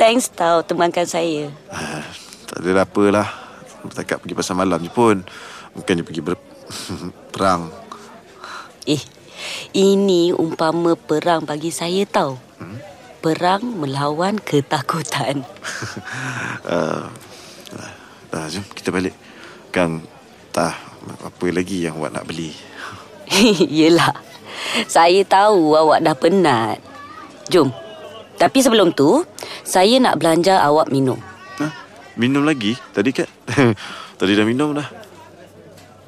Thanks 0.00 0.32
tau 0.32 0.62
temankan 0.64 1.04
saya 1.04 1.52
Ah, 1.68 2.04
tak 2.48 2.64
ada 2.64 2.84
apalah. 2.84 3.28
Setakat 3.88 4.20
pergi 4.20 4.36
pasar 4.36 4.54
malam 4.56 4.80
je 4.80 4.92
pun. 4.92 5.20
Bukannya 5.76 6.04
pergi 6.04 6.20
ber... 6.20 6.34
perang. 7.34 7.72
Eh 8.86 9.02
Ini 9.76 10.34
umpama 10.36 10.94
perang 10.94 11.44
bagi 11.44 11.72
saya 11.72 12.04
tau 12.08 12.38
Perang 13.20 13.60
melawan 13.64 14.40
ketakutan 14.40 15.44
Uh, 16.60 17.08
dah, 18.30 18.46
jom 18.52 18.62
kita 18.76 18.92
balik. 18.92 19.16
Kan 19.72 20.04
tak 20.52 20.76
apa 21.02 21.46
lagi 21.50 21.88
yang 21.88 21.96
awak 21.98 22.12
nak 22.12 22.28
beli. 22.28 22.52
Yelah 23.80 24.12
Saya 24.86 25.24
tahu 25.24 25.74
awak 25.74 26.04
dah 26.04 26.14
penat 26.14 26.78
Jom 27.48 27.72
Tapi 28.40 28.64
sebelum 28.64 28.96
tu 28.96 29.20
Saya 29.60 30.00
nak 30.00 30.16
belanja 30.16 30.64
awak 30.64 30.88
minum 30.88 31.20
Ha? 31.60 31.68
Minum 32.16 32.48
lagi? 32.48 32.72
Tadi 32.96 33.12
kan? 33.12 33.28
Tadi 34.20 34.32
dah 34.32 34.48
minum 34.48 34.72
dah. 34.72 34.88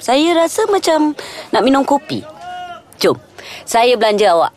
Saya 0.01 0.33
rasa 0.33 0.65
macam 0.73 1.13
Nak 1.53 1.63
minum 1.63 1.85
kopi 1.85 2.25
Jom 2.97 3.21
Saya 3.69 3.93
belanja 4.01 4.33
awak 4.33 4.53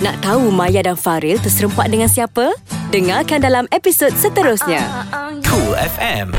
Nak 0.00 0.24
tahu 0.24 0.48
Maya 0.48 0.80
dan 0.80 0.96
Faril 0.96 1.36
terserempak 1.36 1.92
dengan 1.92 2.08
siapa? 2.08 2.56
Dengarkan 2.92 3.40
dalam 3.40 3.64
episod 3.72 4.12
seterusnya. 4.12 5.08
Cool 5.48 5.72
FM. 5.96 6.34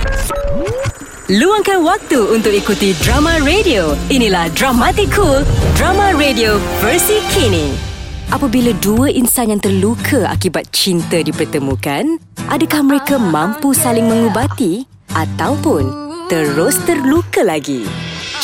Luangkan 1.34 1.82
waktu 1.82 2.20
untuk 2.30 2.54
ikuti 2.54 2.94
drama 3.02 3.42
radio. 3.42 3.98
Inilah 4.14 4.54
Dramatic 4.54 5.10
Cool, 5.16 5.42
drama 5.74 6.14
radio 6.14 6.62
versi 6.78 7.24
kini. 7.34 7.93
Apabila 8.32 8.72
dua 8.80 9.12
insan 9.12 9.52
yang 9.52 9.60
terluka 9.60 10.30
akibat 10.30 10.72
cinta 10.72 11.20
dipertemukan, 11.20 12.22
adakah 12.48 12.82
mereka 12.86 13.20
mampu 13.20 13.76
saling 13.76 14.08
mengubati 14.08 14.88
ataupun 15.12 15.90
terus 16.32 16.80
terluka 16.88 17.44
lagi? 17.44 17.84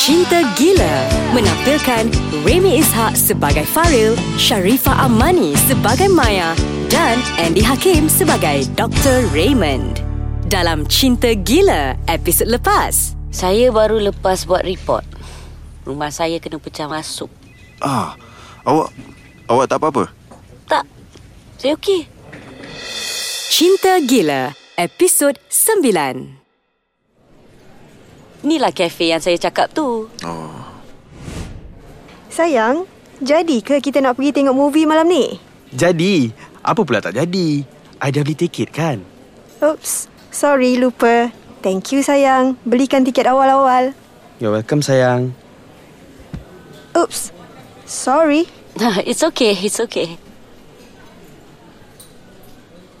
Cinta 0.00 0.40
Gila 0.56 0.96
menampilkan 1.36 2.08
Remy 2.44 2.80
Ishak 2.80 3.16
sebagai 3.16 3.68
Faril, 3.68 4.16
Sharifah 4.40 5.04
Amani 5.04 5.52
sebagai 5.68 6.08
Maya 6.08 6.56
dan 6.88 7.20
Andy 7.36 7.60
Hakim 7.60 8.08
sebagai 8.08 8.64
Dr. 8.80 9.28
Raymond. 9.32 10.00
Dalam 10.48 10.88
Cinta 10.88 11.36
Gila 11.36 12.00
episod 12.08 12.48
lepas. 12.48 13.20
Saya 13.30 13.70
baru 13.70 14.02
lepas 14.02 14.42
buat 14.42 14.66
report 14.66 15.06
Rumah 15.86 16.10
saya 16.10 16.42
kena 16.42 16.58
pecah 16.58 16.90
masuk 16.90 17.30
Ah, 17.78 18.18
awak 18.66 18.90
awak 19.50 19.66
tak 19.66 19.82
apa-apa? 19.82 20.04
Tak 20.70 20.86
Saya 21.58 21.74
okey 21.74 22.06
Cinta 23.50 23.98
Gila 24.00 24.54
episod 24.78 25.34
9. 25.50 26.38
Inilah 28.40 28.72
kafe 28.72 29.12
yang 29.12 29.20
saya 29.20 29.36
cakap 29.36 29.68
tu 29.74 30.08
Oh, 30.24 30.64
Sayang, 32.30 32.86
jadi 33.18 33.58
ke 33.60 33.82
kita 33.82 33.98
nak 34.00 34.16
pergi 34.16 34.32
tengok 34.32 34.54
movie 34.54 34.86
malam 34.86 35.10
ni? 35.10 35.34
Jadi, 35.74 36.30
apa 36.62 36.80
pula 36.86 37.02
tak 37.02 37.18
jadi? 37.18 37.66
I 38.00 38.08
dah 38.08 38.22
beli 38.22 38.38
tiket 38.38 38.70
kan? 38.72 39.02
Oops, 39.60 40.08
sorry 40.32 40.80
lupa. 40.80 41.28
Thank 41.60 41.92
you 41.92 42.00
sayang. 42.00 42.56
Belikan 42.64 43.04
tiket 43.04 43.28
awal-awal. 43.28 43.92
You're 44.40 44.56
welcome 44.56 44.80
sayang. 44.80 45.36
Oops, 46.96 47.28
sorry. 47.84 48.48
It's 49.10 49.22
okay 49.22 49.52
It's 49.52 49.80
okay 49.80 50.16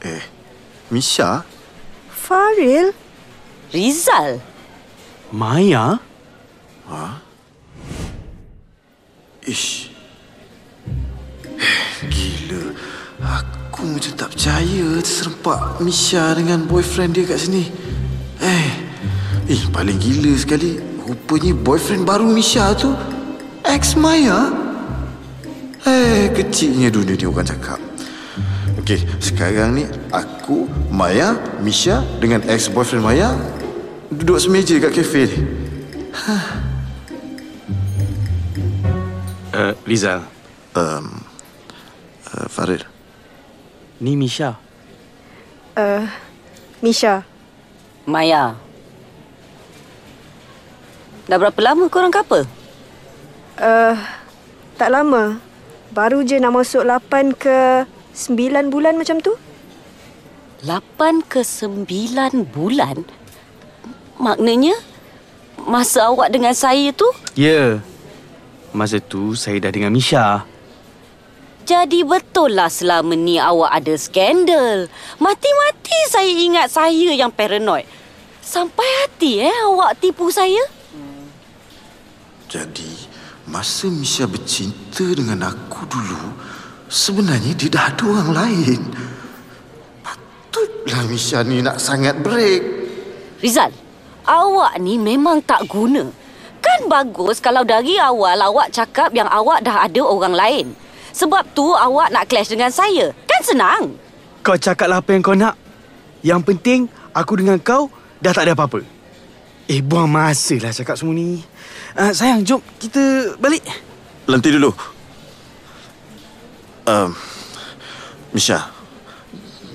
eh. 0.04 0.24
Misha? 0.90 1.44
Faril? 2.08 2.92
Rizal 3.72 4.40
Maya? 5.30 6.00
Ish. 9.46 9.90
Eh, 11.58 11.82
Gila. 12.14 12.62
Aku 13.20 13.82
macam 13.82 14.12
tak 14.14 14.30
percaya 14.34 14.86
terserempak 15.02 15.80
Misha 15.82 16.34
dengan 16.38 16.66
boyfriend 16.70 17.18
dia 17.18 17.24
kat 17.26 17.38
sini. 17.50 17.66
Eh. 18.42 18.68
Eh, 19.50 19.62
paling 19.74 19.98
gila 19.98 20.34
sekali. 20.38 20.78
Rupanya 21.02 21.56
boyfriend 21.56 22.06
baru 22.06 22.26
Misha 22.30 22.70
tu 22.78 22.94
ex 23.66 23.98
Maya. 23.98 24.69
Eh, 25.88 26.28
kecilnya 26.36 26.92
dunia 26.92 27.16
ni 27.16 27.24
orang 27.24 27.48
cakap. 27.48 27.80
Okey, 28.80 29.00
sekarang 29.20 29.76
ni 29.76 29.84
aku, 30.12 30.68
Maya, 30.92 31.36
Misha 31.64 32.04
dengan 32.20 32.44
ex-boyfriend 32.44 33.04
Maya 33.04 33.32
duduk 34.12 34.36
semeja 34.42 34.76
kat 34.82 34.92
kafe 34.92 35.22
ni. 35.30 35.38
Uh, 39.50 39.72
Rizal, 39.86 40.22
Um, 40.70 41.26
uh, 42.30 42.46
Farid. 42.46 42.86
ni 43.98 44.14
Misha. 44.14 44.54
Uh, 45.74 46.06
Misha. 46.78 47.26
Maya 48.08 48.56
Dah 51.30 51.38
berapa 51.38 51.58
lama 51.62 51.86
korang 51.86 52.10
couple? 52.10 52.42
Uh, 53.54 53.94
tak 54.74 54.90
lama. 54.90 55.38
Baru 55.90 56.22
je 56.22 56.38
nak 56.38 56.54
masuk 56.54 56.86
8 56.86 57.34
ke 57.34 57.86
9 58.14 58.70
bulan 58.70 58.94
macam 58.94 59.18
tu. 59.18 59.34
8 60.62 61.26
ke 61.26 61.42
9 61.42 62.46
bulan? 62.50 63.02
Maknanya 64.20 64.76
Masa 65.60 66.08
awak 66.08 66.32
dengan 66.32 66.56
saya 66.56 66.88
tu 66.92 67.04
Ya. 67.36 67.50
Yeah. 67.52 67.70
Masa 68.70 69.02
tu 69.02 69.34
saya 69.34 69.58
dah 69.58 69.74
dengan 69.74 69.90
Misha. 69.90 70.46
Jadi 71.66 72.06
betul 72.06 72.54
lah 72.54 72.70
selama 72.70 73.18
ni 73.18 73.36
awak 73.38 73.82
ada 73.82 73.94
skandal. 73.98 74.86
Mati-mati 75.18 75.98
saya 76.06 76.30
ingat 76.30 76.66
saya 76.70 77.10
yang 77.14 77.34
paranoid. 77.34 77.86
Sampai 78.42 78.86
hati 79.02 79.42
eh 79.42 79.56
awak 79.66 79.98
tipu 79.98 80.30
saya. 80.30 80.58
Jadi, 82.50 83.09
masa 83.50 83.90
Misha 83.90 84.30
bercinta 84.30 85.02
dengan 85.02 85.50
aku 85.50 85.82
dulu, 85.90 86.38
sebenarnya 86.86 87.52
dia 87.58 87.68
dah 87.68 87.84
ada 87.90 88.04
orang 88.06 88.30
lain. 88.30 88.80
Patutlah 90.06 91.02
Misha 91.10 91.42
ni 91.42 91.58
nak 91.58 91.82
sangat 91.82 92.14
break. 92.22 92.62
Rizal, 93.42 93.74
awak 94.24 94.78
ni 94.78 94.96
memang 94.96 95.42
tak 95.42 95.66
guna. 95.66 96.06
Kan 96.62 96.86
bagus 96.86 97.42
kalau 97.42 97.66
dari 97.66 97.98
awal 97.98 98.38
awak 98.38 98.70
cakap 98.70 99.10
yang 99.10 99.26
awak 99.26 99.66
dah 99.66 99.90
ada 99.90 100.02
orang 100.06 100.34
lain. 100.36 100.66
Sebab 101.10 101.42
tu 101.50 101.66
awak 101.74 102.14
nak 102.14 102.30
clash 102.30 102.54
dengan 102.54 102.70
saya. 102.70 103.10
Kan 103.26 103.42
senang. 103.42 103.82
Kau 104.46 104.54
cakaplah 104.54 105.02
apa 105.02 105.10
yang 105.10 105.22
kau 105.26 105.34
nak. 105.34 105.58
Yang 106.22 106.40
penting 106.46 106.80
aku 107.10 107.40
dengan 107.40 107.58
kau 107.58 107.90
dah 108.22 108.30
tak 108.30 108.46
ada 108.46 108.54
apa-apa. 108.54 108.84
Eh, 109.66 109.80
buang 109.82 110.06
masa 110.06 110.60
lah 110.60 110.70
cakap 110.70 110.94
semua 110.94 111.16
ni. 111.16 111.42
Uh, 112.00 112.16
sayang, 112.16 112.40
jom 112.48 112.64
kita 112.80 113.36
balik. 113.36 113.60
Nanti 114.24 114.48
dulu. 114.48 114.72
Um, 116.88 117.12
Misha, 118.32 118.72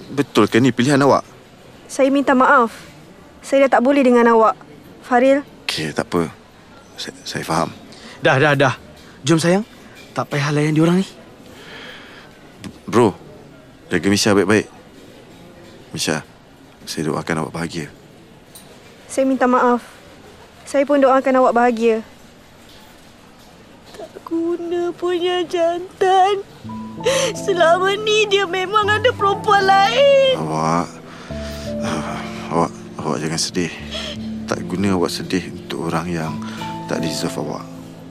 betul 0.09 0.49
ke 0.49 0.57
ni 0.57 0.73
pilihan 0.73 0.97
awak? 1.05 1.21
Saya 1.85 2.09
minta 2.09 2.33
maaf. 2.33 2.73
Saya 3.45 3.69
dah 3.69 3.77
tak 3.77 3.85
boleh 3.85 4.01
dengan 4.01 4.25
awak. 4.33 4.57
Faril, 5.05 5.45
Okey, 5.69 5.93
tak 5.93 6.09
apa. 6.09 6.33
Saya, 6.97 7.13
saya 7.21 7.43
faham. 7.45 7.69
Dah, 8.25 8.41
dah, 8.41 8.57
dah. 8.57 8.73
Jom 9.21 9.37
sayang. 9.37 9.61
Tak 10.17 10.25
payah 10.33 10.49
layan 10.49 10.73
diorang 10.73 10.97
ni. 10.97 11.07
Bro, 12.89 13.13
jaga 13.93 14.07
Misha 14.09 14.33
baik-baik. 14.33 14.65
Misha, 15.93 16.25
saya 16.89 17.05
doakan 17.05 17.45
awak 17.45 17.53
bahagia. 17.53 17.93
saya 19.05 19.29
minta 19.29 19.45
maaf. 19.45 19.85
Saya 20.65 20.89
pun 20.89 20.97
doakan 20.97 21.45
awak 21.45 21.53
bahagia. 21.53 22.01
Guna 24.25 24.89
punya 24.97 25.45
jantan. 25.45 26.41
Selama 27.37 27.93
ni 28.01 28.25
dia 28.25 28.49
memang 28.49 28.89
ada 28.89 29.13
perempuan 29.13 29.61
lain. 29.69 30.33
Awak 30.41 30.87
Awak 32.49 32.71
Awak 32.97 33.17
jangan 33.21 33.37
sedih 33.37 33.69
Tak 34.49 34.65
guna 34.65 34.97
awak 34.97 35.13
sedih 35.13 35.53
Untuk 35.53 35.91
orang 35.91 36.09
yang 36.09 36.33
Tak 36.89 37.05
deserve 37.05 37.37
awak 37.45 37.65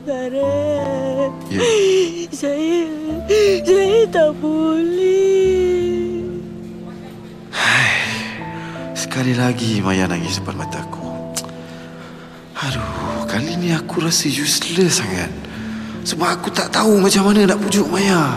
Farel. 0.05 1.33
Ya. 1.49 1.61
Saya... 2.29 2.93
Saya 3.65 4.05
tak 4.13 4.37
boleh. 4.37 6.29
Sekali 8.93 9.33
lagi 9.33 9.81
Maya 9.81 10.05
nangis 10.05 10.45
depan 10.45 10.61
mata 10.61 10.85
aku. 10.85 11.01
Aduh, 12.61 13.25
kali 13.25 13.57
ni 13.57 13.73
aku 13.73 14.05
rasa 14.05 14.29
useless 14.29 15.01
sangat. 15.01 15.33
Sebab 16.05 16.29
aku 16.29 16.53
tak 16.53 16.69
tahu 16.69 17.01
macam 17.01 17.33
mana 17.33 17.49
nak 17.49 17.59
pujuk 17.65 17.89
Maya. 17.89 18.29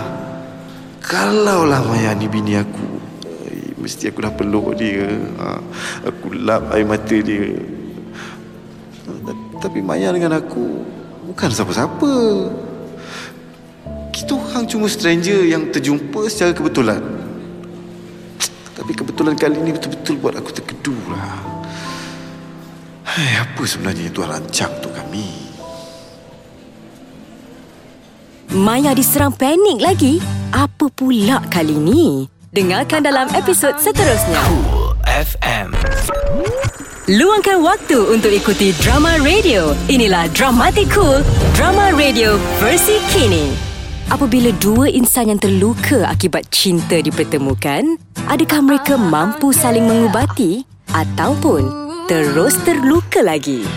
Kalaulah 1.03 1.83
Maya 1.83 2.15
ni 2.15 2.31
bini 2.31 2.55
aku, 2.55 2.87
eh, 3.27 3.75
mesti 3.75 4.07
aku 4.07 4.23
dah 4.23 4.31
peluk 4.31 4.79
dia. 4.79 5.07
Ha, 5.39 5.59
aku 6.07 6.31
lap 6.31 6.71
air 6.71 6.87
mata 6.87 7.15
dia. 7.19 7.59
Tapi 9.59 9.83
Maya 9.83 10.15
dengan 10.15 10.39
aku 10.39 10.83
bukan 11.27 11.51
siapa-siapa. 11.51 12.11
Kita 14.15 14.31
orang 14.35 14.63
cuma 14.67 14.87
stranger 14.87 15.43
yang 15.43 15.67
terjumpa 15.67 16.23
secara 16.31 16.55
kebetulan. 16.55 17.03
Tapi 18.75 18.91
kebetulan 18.95 19.35
kali 19.35 19.59
ini 19.59 19.75
betul-betul 19.75 20.15
buat 20.23 20.39
aku 20.39 20.55
terkedu 20.55 20.95
lah. 21.11 21.35
Hai, 23.03 23.43
apa 23.43 23.63
sebenarnya 23.67 24.07
yang 24.07 24.15
Tuhan 24.15 24.29
rancang 24.31 24.71
untuk 24.79 24.91
kami? 24.95 25.46
Maya 28.47 28.95
diserang 28.95 29.35
panik 29.35 29.83
lagi? 29.83 30.23
Apa 30.55 30.87
pula 30.95 31.43
kali 31.51 31.75
ni? 31.75 32.31
Dengarkan 32.55 33.03
dalam 33.03 33.27
episod 33.35 33.75
seterusnya. 33.75 34.39
Cool 34.47 34.95
FM. 35.03 35.75
Luangkan 37.11 37.59
waktu 37.59 37.99
untuk 38.07 38.31
ikuti 38.31 38.71
drama 38.79 39.19
radio. 39.19 39.75
Inilah 39.91 40.31
Dramatic 40.31 40.87
Cool, 40.95 41.27
drama 41.59 41.91
radio 41.91 42.39
versi 42.63 43.03
kini. 43.11 43.51
Apabila 44.07 44.55
dua 44.63 44.87
insan 44.87 45.27
yang 45.27 45.39
terluka 45.43 46.07
akibat 46.07 46.47
cinta 46.47 47.03
dipertemukan, 47.03 47.99
adakah 48.31 48.63
mereka 48.63 48.95
mampu 48.95 49.51
saling 49.51 49.83
mengubati 49.83 50.63
ataupun 50.95 51.67
terus 52.07 52.55
terluka 52.63 53.19
lagi? 53.19 53.67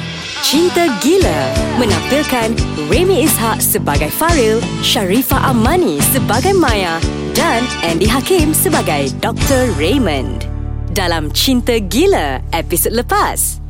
Cinta 0.41 0.89
Gila 1.05 1.53
menampilkan 1.77 2.57
Remy 2.89 3.29
Ishak 3.29 3.61
sebagai 3.61 4.09
Faril, 4.09 4.57
Sharifah 4.81 5.53
Amani 5.53 6.01
sebagai 6.11 6.57
Maya 6.57 6.97
dan 7.37 7.61
Andy 7.85 8.09
Hakim 8.09 8.57
sebagai 8.57 9.13
Dr. 9.21 9.69
Raymond. 9.77 10.49
Dalam 10.97 11.29
Cinta 11.37 11.77
Gila 11.77 12.41
episod 12.57 12.97
lepas. 12.97 13.61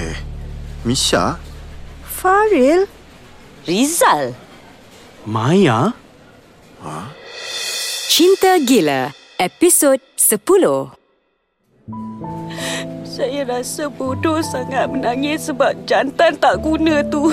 Eh, 0.00 0.16
Misha? 0.82 1.36
Faril? 2.08 2.88
Rizal. 3.68 4.32
Maya? 5.28 5.92
Cinta 8.08 8.56
Gila 8.64 9.12
episod 9.36 10.00
10. 10.16 10.88
Saya 13.14 13.46
rasa 13.46 13.86
bodoh 13.86 14.42
sangat 14.42 14.90
menangis 14.90 15.46
sebab 15.46 15.86
jantan 15.86 16.34
tak 16.34 16.58
guna 16.58 16.98
tu. 17.06 17.30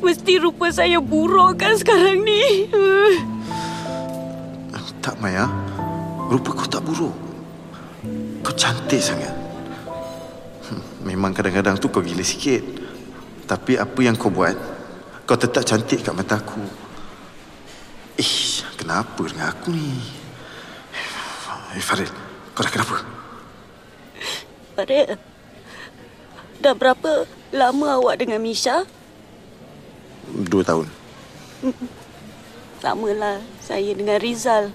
Mesti 0.00 0.40
rupa 0.40 0.72
saya 0.72 0.96
buruk 1.04 1.60
kan 1.60 1.76
sekarang 1.76 2.24
ni. 2.24 2.64
Tak, 5.04 5.20
Maya. 5.20 5.44
Rupa 6.32 6.56
kau 6.56 6.64
tak 6.64 6.80
buruk. 6.80 7.12
Kau 8.40 8.56
cantik 8.56 9.04
sangat. 9.04 9.28
Memang 11.04 11.36
kadang-kadang 11.36 11.76
tu 11.76 11.92
kau 11.92 12.00
gila 12.00 12.24
sikit. 12.24 12.64
Tapi 13.44 13.76
apa 13.76 14.00
yang 14.00 14.16
kau 14.16 14.32
buat, 14.32 14.56
kau 15.28 15.36
tetap 15.36 15.60
cantik 15.60 16.00
kat 16.00 16.16
mata 16.16 16.40
aku. 16.40 16.64
Eh, 18.16 18.32
kenapa 18.80 19.28
dengan 19.28 19.52
aku 19.52 19.76
ni? 19.76 19.92
Eh, 21.76 21.84
Farid, 21.84 22.08
kau 22.56 22.64
dah 22.64 22.72
kenapa? 22.72 23.19
Farid, 24.80 25.20
dah 26.64 26.72
berapa 26.72 27.28
lama 27.52 28.00
awak 28.00 28.24
dengan 28.24 28.40
Misha? 28.40 28.88
Dua 30.24 30.64
tahun. 30.64 30.88
Lamalah 32.80 33.44
saya 33.60 33.92
dengan 33.92 34.16
Rizal. 34.16 34.72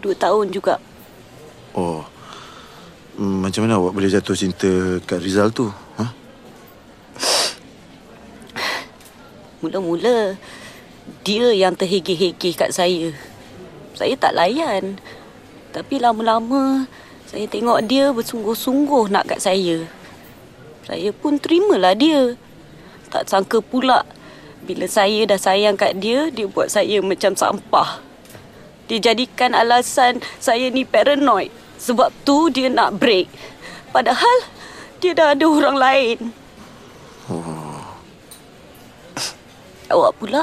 Dua 0.00 0.16
tahun 0.16 0.48
juga. 0.48 0.80
Oh, 1.76 2.00
hmm, 3.20 3.44
macam 3.44 3.68
mana 3.68 3.76
awak 3.76 3.92
boleh 3.92 4.08
jatuh 4.08 4.32
cinta 4.32 4.96
kat 5.04 5.20
Rizal 5.20 5.52
tu? 5.52 5.68
Ha? 6.00 6.08
Mula-mula, 9.60 10.40
dia 11.20 11.52
yang 11.52 11.76
terhegeh-hegeh 11.76 12.56
kat 12.56 12.72
saya. 12.72 13.12
Saya 13.92 14.16
tak 14.16 14.32
layan. 14.32 14.96
Tapi 15.76 16.00
lama-lama, 16.00 16.88
saya 17.28 17.48
tengok 17.48 17.84
dia 17.88 18.12
bersungguh-sungguh 18.12 19.08
nak 19.08 19.30
kat 19.30 19.40
saya. 19.40 19.88
Saya 20.84 21.10
pun 21.16 21.40
terimalah 21.40 21.96
dia. 21.96 22.36
Tak 23.08 23.30
sangka 23.30 23.64
pula, 23.64 24.04
bila 24.64 24.84
saya 24.84 25.24
dah 25.24 25.40
sayang 25.40 25.76
kat 25.76 25.96
dia, 26.00 26.28
dia 26.28 26.44
buat 26.44 26.68
saya 26.68 27.00
macam 27.00 27.32
sampah. 27.32 28.00
Dia 28.88 29.00
jadikan 29.00 29.56
alasan 29.56 30.20
saya 30.36 30.68
ni 30.68 30.84
paranoid. 30.84 31.48
Sebab 31.80 32.12
tu 32.24 32.52
dia 32.52 32.68
nak 32.68 33.00
break. 33.00 33.28
Padahal, 33.92 34.48
dia 35.00 35.16
dah 35.16 35.32
ada 35.32 35.46
orang 35.48 35.76
lain. 35.76 36.18
Awak 39.88 40.12
pula? 40.16 40.42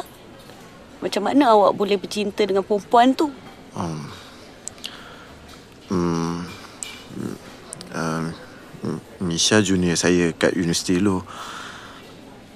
Macam 1.02 1.22
mana 1.26 1.54
awak 1.54 1.74
boleh 1.74 1.98
bercinta 1.98 2.46
dengan 2.46 2.62
perempuan 2.62 3.14
tu? 3.18 3.34
Um, 3.74 4.06
um, 5.90 6.46
um, 7.96 8.34
Misha 9.22 9.62
junior 9.62 9.94
saya 9.94 10.34
kat 10.34 10.58
universiti 10.58 10.98
dulu. 10.98 11.22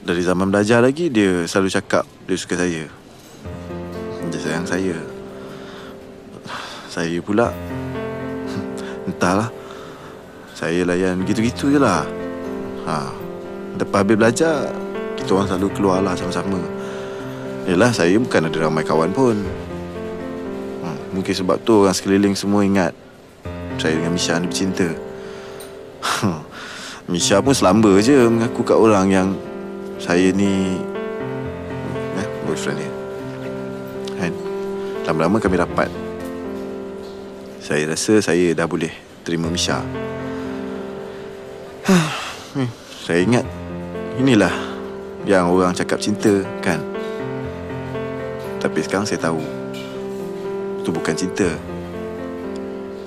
Dari 0.05 0.21
zaman 0.25 0.49
belajar 0.49 0.81
lagi 0.81 1.13
dia 1.13 1.45
selalu 1.45 1.69
cakap 1.69 2.05
dia 2.25 2.37
suka 2.37 2.57
saya. 2.57 2.89
Dia 4.33 4.39
sayang 4.41 4.65
saya. 4.65 4.97
Saya 6.89 7.21
pula 7.21 7.53
entahlah. 9.09 9.53
Saya 10.57 10.81
layan 10.81 11.21
gitu-gitu 11.29 11.69
je 11.69 11.77
lah. 11.77 12.09
Ha. 12.89 13.13
Lepas 13.77 14.01
habis 14.01 14.17
belajar 14.17 14.73
kita 15.21 15.29
orang 15.37 15.45
selalu 15.45 15.67
keluar 15.77 15.99
lah 16.01 16.17
sama-sama. 16.17 16.57
Yelah 17.69 17.93
saya 17.93 18.17
bukan 18.17 18.49
ada 18.49 18.57
ramai 18.65 18.81
kawan 18.81 19.13
pun. 19.13 19.37
Ha. 20.81 20.89
Mungkin 21.13 21.33
sebab 21.37 21.61
tu 21.61 21.85
orang 21.85 21.93
sekeliling 21.93 22.33
semua 22.33 22.65
ingat 22.65 23.04
saya 23.79 23.93
dengan 23.99 24.13
Misha 24.15 24.39
ni 24.39 24.47
bercinta. 24.47 24.87
Misha 27.11 27.37
pun 27.43 27.53
selamba 27.53 27.91
je 28.01 28.15
mengaku 28.15 28.65
kat 28.65 28.77
orang 28.77 29.07
yang 29.11 29.29
saya 30.01 30.33
ni 30.33 30.79
eh, 32.17 32.27
boyfriend 32.47 32.81
dia. 32.81 32.91
Kan? 34.17 34.33
Lama-lama 35.05 35.37
kami 35.37 35.55
rapat. 35.59 35.89
Saya 37.61 37.89
rasa 37.89 38.21
saya 38.21 38.53
dah 38.53 38.65
boleh 38.69 38.93
terima 39.25 39.49
Misha. 39.49 39.81
Hmm, 41.85 42.69
saya 43.05 43.21
ingat 43.21 43.45
inilah 44.17 44.53
yang 45.25 45.49
orang 45.49 45.73
cakap 45.73 46.01
cinta 46.01 46.41
kan. 46.61 46.81
Tapi 48.61 48.81
sekarang 48.81 49.05
saya 49.05 49.21
tahu 49.21 49.41
itu 50.81 50.89
bukan 50.89 51.13
cinta. 51.17 51.74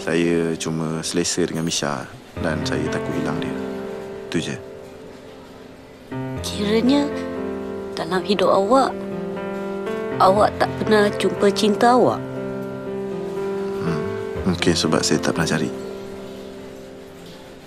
Saya 0.09 0.57
cuma 0.57 1.05
selesa 1.05 1.45
dengan 1.45 1.69
Misha 1.69 2.09
dan 2.41 2.65
saya 2.65 2.81
takut 2.89 3.13
hilang 3.13 3.37
dia. 3.45 3.53
Itu 4.25 4.41
je. 4.41 4.57
Kiranya 6.41 7.05
dalam 7.93 8.25
hidup 8.25 8.49
awak, 8.49 8.97
awak 10.17 10.49
tak 10.57 10.73
pernah 10.81 11.13
jumpa 11.13 11.53
cinta 11.53 11.93
awak. 11.93 12.17
Mungkin 14.49 14.73
sebab 14.73 15.05
saya 15.05 15.21
tak 15.21 15.37
pernah 15.37 15.53
cari. 15.53 15.69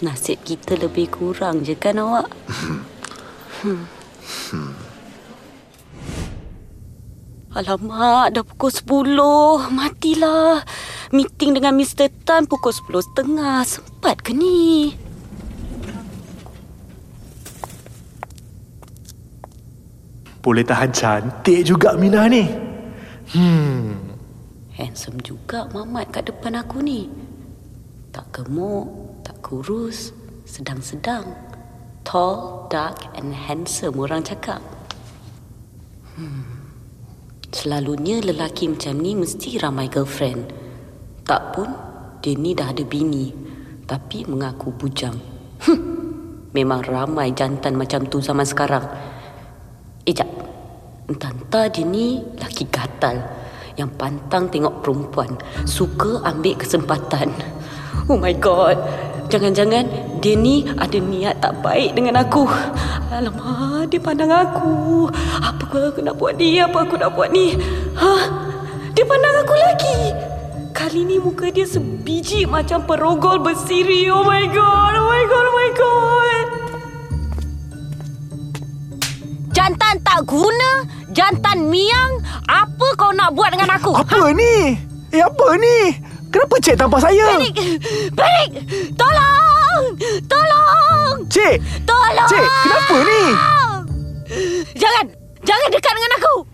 Nasib 0.02 0.42
kita 0.42 0.82
lebih 0.82 1.14
kurang 1.14 1.62
je 1.62 1.78
kan 1.78 2.02
awak? 2.02 2.26
hmm. 3.62 3.86
Alamak, 7.54 8.34
dah 8.34 8.42
pukul 8.42 8.74
10. 8.74 9.78
Matilah. 9.78 10.66
Meeting 11.12 11.60
dengan 11.60 11.76
Mr. 11.76 12.08
Tan 12.24 12.48
pukul 12.48 12.72
10.30. 12.72 13.36
Sempat 13.68 14.24
ke 14.24 14.32
ni? 14.32 14.96
Boleh 20.40 20.64
tahan 20.64 20.96
cantik 20.96 21.68
juga 21.68 22.00
Mina 22.00 22.32
ni. 22.32 22.48
Hmm. 23.36 24.16
Handsome 24.72 25.20
juga 25.20 25.68
Mamat 25.76 26.16
kat 26.16 26.32
depan 26.32 26.56
aku 26.56 26.80
ni. 26.80 27.12
Tak 28.16 28.32
gemuk, 28.32 29.20
tak 29.28 29.36
kurus, 29.44 30.16
sedang-sedang. 30.48 31.28
Tall, 32.08 32.72
dark 32.72 33.04
and 33.20 33.36
handsome 33.36 34.00
orang 34.00 34.24
cakap. 34.24 34.64
Selalunya 37.52 38.24
lelaki 38.24 38.72
macam 38.72 39.04
ni 39.04 39.12
mesti 39.12 39.60
ramai 39.60 39.92
girlfriend. 39.92 40.61
Tak 41.32 41.56
pun, 41.56 41.72
dia 42.20 42.36
ni 42.36 42.52
dah 42.52 42.76
ada 42.76 42.84
bini. 42.84 43.32
Tapi 43.88 44.28
mengaku 44.28 44.68
bujang. 44.76 45.16
Hm, 45.64 45.80
memang 46.52 46.84
ramai 46.84 47.32
jantan 47.32 47.80
macam 47.80 48.04
tu 48.04 48.20
zaman 48.20 48.44
sekarang. 48.44 48.84
Eh, 50.04 50.12
jap. 50.12 50.28
Entah-entah 51.08 51.72
dia 51.72 51.88
ni 51.88 52.20
laki 52.36 52.68
gatal. 52.68 53.16
Yang 53.80 53.96
pantang 53.96 54.52
tengok 54.52 54.84
perempuan. 54.84 55.40
Suka 55.64 56.20
ambil 56.28 56.60
kesempatan. 56.60 57.32
Oh 58.12 58.20
my 58.20 58.36
god. 58.36 58.76
Jangan-jangan 59.32 59.88
dia 60.20 60.36
ni 60.36 60.68
ada 60.68 61.00
niat 61.00 61.40
tak 61.40 61.64
baik 61.64 61.96
dengan 61.96 62.20
aku. 62.28 62.44
Alamak, 63.08 63.88
dia 63.88 64.04
pandang 64.04 64.36
aku. 64.36 65.08
Apa 65.40 65.96
aku 65.96 66.04
nak 66.04 66.20
buat 66.20 66.36
ni? 66.36 66.60
Apa 66.60 66.84
aku 66.84 67.00
nak 67.00 67.16
buat 67.16 67.32
ni? 67.32 67.56
Hah? 67.96 68.20
Dia 68.92 69.08
pandang 69.08 69.40
aku 69.40 69.56
lagi. 69.56 70.31
Kali 70.82 71.06
ni 71.06 71.22
muka 71.22 71.54
dia 71.54 71.62
sebiji 71.62 72.50
macam 72.50 72.82
perogol 72.90 73.38
bersiri. 73.38 74.10
Oh 74.10 74.26
my 74.26 74.50
god, 74.50 74.98
oh 74.98 75.06
my 75.14 75.24
god, 75.30 75.46
oh 75.46 75.54
my 75.54 75.70
god. 75.78 76.46
Jantan 79.54 80.02
tak 80.02 80.26
guna, 80.26 80.90
jantan 81.14 81.70
miang. 81.70 82.18
Apa 82.50 82.98
kau 82.98 83.14
nak 83.14 83.38
buat 83.38 83.54
dengan 83.54 83.78
aku? 83.78 83.94
Apa 83.94 84.34
ni? 84.34 84.74
Eh, 85.14 85.22
apa 85.22 85.54
ni? 85.62 86.02
Kenapa 86.34 86.58
cik 86.58 86.74
tanpa 86.74 86.98
saya? 86.98 87.30
Balik! 87.30 87.56
Balik! 88.18 88.52
Tolong! 88.98 89.86
Tolong! 90.26 91.16
Cik! 91.30 91.62
Tolong! 91.86 92.26
Cik, 92.26 92.48
kenapa 92.66 92.96
ni? 93.06 93.24
Jangan! 94.82 95.06
Jangan 95.46 95.70
dekat 95.70 95.94
dengan 95.94 96.14
aku! 96.18 96.51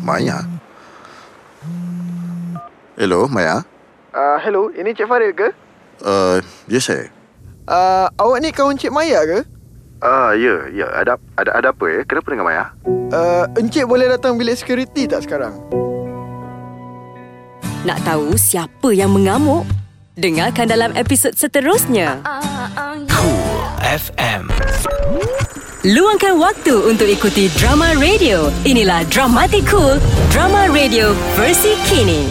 Maya. 0.00 0.44
Hello, 2.96 3.28
Maya. 3.28 3.64
Uh, 4.10 4.36
hello, 4.42 4.72
ini 4.74 4.96
Cik 4.96 5.06
Farid 5.06 5.36
ke? 5.36 5.48
Uh, 6.02 6.40
ya 6.66 6.80
saya. 6.80 7.12
Uh, 7.68 8.08
awak 8.18 8.40
ni 8.42 8.50
kawan 8.50 8.76
Cik 8.76 8.90
Maya 8.90 9.22
ke? 9.22 9.40
Ah, 10.00 10.32
uh, 10.32 10.36
ya, 10.36 10.64
ya. 10.72 10.88
Ada 10.96 11.20
ada 11.36 11.50
ada 11.60 11.68
apa 11.76 11.84
ya? 11.86 12.00
Kenapa 12.08 12.32
dengan 12.32 12.46
Maya? 12.48 12.64
Uh, 13.12 13.44
Encik 13.60 13.84
boleh 13.84 14.08
datang 14.08 14.40
bilik 14.40 14.56
security 14.56 15.04
tak 15.04 15.28
sekarang? 15.28 15.60
Nak 17.84 18.00
tahu 18.04 18.36
siapa 18.40 18.92
yang 18.96 19.12
mengamuk? 19.12 19.68
Dengarkan 20.16 20.68
dalam 20.68 20.92
episod 20.96 21.32
seterusnya. 21.32 22.20
Cool 23.08 23.72
FM. 23.84 24.52
Luangkan 25.80 26.36
waktu 26.36 26.92
untuk 26.92 27.08
ikuti 27.08 27.48
drama 27.56 27.96
radio. 27.96 28.52
Inilah 28.68 29.00
Dramatic 29.08 29.64
Cool, 29.64 29.96
drama 30.28 30.68
radio 30.68 31.16
versi 31.40 31.72
kini. 31.88 32.28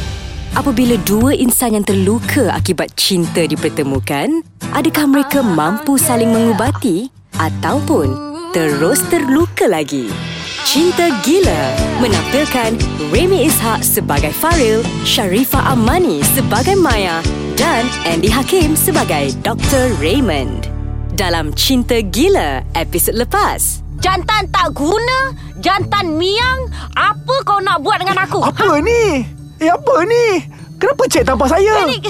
Apabila 0.54 0.94
dua 1.02 1.34
insan 1.34 1.74
yang 1.74 1.82
terluka 1.82 2.54
akibat 2.54 2.94
cinta 2.94 3.42
dipertemukan, 3.50 4.46
adakah 4.70 5.10
mereka 5.10 5.42
mampu 5.42 5.98
saling 5.98 6.30
mengubati 6.30 7.10
ataupun 7.42 8.14
terus 8.54 9.02
terluka 9.10 9.66
lagi? 9.66 10.14
Cinta 10.62 11.10
Gila 11.26 11.74
menampilkan 12.06 12.78
Remy 13.10 13.50
Ishak 13.50 13.82
sebagai 13.82 14.30
Faril, 14.30 14.86
Sharifah 15.02 15.74
Amani 15.74 16.22
sebagai 16.38 16.78
Maya 16.78 17.26
dan 17.58 17.90
Andy 18.06 18.30
Hakim 18.30 18.78
sebagai 18.78 19.34
Dr. 19.42 19.90
Raymond. 19.98 20.79
Dalam 21.20 21.52
Cinta 21.52 22.00
Gila 22.00 22.64
episod 22.80 23.12
lepas. 23.12 23.84
Jantan 24.00 24.48
tak 24.56 24.72
guna, 24.72 25.36
jantan 25.60 26.16
miang. 26.16 26.72
Apa 26.96 27.44
kau 27.44 27.60
nak 27.60 27.84
buat 27.84 28.00
dengan 28.00 28.24
aku? 28.24 28.40
Apa 28.40 28.80
ni? 28.80 29.28
Eh, 29.60 29.68
apa 29.68 30.08
ni? 30.08 30.48
Kenapa 30.80 31.04
cik 31.12 31.28
tanpa 31.28 31.52
saya? 31.52 31.76
Balik! 31.84 32.04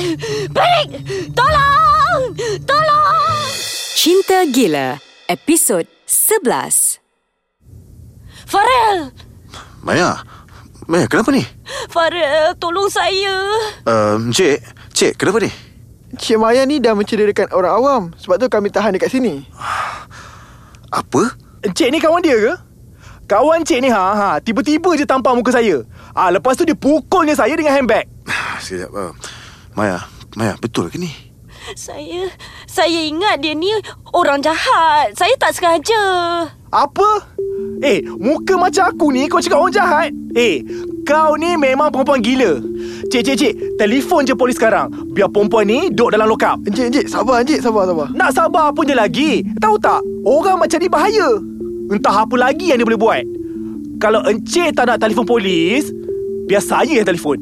Balik! 0.54 0.90
Tolong! 1.34 2.22
Tolong! 2.70 3.50
Cinta 3.98 4.46
Gila 4.46 5.02
episod 5.26 5.90
11. 6.06 7.02
Farel! 8.46 9.10
Maya. 9.82 10.22
Maya, 10.86 11.10
kenapa 11.10 11.34
ni? 11.34 11.42
Farel, 11.90 12.54
tolong 12.62 12.94
saya. 12.94 13.58
Uh, 13.90 14.22
cik, 14.30 14.62
cik, 14.94 15.18
kenapa 15.18 15.42
ni? 15.42 15.69
Cik 16.20 16.36
Maya 16.36 16.68
ni 16.68 16.84
dah 16.84 16.92
mencederakan 16.92 17.48
orang 17.56 17.74
awam. 17.74 18.04
Sebab 18.20 18.36
tu 18.36 18.52
kami 18.52 18.68
tahan 18.68 18.92
dekat 18.92 19.08
sini. 19.08 19.48
Apa? 20.92 21.32
Cik 21.64 21.90
ni 21.96 22.04
kawan 22.04 22.20
dia 22.20 22.36
ke? 22.36 22.54
Kawan 23.30 23.62
cik 23.62 23.86
ni 23.86 23.94
ha, 23.94 24.18
ha 24.18 24.30
tiba-tiba 24.42 24.90
je 24.98 25.06
tampar 25.06 25.38
muka 25.38 25.54
saya. 25.54 25.86
Ah, 26.18 26.34
lepas 26.34 26.58
tu 26.58 26.66
dia 26.66 26.74
pukulnya 26.74 27.38
saya 27.38 27.54
dengan 27.54 27.78
handbag. 27.78 28.10
Sekejap. 28.58 28.90
Uh, 28.90 29.14
Maya, 29.78 30.02
Maya, 30.34 30.58
betul 30.58 30.90
ke 30.90 30.98
ni? 30.98 31.29
Saya 31.78 32.34
saya 32.66 33.00
ingat 33.06 33.46
dia 33.46 33.54
ni 33.54 33.70
orang 34.16 34.42
jahat. 34.42 35.14
Saya 35.14 35.34
tak 35.38 35.54
sengaja. 35.54 36.02
Apa? 36.74 37.38
Eh, 37.86 38.02
muka 38.18 38.58
macam 38.58 38.90
aku 38.90 39.14
ni 39.14 39.30
kau 39.30 39.42
cakap 39.42 39.62
orang 39.62 39.76
jahat? 39.76 40.10
Eh, 40.34 40.66
kau 41.06 41.38
ni 41.38 41.54
memang 41.58 41.94
perempuan 41.94 42.22
gila. 42.26 42.58
Cik, 43.10 43.22
cik, 43.26 43.36
cik, 43.38 43.54
telefon 43.78 44.26
je 44.26 44.34
polis 44.34 44.58
sekarang. 44.58 44.90
Biar 45.14 45.30
perempuan 45.30 45.66
ni 45.70 45.90
duduk 45.94 46.14
dalam 46.14 46.30
lock 46.30 46.46
up. 46.46 46.58
Encik, 46.66 46.90
encik, 46.94 47.06
sabar 47.10 47.42
encik, 47.42 47.62
sabar, 47.62 47.86
sabar. 47.86 48.08
Nak 48.14 48.30
sabar 48.34 48.64
apa 48.74 48.82
je 48.86 48.96
lagi? 48.96 49.32
Tahu 49.58 49.76
tak? 49.82 50.02
Orang 50.26 50.62
macam 50.62 50.78
ni 50.78 50.90
bahaya. 50.90 51.30
Entah 51.90 52.16
apa 52.26 52.36
lagi 52.38 52.70
yang 52.70 52.78
dia 52.82 52.88
boleh 52.88 53.02
buat. 53.02 53.24
Kalau 53.98 54.22
encik 54.26 54.78
tak 54.78 54.88
nak 54.90 55.02
telefon 55.02 55.26
polis, 55.26 55.90
biar 56.46 56.62
saya 56.62 57.02
yang 57.02 57.08
telefon. 57.08 57.42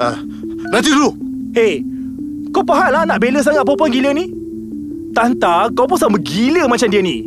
Uh, 0.00 0.16
nanti 0.72 0.88
dulu. 0.90 1.12
Hei, 1.52 1.84
kau 2.52 2.62
faham 2.68 2.92
lah 2.92 3.02
nak 3.08 3.18
bela 3.18 3.40
sangat 3.40 3.64
perempuan 3.64 3.90
gila 3.90 4.10
ni? 4.12 4.28
Tanta, 5.12 5.68
kau 5.72 5.88
pun 5.88 5.96
sama 5.96 6.20
gila 6.20 6.68
macam 6.68 6.88
dia 6.88 7.00
ni. 7.00 7.24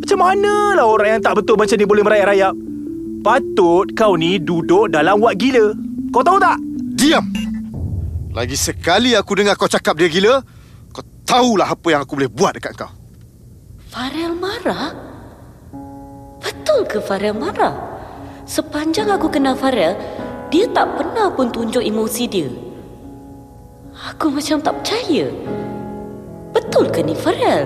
Macam 0.00 0.20
mana 0.20 0.76
lah 0.76 0.84
orang 0.84 1.16
yang 1.16 1.22
tak 1.24 1.40
betul 1.40 1.56
macam 1.56 1.76
ni 1.76 1.86
boleh 1.88 2.04
merayap-rayap? 2.04 2.54
Patut 3.24 3.88
kau 3.96 4.20
ni 4.20 4.36
duduk 4.36 4.92
dalam 4.92 5.16
wad 5.20 5.40
gila. 5.40 5.72
Kau 6.12 6.20
tahu 6.20 6.36
tak? 6.36 6.60
Diam. 6.96 7.24
Lagi 8.36 8.58
sekali 8.58 9.16
aku 9.16 9.32
dengar 9.38 9.56
kau 9.56 9.70
cakap 9.70 9.96
dia 9.96 10.12
gila, 10.12 10.44
kau 10.92 11.04
tahulah 11.24 11.72
apa 11.72 11.86
yang 11.88 12.00
aku 12.04 12.20
boleh 12.20 12.32
buat 12.32 12.52
dekat 12.58 12.76
kau. 12.76 12.92
Farel 13.88 14.34
marah? 14.36 14.92
Betul 16.42 16.84
ke 16.84 16.98
Farel 17.00 17.32
marah? 17.32 17.72
Sepanjang 18.44 19.08
aku 19.08 19.32
kenal 19.32 19.56
Farel, 19.56 19.96
dia 20.52 20.68
tak 20.68 21.00
pernah 21.00 21.32
pun 21.32 21.48
tunjuk 21.48 21.80
emosi 21.80 22.24
dia. 22.28 22.50
Aku 24.04 24.28
macam 24.28 24.60
tak 24.60 24.74
percaya. 24.84 25.32
Betul 26.52 26.92
ke 26.92 27.00
ni 27.00 27.16
Farel? 27.16 27.64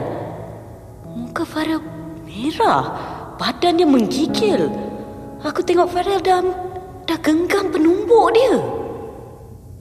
Muka 1.18 1.43
Farel 1.43 1.82
merah. 2.22 2.95
Badan 3.34 3.82
dia 3.82 3.86
menggigil. 3.86 4.70
Aku 5.43 5.66
tengok 5.66 5.91
Farel 5.91 6.22
dah, 6.22 6.43
dah 7.11 7.18
genggam 7.18 7.74
penumbuk 7.74 8.30
dia. 8.39 8.55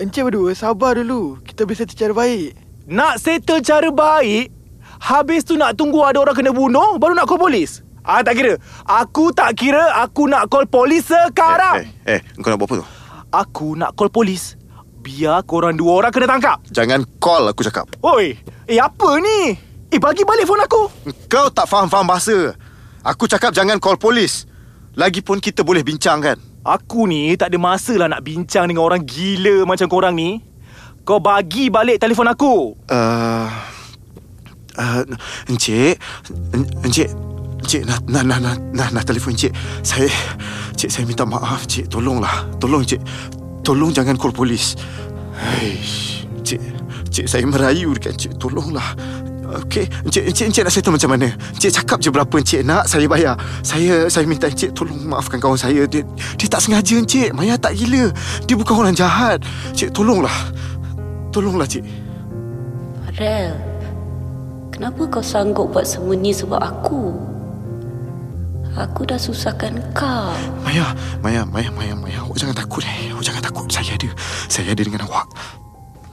Encik 0.02 0.30
berdua, 0.30 0.58
sabar 0.58 0.98
dulu. 0.98 1.38
Kita 1.46 1.66
bisa 1.70 1.86
secara 1.86 2.14
baik. 2.14 2.58
Nak 2.90 3.22
settle 3.22 3.62
cara 3.62 3.90
baik, 3.94 4.50
habis 4.98 5.46
tu 5.46 5.58
nak 5.62 5.78
tunggu 5.78 6.02
ada 6.02 6.22
orang 6.26 6.38
kena 6.38 6.50
bunuh, 6.54 6.98
baru 6.98 7.14
nak 7.14 7.30
call 7.30 7.42
polis. 7.42 7.86
Ah 8.02 8.26
tak 8.26 8.40
kira. 8.40 8.58
Aku 8.88 9.30
tak 9.36 9.54
kira 9.60 9.94
aku 10.00 10.26
nak 10.26 10.50
call 10.50 10.66
polis 10.66 11.06
sekarang. 11.06 11.86
Eh, 12.08 12.18
eh, 12.18 12.20
eh, 12.24 12.42
kau 12.42 12.50
nak 12.50 12.58
buat 12.64 12.70
apa 12.72 12.76
tu? 12.82 12.86
Aku 13.30 13.68
nak 13.76 13.94
call 13.94 14.10
polis. 14.10 14.58
Biar 15.08 15.40
korang 15.48 15.72
dua 15.80 16.04
orang 16.04 16.12
kena 16.12 16.28
tangkap. 16.28 16.60
Jangan 16.68 17.08
call 17.24 17.48
aku 17.48 17.64
cakap. 17.64 17.88
Oi, 18.04 18.36
eh 18.68 18.76
apa 18.76 19.24
ni? 19.24 19.56
Eh 19.88 20.00
bagi 20.04 20.28
balik 20.28 20.44
phone 20.44 20.68
aku. 20.68 20.92
Kau 21.32 21.48
tak 21.48 21.64
faham-faham 21.72 22.04
bahasa. 22.04 22.52
Aku 23.08 23.24
cakap 23.24 23.56
jangan 23.56 23.80
call 23.80 23.96
polis. 23.96 24.44
Lagipun 25.00 25.40
kita 25.40 25.64
boleh 25.64 25.80
bincang 25.80 26.20
kan? 26.20 26.36
Aku 26.68 27.08
ni 27.08 27.40
tak 27.40 27.56
ada 27.56 27.58
masa 27.62 27.96
lah 27.96 28.12
nak 28.12 28.20
bincang 28.20 28.68
dengan 28.68 28.84
orang 28.84 29.08
gila 29.08 29.64
macam 29.64 29.88
korang 29.88 30.12
ni. 30.12 30.44
Kau 31.08 31.24
bagi 31.24 31.72
balik 31.72 32.04
telefon 32.04 32.28
aku. 32.28 32.76
Uh, 32.92 33.48
uh, 34.76 35.08
encik, 35.48 35.96
en- 36.52 36.68
encik, 36.84 37.08
encik 37.64 37.88
nak 37.88 38.04
nak 38.12 38.28
nak 38.28 38.40
nak 38.44 38.56
nak, 38.76 38.90
nak 38.92 39.04
telefon 39.08 39.40
encik. 39.40 39.56
Saya, 39.88 40.12
encik 40.76 40.92
saya 40.92 41.08
minta 41.08 41.24
maaf, 41.24 41.64
encik. 41.64 41.88
Tolonglah, 41.88 42.44
tolong 42.60 42.84
encik. 42.84 43.00
Tolong 43.68 43.92
jangan 43.92 44.16
call 44.16 44.32
polis. 44.32 44.80
Hei, 45.36 45.76
encik, 46.40 46.64
encik 47.04 47.28
saya 47.28 47.44
merayu 47.44 47.92
dekat 47.92 48.16
encik. 48.16 48.40
Tolonglah. 48.40 48.96
Okey, 49.48 49.92
encik, 50.08 50.24
encik, 50.24 50.46
encik 50.48 50.64
nak 50.64 50.72
settle 50.72 50.96
macam 50.96 51.12
mana? 51.12 51.28
Encik 51.52 51.76
cakap 51.76 52.00
je 52.00 52.08
berapa 52.08 52.32
encik 52.32 52.64
nak, 52.64 52.88
saya 52.88 53.12
bayar. 53.12 53.36
Saya 53.68 54.08
saya 54.08 54.24
minta 54.24 54.48
encik 54.48 54.72
tolong 54.72 55.04
maafkan 55.04 55.44
kawan 55.44 55.60
saya. 55.60 55.84
Dia, 55.84 56.08
dia 56.40 56.48
tak 56.48 56.64
sengaja 56.64 56.96
encik. 56.96 57.36
Maya 57.36 57.60
tak 57.60 57.76
gila. 57.76 58.16
Dia 58.48 58.56
bukan 58.56 58.88
orang 58.88 58.96
jahat. 58.96 59.44
Encik 59.76 59.92
tolonglah. 59.92 60.36
Tolonglah 61.36 61.68
cik. 61.68 61.84
Farel, 63.04 63.52
Kenapa 64.72 65.12
kau 65.12 65.26
sanggup 65.26 65.76
buat 65.76 65.84
semua 65.84 66.16
ni 66.16 66.32
sebab 66.32 66.64
aku? 66.64 67.12
Aku 68.78 69.10
dah 69.10 69.18
susahkan 69.18 69.74
kau. 69.98 70.38
Maya, 70.62 70.94
Maya, 71.26 71.42
Maya, 71.42 71.74
Maya, 71.74 71.98
Maya. 71.98 72.22
Awak 72.22 72.38
jangan 72.38 72.58
takut 72.62 72.86
eh. 72.86 73.10
Awak 73.10 73.26
jangan 73.26 73.42
takut. 73.42 73.66
Saya 73.74 73.98
ada. 73.98 74.10
Saya 74.46 74.70
ada 74.78 74.82
dengan 74.86 75.02
awak. 75.10 75.26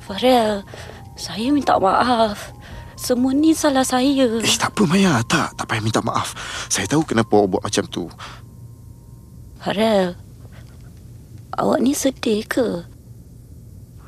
Farel, 0.01 0.65
saya 1.13 1.53
minta 1.53 1.77
maaf. 1.77 2.57
Semua 2.97 3.37
ni 3.37 3.53
salah 3.53 3.85
saya. 3.85 4.41
Eh, 4.41 4.57
tak 4.57 4.73
apa 4.73 4.89
Maya. 4.89 5.21
Tak, 5.29 5.61
tak 5.61 5.65
payah 5.69 5.85
minta 5.85 6.01
maaf. 6.01 6.33
Saya 6.73 6.89
tahu 6.89 7.05
kenapa 7.05 7.37
awak 7.37 7.61
buat 7.61 7.63
macam 7.69 7.85
tu. 7.93 8.09
Farel, 9.61 10.17
awak 11.61 11.79
ni 11.85 11.93
sedih 11.93 12.49
ke? 12.49 12.89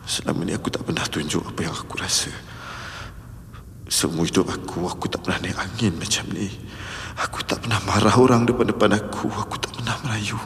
Selama 0.09 0.49
ni 0.49 0.57
aku 0.57 0.73
tak 0.73 0.81
pernah 0.81 1.05
tunjuk 1.05 1.45
apa 1.45 1.61
yang 1.61 1.77
aku 1.77 2.01
rasa. 2.01 2.33
Semua 3.85 4.25
hidup 4.25 4.49
aku, 4.49 4.89
aku 4.89 5.13
tak 5.13 5.21
pernah 5.29 5.45
naik 5.45 5.61
angin 5.61 5.93
macam 6.01 6.25
ni. 6.33 6.49
Aku 7.17 7.41
tak 7.49 7.65
pernah 7.65 7.81
marah 7.89 8.13
orang 8.21 8.45
depan-depan 8.45 8.93
aku. 8.93 9.33
Aku 9.33 9.57
tak 9.57 9.73
pernah 9.73 9.97
merayu. 10.05 10.37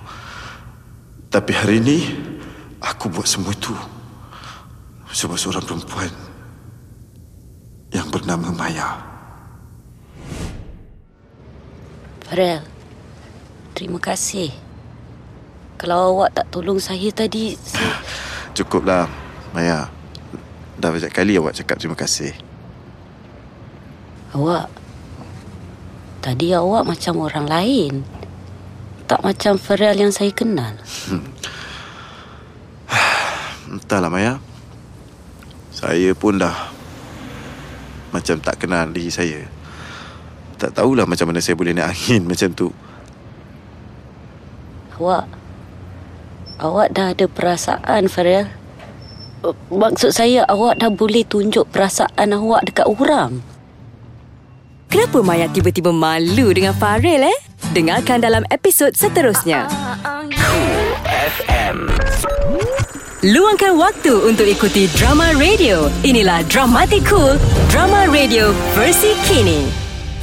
Tapi 1.27 1.51
hari 1.51 1.79
ni, 1.83 1.99
aku 2.79 3.11
buat 3.11 3.27
semua 3.27 3.51
itu. 3.51 3.75
Sebab 5.11 5.35
seorang 5.35 5.67
perempuan 5.67 6.11
yang 7.91 8.07
bernama 8.07 8.55
Maya. 8.55 9.03
Farel, 12.31 12.63
terima 13.75 13.99
kasih. 13.99 14.55
Kalau 15.75 16.15
awak 16.15 16.39
tak 16.39 16.47
tolong 16.55 16.79
saya 16.79 17.11
tadi, 17.11 17.59
saya... 17.59 17.99
Cukuplah, 18.57 19.11
Maya. 19.51 19.91
Dah 20.79 20.95
banyak 20.95 21.11
kali 21.11 21.35
awak 21.35 21.59
cakap 21.59 21.83
terima 21.83 21.99
kasih. 21.99 22.31
Awak, 24.31 24.71
tadi 26.21 26.53
awak 26.53 26.85
macam 26.85 27.21
orang 27.25 27.49
lain. 27.49 27.93
Tak 29.11 29.27
macam 29.27 29.59
Farel 29.59 29.99
yang 29.99 30.15
saya 30.15 30.31
kenal. 30.31 30.79
Entahlah 33.67 34.13
Maya. 34.13 34.39
Saya 35.75 36.15
pun 36.15 36.39
dah 36.39 36.71
macam 38.15 38.39
tak 38.39 38.63
kenal 38.63 38.91
diri 38.93 39.11
saya. 39.11 39.41
Tak 40.61 40.77
tahulah 40.77 41.09
macam 41.09 41.33
mana 41.33 41.41
saya 41.41 41.57
boleh 41.57 41.73
naik 41.73 41.89
angin 41.91 42.23
macam 42.31 42.51
tu. 42.53 42.69
Awak, 45.01 45.25
awak 46.61 46.89
dah 46.93 47.17
ada 47.17 47.25
perasaan, 47.25 48.13
Farel. 48.13 48.53
Maksud 49.73 50.13
saya, 50.13 50.45
awak 50.45 50.85
dah 50.85 50.93
boleh 50.93 51.25
tunjuk 51.25 51.65
perasaan 51.73 52.37
awak 52.37 52.69
dekat 52.69 52.85
orang. 52.85 53.41
Kenapa 54.91 55.23
Maya 55.23 55.47
tiba-tiba 55.47 55.95
malu 55.95 56.51
dengan 56.51 56.75
Farel 56.75 57.23
eh? 57.23 57.39
Dengarkan 57.71 58.19
dalam 58.19 58.43
episod 58.51 58.91
seterusnya. 58.91 59.71
FM. 61.07 61.87
Luangkan 63.23 63.79
waktu 63.79 64.11
untuk 64.27 64.51
ikuti 64.51 64.91
drama 64.99 65.31
radio. 65.39 65.87
Inilah 66.03 66.43
Dramatic 66.51 67.07
Cool, 67.07 67.39
drama 67.71 68.11
radio 68.11 68.51
versi 68.75 69.15
kini. 69.31 69.71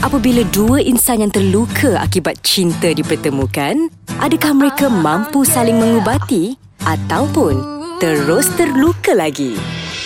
Apabila 0.03 0.43
dua 0.51 0.83
insan 0.83 1.23
yang 1.23 1.31
terluka 1.31 2.03
akibat 2.03 2.43
cinta 2.43 2.91
dipertemukan, 2.91 3.87
adakah 4.19 4.51
mereka 4.51 4.91
mampu 4.91 5.47
saling 5.47 5.79
mengubati 5.79 6.59
ataupun 6.83 7.55
terus 8.03 8.51
terluka 8.59 9.15
lagi? 9.15 9.55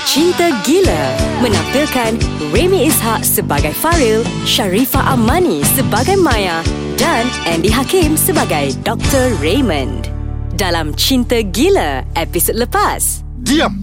Cinta 0.08 0.48
Gila 0.64 1.04
menampilkan 1.44 2.16
Remy 2.56 2.88
Ishak 2.88 3.28
sebagai 3.28 3.76
Faril, 3.76 4.24
Sharifah 4.48 5.16
Amani 5.16 5.60
sebagai 5.76 6.16
Maya 6.16 6.64
dan 6.96 7.28
Andy 7.44 7.68
Hakim 7.68 8.16
sebagai 8.16 8.72
Dr. 8.88 9.36
Raymond. 9.44 10.08
Dalam 10.56 10.96
Cinta 10.96 11.44
Gila 11.44 12.08
episod 12.16 12.56
lepas. 12.56 13.20
Diam! 13.44 13.76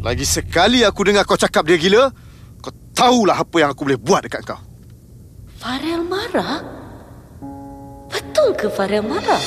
Lagi 0.00 0.24
sekali 0.24 0.80
aku 0.80 1.04
dengar 1.04 1.28
kau 1.28 1.36
cakap 1.36 1.68
dia 1.68 1.76
gila, 1.76 2.08
kau 2.64 2.72
tahulah 2.96 3.36
apa 3.36 3.56
yang 3.60 3.70
aku 3.70 3.84
boleh 3.84 4.00
buat 4.00 4.24
dekat 4.24 4.48
kau. 4.48 4.60
Farel 5.60 6.02
marah? 6.08 6.64
Betul 8.08 8.56
ke 8.56 8.66
Farel 8.72 9.04
marah? 9.04 9.40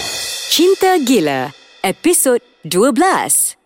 Cinta 0.48 0.96
Gila 1.02 1.50
episod 1.82 2.40
12. 2.64 3.65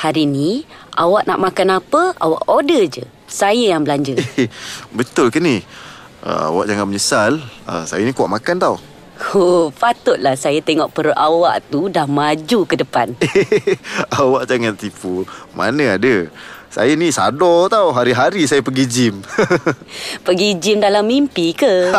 Hari 0.00 0.24
ni, 0.24 0.64
awak 0.96 1.28
nak 1.28 1.36
makan 1.36 1.76
apa, 1.76 2.16
awak 2.16 2.48
order 2.48 2.88
je. 2.88 3.04
Saya 3.28 3.76
yang 3.76 3.84
belanja. 3.84 4.16
Betul 4.96 5.28
ke 5.28 5.44
ni? 5.44 5.60
Uh, 6.24 6.48
awak 6.48 6.72
jangan 6.72 6.88
menyesal. 6.88 7.36
Uh, 7.68 7.84
saya 7.84 8.08
ni 8.08 8.16
kuat 8.16 8.32
makan 8.32 8.56
tau. 8.56 8.80
Oh, 9.36 9.68
patutlah 9.68 10.40
saya 10.40 10.64
tengok 10.64 10.96
perut 10.96 11.12
awak 11.12 11.60
tu 11.68 11.92
dah 11.92 12.08
maju 12.08 12.64
ke 12.64 12.80
depan. 12.80 13.12
awak 14.24 14.48
jangan 14.48 14.72
tipu. 14.72 15.28
Mana 15.52 16.00
ada. 16.00 16.32
Saya 16.72 16.96
ni 16.96 17.12
sadar 17.12 17.68
tau. 17.68 17.92
Hari-hari 17.92 18.48
saya 18.48 18.64
pergi 18.64 18.88
gym. 18.88 19.20
Pergi 20.26 20.56
gym 20.56 20.80
dalam 20.80 21.04
mimpi 21.04 21.52
ke? 21.52 21.92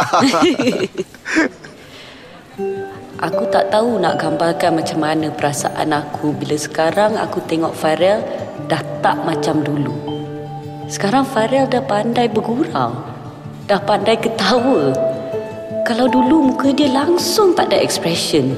Aku 3.21 3.45
tak 3.53 3.69
tahu 3.69 4.01
nak 4.01 4.17
gambarkan 4.17 4.81
macam 4.81 5.05
mana 5.05 5.29
perasaan 5.29 5.93
aku 5.93 6.33
bila 6.33 6.57
sekarang 6.57 7.13
aku 7.21 7.37
tengok 7.45 7.77
Farel 7.77 8.25
dah 8.65 8.81
tak 9.05 9.21
macam 9.21 9.61
dulu. 9.61 9.93
Sekarang 10.89 11.23
Farel 11.23 11.69
dah 11.69 11.85
pandai 11.85 12.25
bergurau. 12.27 12.97
Dah 13.69 13.79
pandai 13.79 14.17
ketawa. 14.17 14.91
Kalau 15.85 16.09
dulu 16.09 16.51
muka 16.51 16.73
dia 16.73 16.89
langsung 16.89 17.53
tak 17.53 17.69
ada 17.71 17.77
expression. 17.77 18.57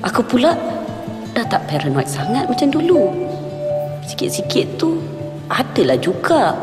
Aku 0.00 0.24
pula 0.24 0.56
dah 1.36 1.44
tak 1.44 1.68
paranoid 1.68 2.08
sangat 2.08 2.48
macam 2.48 2.72
dulu. 2.72 3.12
Sikit-sikit 4.08 4.80
tu 4.80 4.96
adalah 5.52 6.00
juga. 6.00 6.56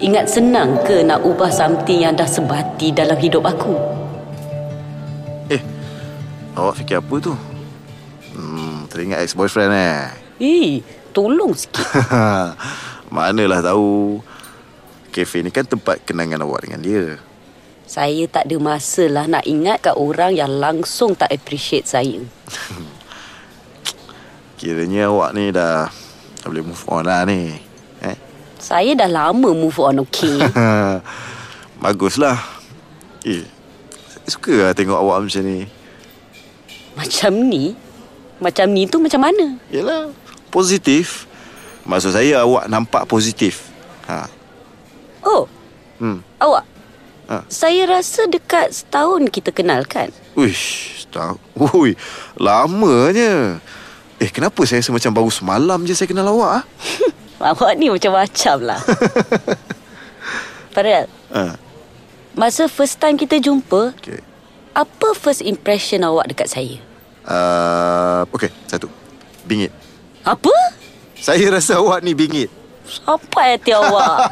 Ingat 0.00 0.26
senang 0.26 0.80
ke 0.82 1.04
nak 1.04 1.22
ubah 1.22 1.52
something 1.52 2.02
yang 2.02 2.16
dah 2.16 2.26
sebati 2.26 2.90
dalam 2.90 3.14
hidup 3.20 3.46
aku? 3.46 4.03
Awak 6.54 6.80
fikir 6.82 7.02
apa 7.02 7.14
tu? 7.18 7.34
Hmm, 8.34 8.86
teringat 8.90 9.22
ex-boyfriend 9.22 9.72
eh? 9.74 9.98
Eh, 10.42 10.70
tolong 11.14 11.54
sikit. 11.54 11.86
Manalah 13.14 13.62
tahu. 13.62 14.18
Kafe 15.14 15.46
ni 15.46 15.54
kan 15.54 15.62
tempat 15.62 16.02
kenangan 16.02 16.42
awak 16.42 16.66
dengan 16.66 16.82
dia. 16.82 17.04
Saya 17.86 18.26
tak 18.26 18.50
ada 18.50 18.56
masa 18.58 19.06
lah 19.06 19.30
nak 19.30 19.46
ingat 19.46 19.86
kat 19.86 19.94
orang 19.94 20.34
yang 20.34 20.50
langsung 20.58 21.14
tak 21.14 21.30
appreciate 21.30 21.86
saya. 21.86 22.18
Kiranya 24.58 25.12
awak 25.12 25.30
ni 25.38 25.54
dah, 25.54 25.86
dah 26.42 26.48
boleh 26.50 26.64
move 26.66 26.84
on 26.90 27.06
lah 27.06 27.22
ni. 27.28 27.54
Eh? 28.02 28.16
Saya 28.58 28.98
dah 28.98 29.06
lama 29.06 29.54
move 29.54 29.78
on, 29.78 30.02
okay? 30.02 30.40
Baguslah. 31.84 32.40
Eh, 33.22 33.46
saya 34.10 34.28
suka 34.32 34.54
lah 34.66 34.72
tengok 34.74 34.98
awak 34.98 35.28
macam 35.28 35.42
ni. 35.46 35.83
Macam 36.94 37.32
ni? 37.34 37.74
Macam 38.38 38.66
ni 38.68 38.84
tu 38.84 38.98
macam 38.98 39.22
mana? 39.22 39.56
Yelah, 39.68 40.10
positif. 40.48 41.26
Maksud 41.84 42.12
saya 42.12 42.42
awak 42.42 42.66
nampak 42.66 43.04
positif. 43.04 43.68
Ha. 44.06 44.26
Oh, 45.20 45.46
Hmm. 45.96 46.20
awak. 46.36 46.64
Ha. 47.24 47.40
Saya 47.46 47.88
rasa 47.88 48.26
dekat 48.26 48.74
setahun 48.74 49.30
kita 49.30 49.48
kenal 49.48 49.84
kan? 49.84 50.10
Uish, 50.34 51.06
tahu. 51.08 51.38
Ui, 51.72 51.96
lamanya. 52.36 53.62
Eh, 54.16 54.28
kenapa 54.28 54.60
saya 54.62 54.80
rasa 54.80 54.90
macam 54.90 55.12
baru 55.12 55.30
semalam 55.30 55.80
je 55.82 55.94
saya 55.94 56.06
kenal 56.06 56.28
awak 56.28 56.60
ah? 56.60 56.64
Awak 57.54 57.76
ni 57.76 57.88
macam-macam 57.88 58.56
lah. 58.64 58.80
Farel, 60.74 61.06
Ha. 61.30 61.54
masa 62.32 62.66
first 62.66 62.96
time 62.96 63.14
kita 63.14 63.38
jumpa, 63.38 63.94
Okey. 63.94 64.20
Apa 64.74 65.08
first 65.14 65.40
impression 65.46 66.02
awak 66.02 66.34
dekat 66.34 66.50
saya? 66.50 66.76
Uh, 67.24 68.26
okey, 68.34 68.50
satu. 68.66 68.90
Bingit. 69.46 69.70
Apa? 70.26 70.52
Saya 71.16 71.48
rasa 71.48 71.80
awak 71.80 72.04
ni 72.04 72.12
bingit. 72.12 72.52
Sampai 72.84 73.56
hati 73.56 73.72
awak. 73.72 74.28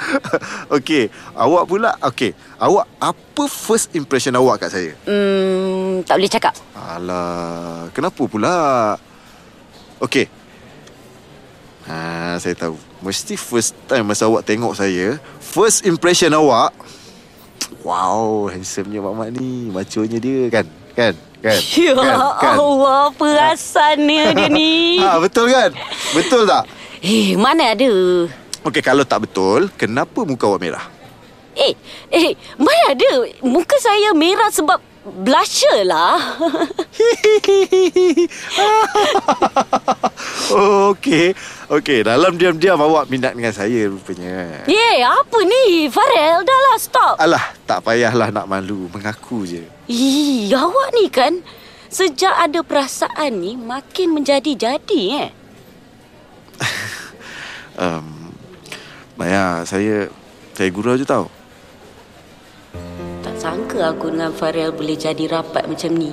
okey, 0.74 1.06
awak 1.38 1.64
pula. 1.70 1.94
Okey, 2.02 2.34
awak 2.58 2.88
apa 2.98 3.44
first 3.46 3.94
impression 3.94 4.34
awak 4.34 4.66
kat 4.66 4.74
saya? 4.74 4.92
Hmm, 5.06 6.02
tak 6.02 6.18
boleh 6.18 6.32
cakap. 6.32 6.54
Alah, 6.74 7.86
kenapa 7.94 8.22
pula? 8.26 8.54
Okey. 10.02 10.26
Ha, 11.86 12.34
saya 12.42 12.58
tahu. 12.58 12.74
Mesti 13.06 13.38
first 13.38 13.78
time 13.86 14.10
masa 14.10 14.26
awak 14.26 14.42
tengok 14.42 14.74
saya, 14.74 15.22
first 15.38 15.86
impression 15.86 16.34
awak, 16.34 16.74
wow, 17.82 18.50
handsome-nya 18.50 19.00
Mak 19.02 19.28
ni. 19.36 19.70
Maconya 19.70 20.18
dia 20.18 20.40
kan? 20.50 20.66
Kan? 20.94 21.14
Kan? 21.42 21.60
Ya 21.78 21.92
kan? 21.94 22.16
kan? 22.40 22.54
Allah, 22.58 23.12
perasannya 23.14 24.24
dia 24.34 24.48
ni. 24.50 24.98
Ha, 25.04 25.20
betul 25.22 25.50
kan? 25.52 25.70
Betul 26.14 26.42
tak? 26.48 26.64
Eh, 27.04 27.38
mana 27.38 27.76
ada? 27.76 27.92
Okey, 28.66 28.82
kalau 28.82 29.06
tak 29.06 29.28
betul, 29.30 29.70
kenapa 29.78 30.26
muka 30.26 30.50
awak 30.50 30.58
merah? 30.58 30.84
Eh, 31.56 31.72
eh, 32.12 32.34
mana 32.60 32.82
ada 32.92 33.10
muka 33.40 33.78
saya 33.80 34.12
merah 34.12 34.50
sebab 34.52 34.76
blusher 35.06 35.86
lah. 35.86 36.18
oh, 40.50 40.90
okey. 40.94 41.30
Okey, 41.66 42.06
dalam 42.06 42.34
diam-diam 42.34 42.78
awak 42.78 43.10
minat 43.10 43.34
dengan 43.34 43.54
saya 43.54 43.86
rupanya. 43.86 44.66
Ye, 44.66 45.02
apa 45.02 45.38
ni? 45.46 45.86
Farel, 45.90 46.42
dah 46.42 46.60
lah 46.70 46.76
stop. 46.78 47.14
Alah, 47.18 47.54
tak 47.66 47.86
payahlah 47.86 48.34
nak 48.34 48.46
malu. 48.50 48.90
Mengaku 48.90 49.46
je. 49.46 49.62
Ih, 49.86 50.50
awak 50.54 50.94
ni 50.94 51.06
kan 51.10 51.42
sejak 51.86 52.34
ada 52.34 52.66
perasaan 52.66 53.38
ni 53.38 53.54
makin 53.54 54.14
menjadi-jadi 54.18 55.02
eh. 55.22 55.30
Um, 57.76 58.32
Maya, 59.20 59.60
saya 59.68 60.08
saya 60.56 60.68
gurau 60.72 60.96
je 60.96 61.04
tau. 61.04 61.28
Sangka 63.46 63.94
aku 63.94 64.10
dengan 64.10 64.34
Farel 64.34 64.74
boleh 64.74 64.98
jadi 64.98 65.30
rapat 65.30 65.70
macam 65.70 65.94
ni. 65.94 66.10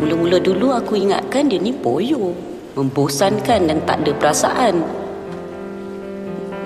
Mula-mula 0.00 0.40
dulu 0.40 0.72
aku 0.72 0.96
ingatkan 0.96 1.52
dia 1.52 1.60
ni 1.60 1.68
boyo, 1.68 2.32
membosankan 2.80 3.68
dan 3.68 3.84
tak 3.84 4.00
ada 4.00 4.16
perasaan. 4.16 4.80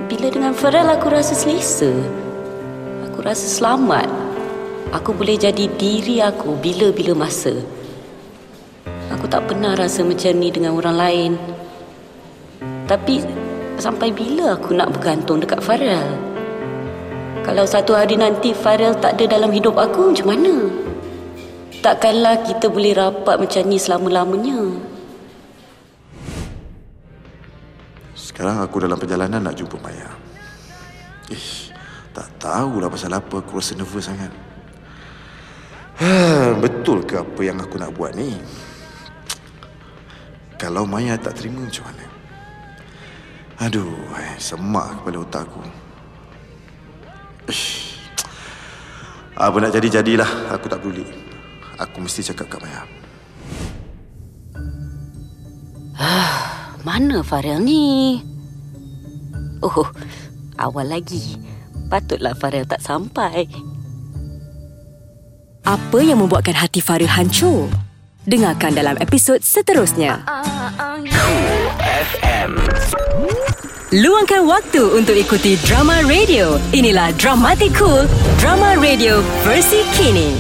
Bila 0.07 0.31
dengan 0.31 0.55
Farel 0.55 0.87
aku 0.87 1.11
rasa 1.11 1.35
selesa. 1.35 1.91
Aku 3.11 3.19
rasa 3.19 3.51
selamat. 3.51 4.07
Aku 4.95 5.11
boleh 5.11 5.35
jadi 5.35 5.67
diri 5.75 6.23
aku 6.23 6.55
bila-bila 6.63 7.27
masa. 7.27 7.59
Aku 9.11 9.27
tak 9.27 9.43
pernah 9.51 9.75
rasa 9.75 10.07
macam 10.07 10.39
ni 10.39 10.55
dengan 10.55 10.79
orang 10.79 10.95
lain. 10.95 11.33
Tapi 12.87 13.27
sampai 13.75 14.15
bila 14.15 14.55
aku 14.55 14.71
nak 14.71 14.95
bergantung 14.95 15.43
dekat 15.43 15.59
Farel? 15.67 16.38
Kalau 17.49 17.65
satu 17.65 17.97
hari 17.97 18.21
nanti 18.21 18.53
Farel 18.53 18.93
tak 19.01 19.17
ada 19.17 19.41
dalam 19.41 19.49
hidup 19.49 19.81
aku, 19.81 20.13
macam 20.13 20.37
mana? 20.37 20.69
Takkanlah 21.81 22.45
kita 22.45 22.69
boleh 22.69 22.93
rapat 22.93 23.41
macam 23.41 23.65
ni 23.65 23.81
selama-lamanya. 23.81 24.77
Sekarang 28.13 28.61
aku 28.61 28.85
dalam 28.85 29.01
perjalanan 29.01 29.41
nak 29.41 29.57
jumpa 29.57 29.81
Maya. 29.81 30.13
Ish, 31.33 31.73
tak 32.13 32.29
tahulah 32.37 32.93
pasal 32.93 33.17
apa 33.17 33.41
aku 33.41 33.57
rasa 33.57 33.73
nervous 33.81 34.13
sangat. 34.13 34.29
Ha, 36.05 36.53
betul 36.53 37.01
ke 37.09 37.17
apa 37.17 37.41
yang 37.41 37.65
aku 37.65 37.81
nak 37.81 37.97
buat 37.97 38.13
ni? 38.13 38.37
Kalau 40.61 40.85
Maya 40.85 41.17
tak 41.17 41.41
terima 41.41 41.65
macam 41.65 41.89
mana? 41.89 42.05
Aduh, 43.65 43.89
eh, 44.21 44.37
semak 44.37 45.01
kepala 45.01 45.25
otak 45.25 45.49
aku. 45.49 45.78
Apa 49.39 49.57
nak 49.63 49.71
jadi-jadilah, 49.71 50.51
aku 50.51 50.67
tak 50.67 50.83
peduli. 50.83 51.07
Aku 51.79 52.03
mesti 52.03 52.27
cakap 52.27 52.51
kat 52.51 52.61
Maya. 52.63 52.83
Mana 56.89 57.21
Farel 57.21 57.61
ni? 57.63 58.19
Oh, 59.61 59.87
awal 60.57 60.89
lagi. 60.89 61.37
Patutlah 61.93 62.33
Farel 62.33 62.65
tak 62.65 62.81
sampai. 62.81 63.45
Apa 65.69 65.99
yang 66.01 66.25
membuatkan 66.25 66.57
hati 66.57 66.81
Faril 66.81 67.13
hancur? 67.13 67.69
Dengarkan 68.25 68.73
dalam 68.73 68.97
episod 69.05 69.37
seterusnya. 69.45 70.25
FM. 71.79 72.53
Luangkan 73.89 74.45
waktu 74.45 75.01
untuk 75.01 75.17
ikuti 75.17 75.57
drama 75.65 76.05
radio. 76.05 76.61
Inilah 76.77 77.09
Dramatic 77.17 77.73
Cool, 77.73 78.05
drama 78.37 78.77
radio 78.77 79.25
versi 79.41 79.81
kini. 79.97 80.37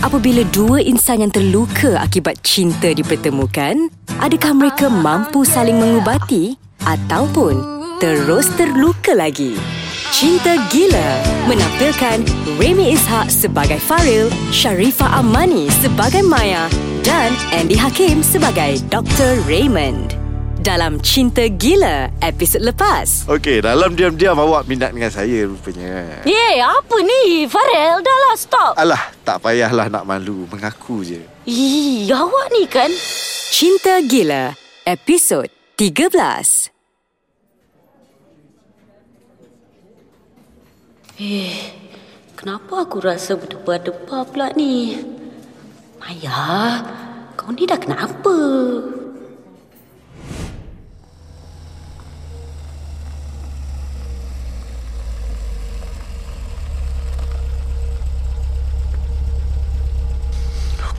Apabila 0.00 0.40
dua 0.48 0.80
insan 0.80 1.20
yang 1.20 1.28
terluka 1.28 2.00
akibat 2.00 2.40
cinta 2.40 2.88
dipertemukan, 2.96 3.92
adakah 4.16 4.56
mereka 4.56 4.88
mampu 4.88 5.44
saling 5.44 5.76
mengubati 5.76 6.56
ataupun 6.88 7.60
terus 8.00 8.48
terluka 8.56 9.12
lagi? 9.12 9.60
Cinta 10.08 10.56
Gila 10.72 11.08
menampilkan 11.52 12.24
Remy 12.56 12.96
Ishak 12.96 13.28
sebagai 13.28 13.76
Faril, 13.76 14.32
Sharifah 14.48 15.20
Amani 15.20 15.68
sebagai 15.84 16.24
Maya 16.24 16.64
dan 17.04 17.36
Andy 17.52 17.76
Hakim 17.76 18.24
sebagai 18.24 18.80
Dr. 18.88 19.36
Raymond. 19.44 20.15
Dalam 20.66 20.98
Cinta 20.98 21.46
Gila 21.46 22.10
episod 22.18 22.58
lepas. 22.58 23.22
Okey, 23.30 23.62
dalam 23.62 23.94
diam-diam 23.94 24.34
awak 24.34 24.66
minat 24.66 24.90
dengan 24.90 25.14
saya 25.14 25.46
rupanya. 25.46 26.26
Ye, 26.26 26.58
apa 26.58 26.96
ni? 27.06 27.46
Farel, 27.46 28.02
dah 28.02 28.18
lah 28.26 28.34
stop. 28.34 28.72
Alah, 28.74 29.14
tak 29.22 29.46
payahlah 29.46 29.86
nak 29.86 30.02
malu. 30.02 30.42
Mengaku 30.50 31.06
je. 31.06 31.22
Ih, 31.46 32.10
awak 32.10 32.50
ni 32.50 32.66
kan 32.66 32.90
Cinta 33.54 34.02
Gila 34.02 34.58
episod 34.82 35.46
13. 35.78 36.74
Kenapa 42.34 42.82
aku 42.82 42.98
rasa 42.98 43.38
berdebar-debar 43.38 44.26
pula 44.34 44.50
ni? 44.58 44.98
Maya, 46.02 46.82
kau 47.38 47.54
ni 47.54 47.70
dah 47.70 47.78
kenapa? 47.78 48.34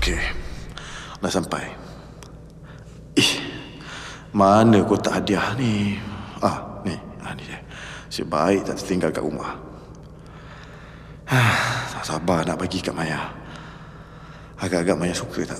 Okey. 0.07 0.23
Dah 1.19 1.27
sampai. 1.27 1.67
Ih. 3.19 3.43
Mana 4.31 4.79
kotak 4.87 5.19
hadiah 5.19 5.51
ni? 5.59 5.99
Ah, 6.39 6.79
ni. 6.87 6.95
Ah, 7.19 7.35
ni 7.35 7.43
dia. 7.43 7.59
Nasib 8.07 8.31
baik 8.31 8.63
tak 8.63 8.79
tertinggal 8.79 9.11
kat 9.11 9.19
rumah. 9.19 9.59
Ah, 11.27 11.83
tak 11.91 12.07
sabar 12.07 12.47
nak 12.47 12.55
bagi 12.55 12.79
kat 12.79 12.95
Maya. 12.95 13.35
Agak-agak 14.63 14.95
Maya 14.95 15.11
suka 15.11 15.43
tak? 15.43 15.59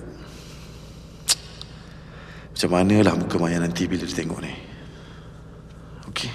Macam 2.56 2.70
manalah 2.72 3.20
muka 3.20 3.36
Maya 3.36 3.60
nanti 3.60 3.84
bila 3.84 4.08
dia 4.08 4.16
tengok 4.16 4.40
ni. 4.40 4.56
Okey. 6.08 6.32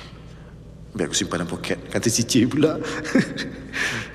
Biar 0.92 1.08
aku 1.08 1.16
simpan 1.16 1.40
dalam 1.40 1.48
poket. 1.48 1.80
Kata 1.88 2.12
cicit 2.12 2.44
pula. 2.44 2.76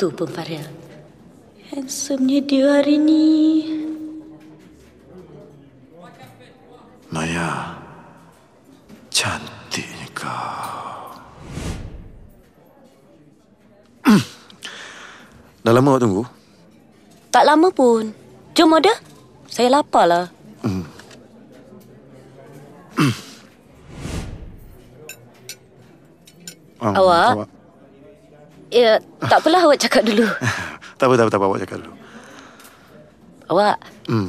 Tu 0.00 0.08
pun 0.08 0.24
Farel. 0.32 0.64
Handsome-nya 1.68 2.40
dia 2.48 2.80
hari 2.80 2.96
ni. 2.96 3.28
Maya. 7.12 7.76
Cantiknya 9.12 10.08
kau. 10.16 11.20
Dah 15.60 15.72
lama 15.76 15.92
awak 15.92 16.00
tunggu? 16.00 16.24
Tak 17.28 17.44
lama 17.44 17.68
pun. 17.68 18.16
Jom 18.56 18.72
order. 18.72 18.96
Saya 19.52 19.68
lapar 19.68 20.08
lah. 20.08 20.26
Ah, 26.80 26.96
Awak? 26.96 27.59
Ya, 28.70 29.02
tak 29.20 29.42
apalah 29.42 29.66
awak 29.66 29.78
cakap 29.78 30.02
dulu. 30.02 30.26
Tak 31.00 31.08
apa, 31.08 31.16
tak 31.16 31.24
apa, 31.24 31.32
tak 31.32 31.40
apa. 31.40 31.46
Awak 31.48 31.60
cakap 31.64 31.76
dulu. 31.80 31.94
Awak, 33.48 33.76
Hmm. 34.04 34.28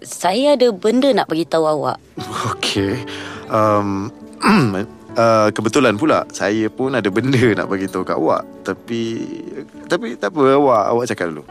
saya 0.00 0.54
ada 0.54 0.70
benda 0.70 1.10
nak 1.10 1.26
bagi 1.26 1.42
tahu 1.42 1.66
awak. 1.66 1.98
Okey. 2.54 2.94
Um, 3.50 4.06
uh, 5.18 5.50
kebetulan 5.50 5.98
pula 5.98 6.22
saya 6.30 6.70
pun 6.70 6.94
ada 6.94 7.10
benda 7.10 7.42
nak 7.58 7.66
bagi 7.66 7.90
tahu 7.90 8.06
kat 8.06 8.14
awak. 8.14 8.46
Tapi 8.62 9.02
tapi 9.90 10.14
tak 10.14 10.30
apa 10.30 10.56
awak 10.56 10.82
awak 10.88 11.04
cakap 11.10 11.34
dulu. 11.34 11.44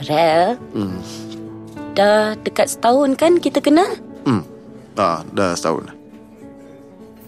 Farel, 0.00 0.56
Hmm. 0.72 0.98
dah 1.92 2.34
dekat 2.40 2.72
setahun 2.72 3.14
kan 3.14 3.36
kita 3.36 3.60
kenal? 3.60 4.00
Hmm. 4.24 4.42
Ah, 4.96 5.20
dah 5.30 5.52
setahun. 5.52 5.92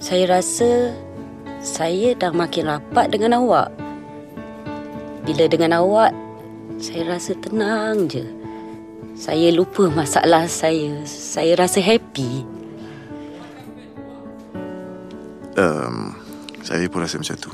Saya 0.01 0.41
rasa 0.41 0.97
saya 1.65 2.13
dah 2.13 2.29
makin 2.29 2.69
rapat 2.69 3.09
dengan 3.09 3.41
awak. 3.41 3.73
Bila 5.25 5.49
dengan 5.49 5.81
awak, 5.81 6.13
saya 6.77 7.17
rasa 7.17 7.33
tenang 7.41 8.05
je. 8.13 8.21
Saya 9.17 9.49
lupa 9.49 9.89
masalah 9.89 10.45
saya. 10.45 11.01
Saya 11.09 11.57
rasa 11.57 11.81
happy. 11.81 12.45
Um, 15.57 16.13
saya 16.61 16.85
pun 16.93 17.01
rasa 17.01 17.17
macam 17.17 17.37
tu. 17.41 17.51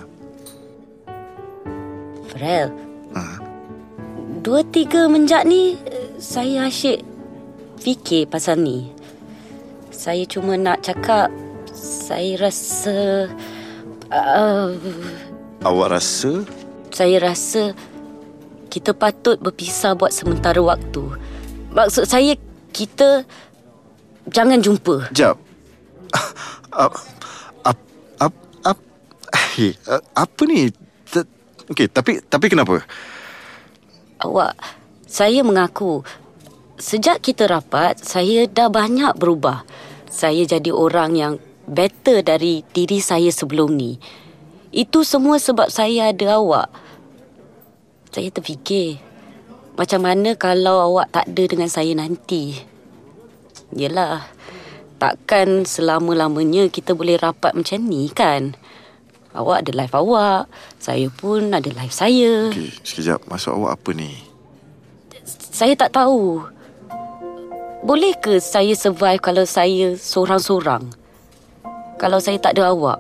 Farel, 2.35 2.75
Ah. 3.15 3.39
dua 4.43 4.67
tiga 4.67 5.07
menjak 5.07 5.47
ni, 5.47 5.79
saya 6.19 6.67
asyik 6.67 7.07
fikir 7.79 8.27
pasal 8.27 8.59
ni. 8.59 8.91
Saya 9.95 10.27
cuma 10.27 10.59
nak 10.59 10.83
cakap 10.83 11.31
Saya 11.71 12.51
rasa 12.51 13.31
uh, 14.11 14.75
Awak 15.65 15.89
rasa? 15.91 16.45
Saya 16.91 17.17
rasa 17.23 17.73
Kita 18.71 18.95
patut 18.95 19.39
berpisah 19.39 19.95
buat 19.99 20.15
sementara 20.15 20.59
waktu. 20.63 21.03
Maksud 21.75 22.07
saya 22.07 22.35
Kita 22.71 23.27
Jangan 24.31 24.63
jumpa. 24.63 25.11
Jap. 25.17 25.35
Ap, 26.71 26.95
ap, 27.67 27.79
ap, 28.23 28.35
ap, 28.63 28.79
hey, 29.57 29.75
uh, 29.91 29.99
apa 30.15 30.43
ni? 30.47 30.71
Okey, 31.71 31.87
tapi 31.87 32.19
tapi 32.27 32.47
kenapa? 32.51 32.83
Awak 34.23 34.55
Saya 35.07 35.43
mengaku 35.47 36.03
Sejak 36.79 37.23
kita 37.23 37.47
rapat 37.47 38.03
Saya 38.03 38.47
dah 38.51 38.67
banyak 38.71 39.15
berubah. 39.19 39.63
Saya 40.11 40.43
jadi 40.43 40.75
orang 40.75 41.15
yang 41.15 41.35
Better 41.71 42.27
dari 42.27 42.67
diri 42.75 42.99
saya 42.99 43.31
sebelum 43.31 43.79
ni 43.79 43.95
Itu 44.75 45.07
semua 45.07 45.39
sebab 45.39 45.71
saya 45.71 46.11
ada 46.11 46.43
awak 46.43 46.67
Saya 48.11 48.35
terfikir 48.35 48.99
Macam 49.79 50.03
mana 50.03 50.35
kalau 50.35 50.83
awak 50.91 51.15
tak 51.15 51.31
ada 51.31 51.45
dengan 51.47 51.71
saya 51.71 51.95
nanti 51.95 52.59
Yelah 53.71 54.27
Takkan 54.99 55.63
selama-lamanya 55.63 56.67
kita 56.67 56.99
boleh 56.99 57.15
rapat 57.23 57.55
macam 57.55 57.79
ni 57.87 58.11
kan 58.11 58.59
Awak 59.31 59.63
ada 59.63 59.73
life 59.79 59.95
awak 59.95 60.51
Saya 60.83 61.07
pun 61.07 61.55
ada 61.55 61.71
life 61.71 61.95
saya 61.95 62.51
Okey, 62.51 62.83
sekejap. 62.83 63.31
Maksud 63.31 63.55
awak 63.55 63.79
apa 63.79 63.91
ni? 63.95 64.11
Saya 65.51 65.79
tak 65.79 65.95
tahu. 65.95 66.43
Boleh 67.87 68.17
ke 68.19 68.43
saya 68.43 68.75
survive 68.75 69.23
kalau 69.23 69.47
saya 69.47 69.95
seorang-seorang? 69.95 71.00
Kalau 72.01 72.17
saya 72.17 72.41
tak 72.41 72.57
ada 72.57 72.73
awak? 72.73 72.97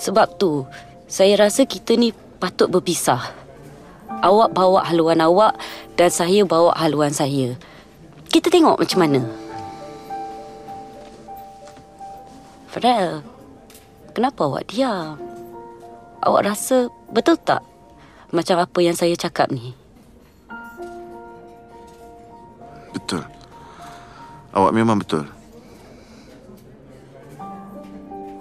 Sebab 0.00 0.40
tu, 0.40 0.64
saya 1.04 1.36
rasa 1.36 1.68
kita 1.68 2.00
ni 2.00 2.16
patut 2.40 2.72
berpisah. 2.72 3.20
Awak 4.24 4.56
bawa 4.56 4.88
haluan 4.88 5.20
awak 5.20 5.52
dan 6.00 6.08
saya 6.08 6.48
bawa 6.48 6.72
haluan 6.80 7.12
saya. 7.12 7.60
Kita 8.32 8.48
tengok 8.48 8.80
macam 8.80 8.98
mana. 9.04 9.20
Farel, 12.72 13.20
kenapa 14.16 14.48
awak 14.48 14.64
diam? 14.72 15.20
Awak 16.24 16.42
rasa 16.56 16.88
betul 17.12 17.36
tak 17.36 17.60
macam 18.32 18.64
apa 18.64 18.78
yang 18.80 18.96
saya 18.96 19.12
cakap 19.12 19.52
ni? 19.52 19.76
Betul. 22.96 23.28
Awak 24.56 24.72
memang 24.72 24.96
betul. 25.04 25.28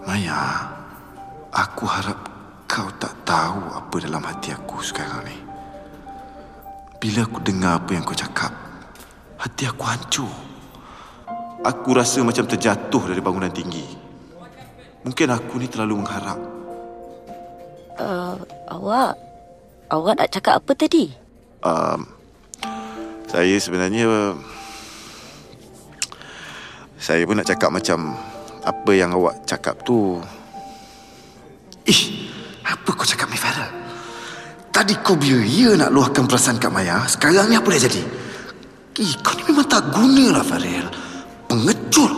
Maya, 0.04 0.68
aku 1.52 1.84
harap 1.88 2.20
kau 2.68 2.90
tak 3.00 3.14
tahu 3.24 3.62
apa 3.72 3.96
dalam 4.04 4.24
hati 4.24 4.52
aku 4.52 4.84
sekarang 4.84 5.24
ni. 5.26 5.38
Bila 7.00 7.28
aku 7.28 7.40
dengar 7.44 7.84
apa 7.84 7.92
yang 7.96 8.04
kau 8.04 8.16
cakap, 8.16 8.52
hati 9.40 9.68
aku 9.68 9.84
hancur. 9.84 10.34
Aku 11.64 11.96
rasa 11.96 12.20
macam 12.24 12.44
terjatuh 12.44 13.08
dari 13.08 13.24
bangunan 13.24 13.52
tinggi. 13.52 13.88
Mungkin 15.08 15.28
aku 15.32 15.60
ni 15.60 15.68
terlalu 15.72 16.04
mengharap. 16.04 16.40
Uh, 18.00 18.36
awak 18.68 19.16
Awak 19.94 20.18
nak 20.18 20.32
cakap 20.34 20.58
apa 20.58 20.74
tadi? 20.74 21.14
Um, 21.62 22.10
saya 23.30 23.54
sebenarnya 23.62 24.34
saya 26.98 27.22
pun 27.30 27.38
nak 27.38 27.46
cakap 27.46 27.70
macam 27.70 28.18
apa 28.64 28.92
yang 28.96 29.12
awak 29.12 29.44
cakap 29.44 29.84
tu. 29.84 30.20
Ih, 31.84 32.02
apa 32.64 32.90
kau 32.96 33.04
cakap 33.04 33.28
ni 33.28 33.36
Farah? 33.36 33.72
Tadi 34.74 34.96
kau 35.04 35.20
bila 35.20 35.44
ya 35.44 35.76
nak 35.78 35.92
luahkan 35.94 36.26
perasaan 36.26 36.58
kat 36.58 36.72
Maya, 36.72 37.04
sekarang 37.06 37.52
ni 37.52 37.60
apa 37.60 37.68
dah 37.70 37.82
jadi? 37.84 38.02
Ih, 39.04 39.14
kau 39.22 39.36
ni 39.36 39.52
memang 39.52 39.68
tak 39.68 39.84
guna 39.92 40.40
lah 40.40 40.44
Farel. 40.48 40.88
Pengecut. 41.46 42.14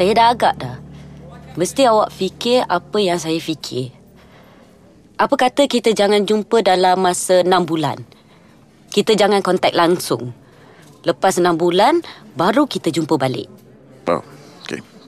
Saya 0.00 0.16
dah 0.16 0.26
agak 0.32 0.54
dah 0.56 0.76
Mesti 1.60 1.84
awak 1.84 2.08
fikir 2.08 2.64
apa 2.64 2.96
yang 3.04 3.20
saya 3.20 3.36
fikir 3.36 3.92
Apa 5.20 5.36
kata 5.36 5.68
kita 5.68 5.92
jangan 5.92 6.24
jumpa 6.24 6.64
dalam 6.64 7.04
masa 7.04 7.44
6 7.44 7.52
bulan 7.68 8.00
Kita 8.88 9.12
jangan 9.12 9.44
kontak 9.44 9.76
langsung 9.76 10.32
Lepas 11.04 11.36
6 11.36 11.52
bulan 11.52 12.00
Baru 12.32 12.64
kita 12.64 12.88
jumpa 12.88 13.20
balik 13.20 13.60
Oh. 14.08 14.24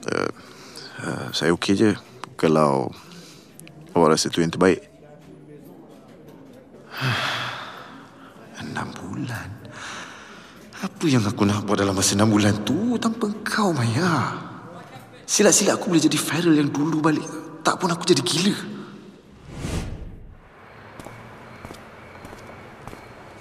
Uh, 0.03 0.31
uh, 1.03 1.27
saya 1.31 1.55
okey 1.55 1.73
je 1.79 1.91
kalau 2.35 2.91
awak 3.95 4.17
rasa 4.17 4.27
tu 4.27 4.43
yang 4.43 4.51
terbaik. 4.51 4.83
Enam 8.63 8.91
bulan. 8.99 9.49
Apa 10.83 11.05
yang 11.07 11.23
aku 11.23 11.47
nak 11.47 11.63
buat 11.63 11.79
dalam 11.79 11.95
masa 11.95 12.19
enam 12.19 12.27
bulan 12.27 12.59
tu 12.67 12.99
tanpa 12.99 13.31
kau, 13.47 13.71
Maya? 13.71 14.35
Silat-silat 15.23 15.79
aku 15.79 15.95
boleh 15.95 16.03
jadi 16.03 16.19
Feral 16.19 16.59
yang 16.59 16.67
dulu 16.67 16.99
balik. 16.99 17.23
Tak 17.63 17.79
pun 17.79 17.87
aku 17.87 18.03
jadi 18.03 18.19
gila. 18.19 18.55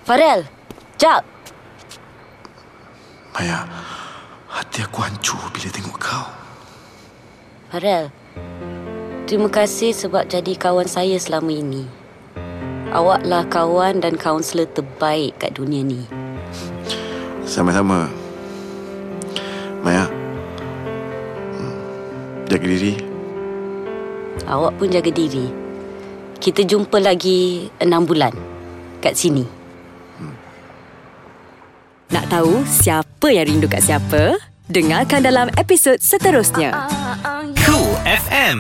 Farel 0.07 0.47
Jap 0.99 1.23
Maya, 3.35 3.67
hati 4.51 4.85
aku 4.85 4.99
hancur 5.03 5.41
bila 5.51 5.69
tengok 5.73 5.99
kau. 5.99 6.42
Farel 7.73 8.13
Terima 9.25 9.49
kasih 9.49 9.97
sebab 9.97 10.29
jadi 10.29 10.61
kawan 10.61 10.85
saya 10.85 11.17
selama 11.17 11.49
ini 11.49 11.89
Awaklah 12.93 13.49
kawan 13.49 14.05
dan 14.05 14.21
kaunselor 14.21 14.69
terbaik 14.69 15.41
kat 15.41 15.57
dunia 15.57 15.81
ni 15.81 16.05
Sama-sama. 17.49 18.13
Maya, 19.81 20.05
jaga 22.53 22.67
diri. 22.69 22.93
Awak 24.45 24.73
pun 24.77 24.93
jaga 24.93 25.09
diri 25.09 25.49
Kita 26.45 26.69
jumpa 26.69 27.01
lagi 27.01 27.73
6 27.81 27.89
bulan 28.05 28.37
Kat 29.01 29.17
sini 29.17 29.49
Nak 32.13 32.29
tahu 32.29 32.69
siapa 32.69 33.33
yang 33.33 33.49
rindu 33.49 33.65
kat 33.65 33.81
siapa? 33.81 34.37
Dengarkan 34.73 35.27
dalam 35.27 35.51
episod 35.59 35.99
seterusnya. 36.01 36.73
Cool 36.73 37.62
FM. 38.03 38.59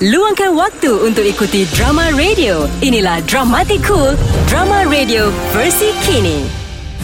Luangkan 0.00 0.56
waktu 0.56 0.88
untuk 1.04 1.28
ikuti 1.28 1.68
drama 1.76 2.08
radio. 2.16 2.64
Inilah 2.80 3.20
Dramatic 3.28 3.84
Cool, 3.84 4.16
drama 4.48 4.88
radio 4.88 5.28
versi 5.52 5.92
kini. 6.08 6.48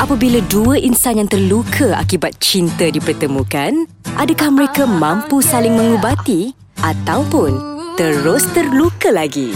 Apabila 0.01 0.41
dua 0.49 0.81
insan 0.81 1.21
yang 1.21 1.29
terluka 1.29 1.93
akibat 2.01 2.41
cinta 2.41 2.89
dipertemukan, 2.89 3.85
adakah 4.17 4.49
mereka 4.49 4.89
mampu 4.89 5.45
saling 5.45 5.77
mengubati 5.77 6.57
ataupun 6.81 7.53
terus 8.01 8.49
terluka 8.57 9.13
lagi? 9.13 9.53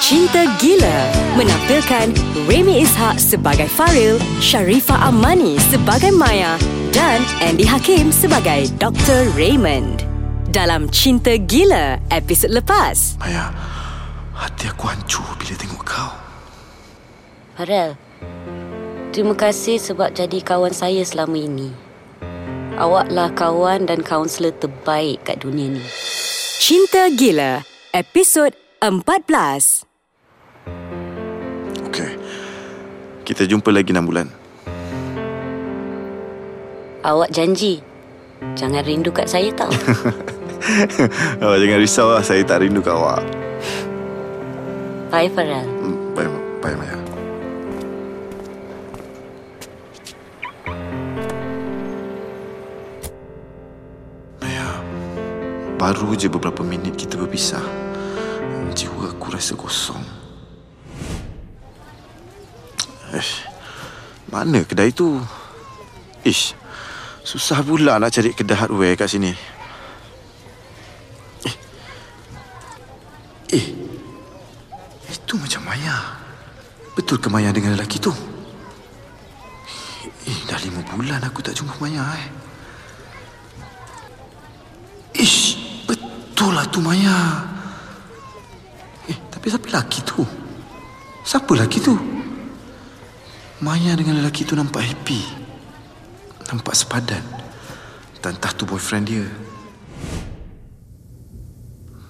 Cinta 0.00 0.48
Gila 0.56 0.98
menampilkan 1.36 2.16
Remy 2.48 2.80
Ishak 2.88 3.20
sebagai 3.20 3.68
Faril, 3.68 4.16
Sharifah 4.40 5.12
Amani 5.12 5.60
sebagai 5.68 6.14
Maya 6.16 6.56
dan 6.88 7.20
Andy 7.44 7.68
Hakim 7.68 8.08
sebagai 8.08 8.72
Dr. 8.80 9.28
Raymond. 9.36 10.15
Dalam 10.56 10.88
Cinta 10.88 11.36
Gila 11.36 12.00
episod 12.08 12.48
lepas. 12.48 13.20
Maya, 13.20 13.52
hati 14.32 14.64
aku 14.72 14.88
hancur 14.88 15.28
bila 15.36 15.52
tengok 15.52 15.84
kau. 15.84 16.16
Farel 17.60 17.92
Terima 19.12 19.36
kasih 19.36 19.76
sebab 19.76 20.16
jadi 20.16 20.40
kawan 20.40 20.72
saya 20.72 21.04
selama 21.04 21.36
ini 21.36 21.76
Awaklah 22.72 23.36
kawan 23.36 23.84
dan 23.84 24.00
kaunselor 24.00 24.56
terbaik 24.56 25.28
kat 25.28 25.44
dunia 25.44 25.76
ni 25.76 25.84
Cinta 26.56 27.12
Gila 27.12 27.60
episod 27.92 28.56
14. 28.80 29.84
Okey. 31.84 32.12
Kita 33.28 33.44
jumpa 33.44 33.68
lagi 33.68 33.92
enam 33.92 34.08
bulan. 34.08 34.32
Awak 37.04 37.28
janji 37.28 37.84
Jangan 38.56 38.84
rindu 38.88 39.12
kat 39.12 39.28
saya 39.28 39.52
tau 39.52 39.68
awak 41.42 41.58
jangan 41.62 41.78
risau 41.78 42.08
lah. 42.10 42.22
Saya 42.22 42.42
tak 42.42 42.62
rindu 42.62 42.82
kat 42.82 42.94
awak. 42.94 43.22
Bye 45.06 45.30
Farel 45.30 45.62
Hmm, 45.64 45.96
Bye, 46.12 46.28
bye 46.60 46.74
Maya. 46.74 46.98
Maya, 54.42 54.68
baru 55.78 56.12
je 56.18 56.28
beberapa 56.28 56.60
minit 56.66 56.94
kita 56.98 57.16
berpisah. 57.16 57.62
Jiwa 58.76 59.08
aku 59.08 59.32
rasa 59.32 59.56
kosong. 59.56 60.04
Eh, 63.16 63.30
mana 64.28 64.60
kedai 64.68 64.92
tu? 64.92 65.16
Ish, 66.26 66.52
Susah 67.26 67.58
pula 67.64 67.96
nak 67.98 68.12
cari 68.12 68.30
kedai 68.36 68.54
hardware 68.54 68.94
kat 68.94 69.08
sini. 69.10 69.55
Eh. 73.54 73.66
Itu 75.06 75.38
macam 75.38 75.62
Maya. 75.66 76.18
Betul 76.98 77.22
ke 77.22 77.28
Maya 77.30 77.54
dengan 77.54 77.76
lelaki 77.78 78.02
tu? 78.02 78.10
Eh, 80.26 80.38
dah 80.50 80.58
lima 80.58 80.82
bulan 80.82 81.22
aku 81.22 81.38
tak 81.38 81.54
jumpa 81.54 81.78
Maya 81.78 82.02
eh. 82.18 82.28
Ish, 85.22 85.54
betul 85.86 86.50
lah 86.50 86.66
tu 86.66 86.82
Maya. 86.82 87.46
Eh, 89.06 89.18
tapi 89.30 89.46
siapa 89.46 89.66
lelaki 89.70 90.00
tu? 90.02 90.26
Siapa 91.22 91.46
lelaki 91.54 91.78
tu? 91.78 91.94
Maya 93.62 93.94
dengan 93.94 94.18
lelaki 94.18 94.42
tu 94.42 94.58
nampak 94.58 94.82
happy. 94.82 95.22
Nampak 96.50 96.74
sepadan. 96.74 97.22
Dan 98.18 98.34
entah 98.36 98.52
tu 98.52 98.66
boyfriend 98.66 99.06
dia. 99.06 99.45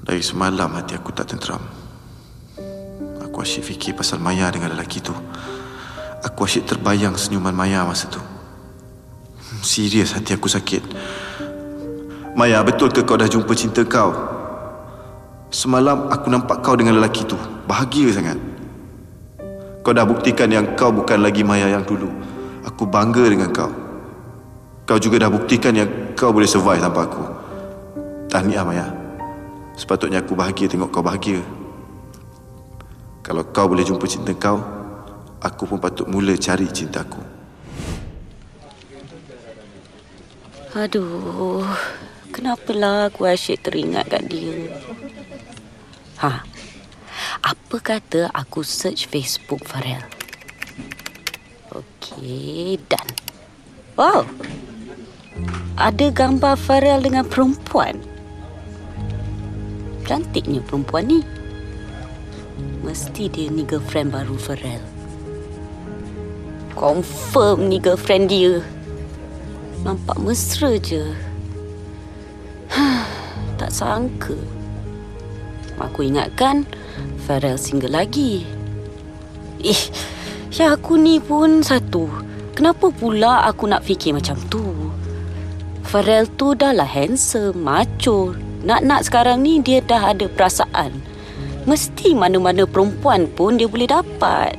Dari 0.07 0.23
semalam 0.23 0.71
hati 0.71 0.95
aku 0.95 1.11
tak 1.11 1.35
tenteram. 1.35 1.59
Aku 3.27 3.43
asyik 3.43 3.75
fikir 3.75 3.93
pasal 3.99 4.23
Maya 4.23 4.47
dengan 4.55 4.71
lelaki 4.71 5.03
tu. 5.03 5.11
Aku 6.23 6.47
asyik 6.47 6.63
terbayang 6.63 7.19
senyuman 7.19 7.51
Maya 7.51 7.83
masa 7.83 8.07
tu. 8.07 8.23
Hmm, 8.23 9.61
Serius 9.67 10.15
hati 10.15 10.39
aku 10.39 10.47
sakit. 10.47 10.87
Maya, 12.39 12.63
betul 12.63 12.95
ke 12.95 13.03
kau 13.03 13.19
dah 13.19 13.27
jumpa 13.27 13.51
cinta 13.59 13.83
kau? 13.83 14.15
Semalam 15.51 16.07
aku 16.07 16.31
nampak 16.31 16.63
kau 16.63 16.79
dengan 16.79 17.03
lelaki 17.03 17.27
tu. 17.27 17.35
Bahagia 17.67 18.15
sangat. 18.15 18.39
Kau 19.83 19.91
dah 19.91 20.07
buktikan 20.07 20.47
yang 20.55 20.79
kau 20.79 20.95
bukan 20.95 21.19
lagi 21.19 21.43
Maya 21.43 21.67
yang 21.67 21.83
dulu. 21.83 22.07
Aku 22.63 22.87
bangga 22.87 23.27
dengan 23.27 23.51
kau. 23.51 23.75
Kau 24.87 25.03
juga 25.03 25.27
dah 25.27 25.35
buktikan 25.35 25.75
yang 25.75 26.15
kau 26.15 26.31
boleh 26.31 26.47
survive 26.47 26.79
tanpa 26.79 27.11
aku. 27.11 27.25
Tahniah 28.31 28.63
Maya. 28.63 28.96
Sepatutnya 29.77 30.25
aku 30.25 30.33
bahagia 30.33 30.73
tengok 30.73 30.89
kau 30.89 31.05
bahagia. 31.05 31.45
Kalau 33.21 33.45
kau 33.53 33.69
boleh 33.69 33.85
jumpa 33.85 34.09
cinta 34.09 34.33
kau, 34.33 34.57
aku 35.45 35.69
pun 35.69 35.77
patut 35.77 36.09
mula 36.09 36.33
cari 36.41 36.65
cintaku. 36.73 37.21
Aduh, 40.73 41.65
kenapalah 42.33 43.13
aku 43.13 43.29
asyik 43.29 43.69
teringat 43.69 44.09
kat 44.09 44.25
dia. 44.33 44.73
Ha, 46.25 46.41
apa 47.45 47.77
kata 47.77 48.33
aku 48.33 48.65
search 48.65 49.13
Facebook 49.13 49.61
Farel? 49.69 50.01
Okey, 51.77 52.81
done. 52.89 53.13
Wow, 53.97 54.25
ada 55.77 56.09
gambar 56.09 56.57
Farel 56.57 57.05
dengan 57.05 57.29
perempuan. 57.29 58.16
Cantiknya 60.07 60.63
perempuan 60.63 61.11
ni. 61.11 61.21
Mesti 62.87 63.27
dia 63.27 63.51
ni 63.51 63.67
girlfriend 63.67 64.15
baru 64.15 64.39
Farel. 64.39 64.79
Confirm 66.79 67.67
ni 67.67 67.83
girlfriend 67.83 68.31
dia. 68.31 68.63
Nampak 69.83 70.23
mesra 70.23 70.79
je. 70.79 71.11
tak 73.59 73.75
sangka. 73.75 74.39
Aku 75.83 76.07
ingatkan 76.07 76.63
Farel 77.27 77.59
single 77.59 77.91
lagi. 77.91 78.47
Eh, 79.59 79.83
ya 80.55 80.79
aku 80.79 80.95
ni 80.95 81.19
pun 81.19 81.67
satu. 81.67 82.07
Kenapa 82.55 82.95
pula 82.95 83.43
aku 83.45 83.67
nak 83.67 83.83
fikir 83.83 84.15
macam 84.15 84.39
tu? 84.47 84.63
Farel 85.83 86.31
tu 86.39 86.55
dah 86.55 86.71
lah 86.71 86.87
handsome, 86.87 87.59
macho. 87.59 88.46
Nak-nak 88.67 89.07
sekarang 89.07 89.47
ni 89.47 89.63
dia 89.63 89.79
dah 89.79 90.11
ada 90.11 90.27
perasaan. 90.27 90.99
Mesti 91.71 92.19
mana-mana 92.19 92.67
perempuan 92.67 93.31
pun 93.31 93.55
dia 93.55 93.71
boleh 93.71 93.87
dapat. 93.87 94.59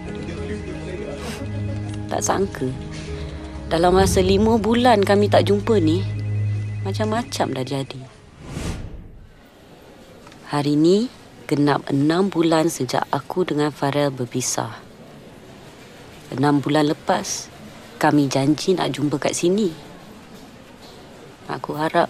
Tak 2.08 2.24
sangka. 2.24 2.72
Dalam 3.68 4.00
masa 4.00 4.24
lima 4.24 4.56
bulan 4.56 5.04
kami 5.04 5.28
tak 5.28 5.52
jumpa 5.52 5.76
ni, 5.84 6.00
macam-macam 6.88 7.52
dah 7.52 7.66
jadi. 7.68 8.02
Hari 10.56 10.80
ni, 10.80 11.12
genap 11.52 11.84
enam 11.92 12.32
bulan 12.32 12.72
sejak 12.72 13.04
aku 13.12 13.44
dengan 13.44 13.76
Farel 13.76 14.08
berpisah. 14.08 14.80
Enam 16.32 16.64
bulan 16.64 16.96
lepas, 16.96 17.52
kami 18.00 18.32
janji 18.32 18.72
nak 18.72 18.96
jumpa 18.96 19.20
kat 19.20 19.36
sini. 19.36 19.76
Aku 21.52 21.76
harap 21.76 22.08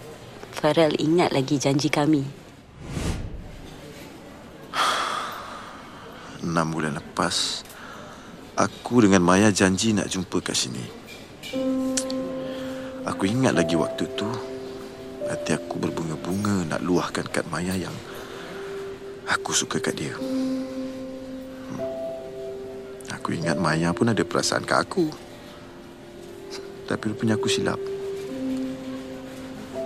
Farel 0.58 0.98
ingat 0.98 1.38
lagi 1.38 1.62
janji 1.62 1.86
kami. 1.86 2.26
Enam 6.42 6.74
bulan 6.74 6.98
lepas, 6.98 7.62
aku 8.58 9.06
dengan 9.06 9.22
Maya 9.22 9.54
janji 9.54 9.94
nak 9.94 10.10
jumpa 10.10 10.42
kat 10.42 10.58
sini. 10.58 10.82
Aku 13.06 13.30
ingat 13.30 13.54
lagi 13.54 13.78
waktu 13.78 14.10
tu, 14.18 14.26
hati 15.30 15.54
aku 15.54 15.78
berbunga-bunga 15.78 16.66
nak 16.74 16.82
luahkan 16.82 17.30
kat 17.30 17.46
Maya 17.54 17.78
yang 17.78 17.94
aku 19.30 19.54
suka 19.54 19.78
kat 19.78 19.94
dia. 19.94 20.18
Hmm. 20.18 20.66
Aku 23.14 23.30
ingat 23.30 23.62
Maya 23.62 23.94
pun 23.94 24.10
ada 24.10 24.26
perasaan 24.26 24.66
kat 24.66 24.90
aku. 24.90 25.06
Tapi 26.90 27.04
rupanya 27.14 27.38
aku 27.38 27.46
silap. 27.46 27.97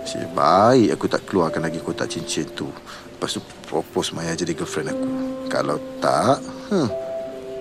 Si 0.02 0.18
baik 0.34 0.98
aku 0.98 1.06
tak 1.06 1.22
keluarkan 1.26 1.62
lagi 1.66 1.78
kotak 1.78 2.10
cincin 2.10 2.46
tu. 2.52 2.66
Lepas 3.14 3.38
tu 3.38 3.40
propose 3.70 4.10
Maya 4.12 4.34
jadi 4.34 4.52
girlfriend 4.52 4.90
aku. 4.90 5.08
Kalau 5.46 5.76
tak, 6.02 6.42
huh, 6.74 6.88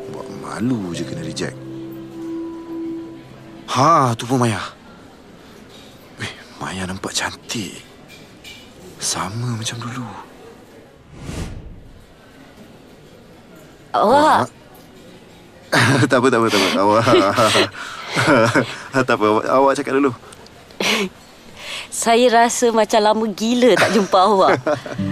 buat 0.10 0.28
malu 0.42 0.90
je 0.96 1.06
kena 1.06 1.22
reject. 1.22 1.56
Ha, 3.72 4.18
tu 4.18 4.26
pun 4.26 4.42
Maya. 4.42 4.60
Eh, 6.20 6.32
Maya 6.58 6.90
nampak 6.90 7.14
cantik. 7.14 7.78
Sama 8.98 9.58
macam 9.58 9.78
dulu. 9.80 10.08
Awak, 13.92 14.48
tak 16.12 16.20
apa, 16.20 16.28
tak 16.32 16.40
apa, 16.40 16.48
tak 16.48 16.60
apa. 16.60 16.70
Awak. 16.80 17.04
tak 19.08 19.16
apa, 19.16 19.26
awak 19.52 19.74
cakap 19.76 19.94
dulu. 20.00 20.12
Saya 21.92 22.32
rasa 22.32 22.72
macam 22.72 23.04
lama 23.04 23.28
gila 23.28 23.76
tak 23.76 23.92
jumpa 23.92 24.16
awak. 24.32 24.64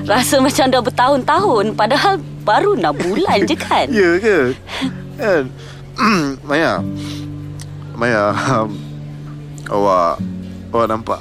Rasa 0.08 0.40
macam 0.40 0.72
dah 0.72 0.80
bertahun-tahun 0.80 1.76
padahal 1.76 2.24
baru 2.48 2.80
6 2.80 3.04
bulan 3.04 3.44
je 3.44 3.56
kan? 3.60 3.92
Ya 4.00 4.16
ke? 4.16 4.56
Kan? 5.20 5.52
Maya. 6.48 6.80
Maya. 8.00 8.32
Um, 8.32 8.80
awak 9.68 10.24
awak 10.72 10.88
nampak 10.88 11.20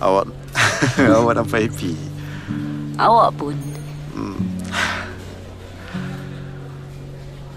awak 0.00 0.24
awak 1.20 1.36
nampak 1.36 1.68
happy. 1.68 1.92
Awak 2.96 3.28
pun. 3.36 3.52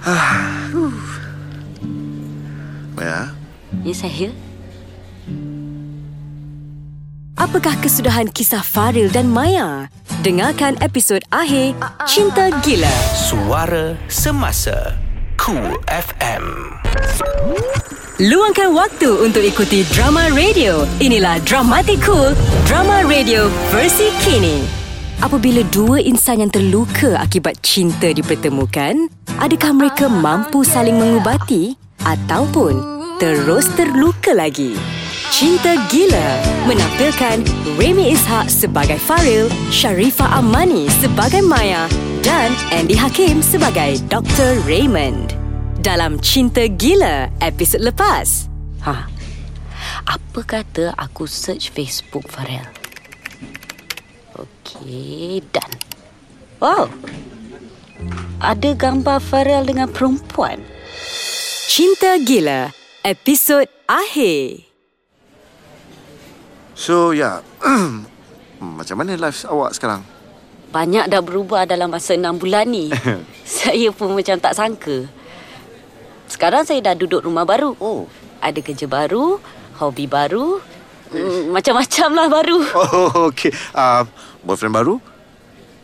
Maya. 3.00 3.32
Ya 3.88 3.96
saya. 3.96 4.51
Apakah 7.40 7.80
kesudahan 7.80 8.28
kisah 8.28 8.60
Faril 8.60 9.08
dan 9.08 9.32
Maya? 9.32 9.88
Dengarkan 10.20 10.76
episod 10.84 11.24
akhir 11.32 11.72
Cinta 12.04 12.52
Gila. 12.60 12.92
Suara 13.16 13.96
Semasa 14.12 15.00
Cool 15.40 15.80
FM 15.88 16.44
Luangkan 18.22 18.76
waktu 18.78 19.10
untuk 19.24 19.42
ikuti 19.42 19.82
drama 19.96 20.30
radio. 20.36 20.86
Inilah 21.02 21.42
Dramatic 21.42 22.04
Cool, 22.06 22.38
drama 22.70 23.02
radio 23.08 23.50
versi 23.74 24.14
kini. 24.22 24.62
Apabila 25.26 25.66
dua 25.74 25.98
insan 26.04 26.46
yang 26.46 26.52
terluka 26.54 27.18
akibat 27.18 27.58
cinta 27.66 28.14
dipertemukan, 28.14 29.10
adakah 29.42 29.72
mereka 29.74 30.06
mampu 30.06 30.62
saling 30.62 31.00
mengubati 31.00 31.74
ataupun 32.06 32.78
terus 33.18 33.66
terluka 33.74 34.38
lagi? 34.38 35.01
Cinta 35.32 35.80
Gila 35.88 36.44
menampilkan 36.68 37.40
Remy 37.80 38.12
Ishak 38.12 38.52
sebagai 38.52 39.00
Faril, 39.00 39.48
Sharifah 39.72 40.44
Amani 40.44 40.92
sebagai 41.00 41.40
Maya 41.40 41.88
dan 42.20 42.52
Andy 42.68 43.00
Hakim 43.00 43.40
sebagai 43.40 43.96
Dr. 44.12 44.60
Raymond. 44.68 45.32
Dalam 45.80 46.20
Cinta 46.20 46.68
Gila 46.68 47.32
episod 47.40 47.80
lepas. 47.80 48.52
Ha. 48.84 49.08
Apa 50.04 50.42
kata 50.44 51.00
aku 51.00 51.24
search 51.24 51.72
Facebook 51.72 52.28
Farel? 52.28 52.68
Okey, 54.36 55.40
done. 55.56 55.80
Wow. 56.60 56.92
Ada 58.44 58.76
gambar 58.76 59.24
Farel 59.24 59.64
dengan 59.64 59.88
perempuan. 59.88 60.60
Cinta 61.72 62.20
Gila 62.20 62.76
episod 63.08 63.64
akhir. 63.88 64.71
So, 66.82 67.14
ya. 67.14 67.46
Macam 68.82 68.96
mana 68.98 69.14
life 69.14 69.46
awak 69.46 69.78
sekarang? 69.78 70.02
Banyak 70.74 71.14
dah 71.14 71.22
berubah 71.22 71.70
dalam 71.70 71.94
masa 71.94 72.18
enam 72.18 72.42
bulan 72.42 72.66
ni. 72.66 72.90
saya 73.46 73.94
pun 73.94 74.18
macam 74.18 74.40
tak 74.42 74.58
sangka. 74.58 75.06
Sekarang 76.26 76.66
saya 76.66 76.82
dah 76.82 76.98
duduk 76.98 77.22
rumah 77.22 77.46
baru. 77.46 77.78
Oh. 77.78 78.10
Ada 78.42 78.66
kerja 78.66 78.90
baru, 78.90 79.38
hobi 79.78 80.10
baru, 80.10 80.58
mm, 81.14 81.54
macam-macam 81.54 82.10
lah 82.18 82.28
baru. 82.32 82.60
Oh, 82.82 83.30
okey. 83.30 83.54
Uh, 83.78 84.02
boyfriend 84.42 84.74
baru? 84.74 84.98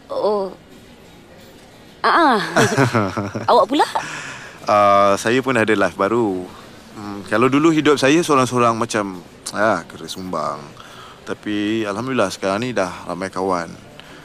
Oh. 0.09 0.49
Ah. 2.01 2.41
Awak 3.53 3.65
pula? 3.69 3.85
Uh, 4.65 5.13
saya 5.19 5.37
pun 5.45 5.53
ada 5.53 5.73
life 5.77 5.99
baru. 5.99 6.47
Hmm, 6.97 7.21
kalau 7.29 7.51
dulu 7.51 7.69
hidup 7.69 8.01
saya 8.01 8.17
seorang-seorang 8.25 8.73
macam 8.73 9.21
ah, 9.53 9.85
kena 9.85 10.09
sumbang. 10.09 10.86
Tapi 11.27 11.83
Alhamdulillah 11.83 12.31
sekarang 12.31 12.63
ni 12.63 12.71
dah 12.71 13.03
ramai 13.03 13.27
kawan. 13.27 13.67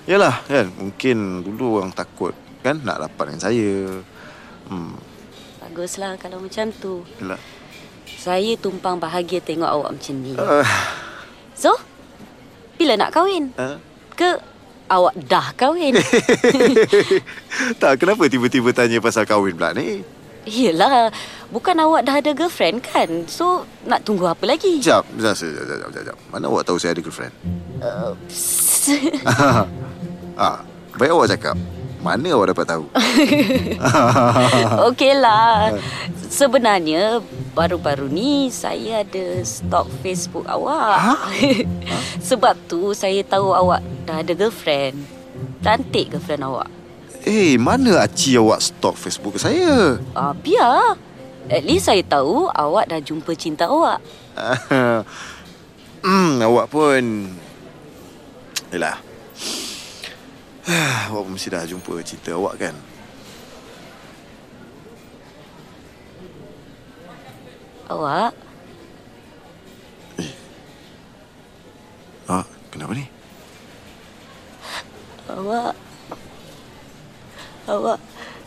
Yalah 0.07 0.39
kan, 0.47 0.71
mungkin 0.79 1.43
dulu 1.43 1.83
orang 1.83 1.91
takut 1.91 2.31
kan 2.63 2.79
nak 2.79 3.03
dapat 3.03 3.35
dengan 3.35 3.43
saya. 3.43 3.73
Hmm, 4.71 4.95
Baguslah 5.59 6.15
kalau 6.15 6.39
macam 6.39 6.71
tu. 6.71 7.03
yalah. 7.19 7.39
Saya 8.07 8.55
tumpang 8.55 9.03
bahagia 9.03 9.43
tengok 9.43 9.67
awak 9.67 9.99
macam 9.99 10.15
ni. 10.23 10.31
Uh, 10.39 10.63
So, 11.59 11.75
bila 12.79 12.95
nak 12.95 13.11
kahwin? 13.11 13.51
uh, 13.55 13.83
Ke 14.15 14.39
awak 14.87 15.19
dah 15.27 15.51
kahwin? 15.59 15.99
tak, 17.83 17.99
kenapa 17.99 18.31
tiba-tiba 18.31 18.71
tanya 18.71 19.03
pasal 19.03 19.27
kahwin 19.27 19.59
pula 19.59 19.75
ni? 19.75 20.07
Yelah, 20.43 21.15
bukan 21.55 21.79
awak 21.79 22.03
dah 22.03 22.19
ada 22.19 22.35
girlfriend 22.35 22.83
kan? 22.83 23.31
So, 23.31 23.63
nak 23.87 24.03
tunggu 24.03 24.27
apa 24.27 24.43
lagi? 24.43 24.83
Sekejap, 24.83 25.07
sekejap, 25.15 25.35
sekejap, 25.39 25.63
sekejap, 25.63 25.91
sekejap. 25.95 26.17
Mana 26.35 26.51
awak 26.51 26.67
tahu 26.67 26.83
saya 26.83 26.99
ada 26.99 27.03
girlfriend? 27.03 27.35
Uh, 27.79 28.11
ah, 30.43 30.67
baik 30.99 31.15
awak 31.15 31.31
cakap. 31.31 31.55
Mana 32.03 32.35
awak 32.35 32.51
dapat 32.51 32.67
tahu? 32.67 32.85
Okeylah. 34.91 35.79
Sebenarnya 36.43 37.23
baru-baru 37.55 38.11
ni 38.11 38.51
saya 38.51 39.07
ada 39.07 39.47
stalk 39.47 39.87
Facebook 40.03 40.43
awak. 40.51 41.23
Sebab 42.19 42.59
tu 42.67 42.91
saya 42.99 43.23
tahu 43.23 43.55
awak 43.55 43.87
dah 44.03 44.19
ada 44.19 44.35
girlfriend. 44.35 45.07
Cantik 45.63 46.11
girlfriend 46.11 46.43
awak. 46.43 46.82
Eh, 47.23 47.55
mana 47.55 48.03
Aci 48.03 48.35
awak 48.35 48.59
stalk 48.59 48.99
Facebook 48.99 49.39
saya? 49.39 49.95
Ah, 50.11 50.35
biar. 50.35 50.99
At 51.47 51.63
least 51.63 51.87
saya 51.87 52.03
tahu 52.03 52.51
awak 52.51 52.91
dah 52.91 52.99
jumpa 52.99 53.31
cinta 53.39 53.71
awak. 53.71 54.03
hmm, 56.03 56.43
awak 56.43 56.67
pun... 56.67 57.31
Yelah. 58.75 58.99
awak 61.15 61.23
pun 61.23 61.33
mesti 61.39 61.55
dah 61.55 61.63
jumpa 61.63 61.95
cinta 62.03 62.35
awak 62.35 62.59
kan? 62.59 62.75
Awak? 67.87 68.33
Ah, 72.27 72.47
kenapa 72.75 72.99
ni? 72.99 73.07
Awak? 75.31 75.92
Awak? 77.71 77.99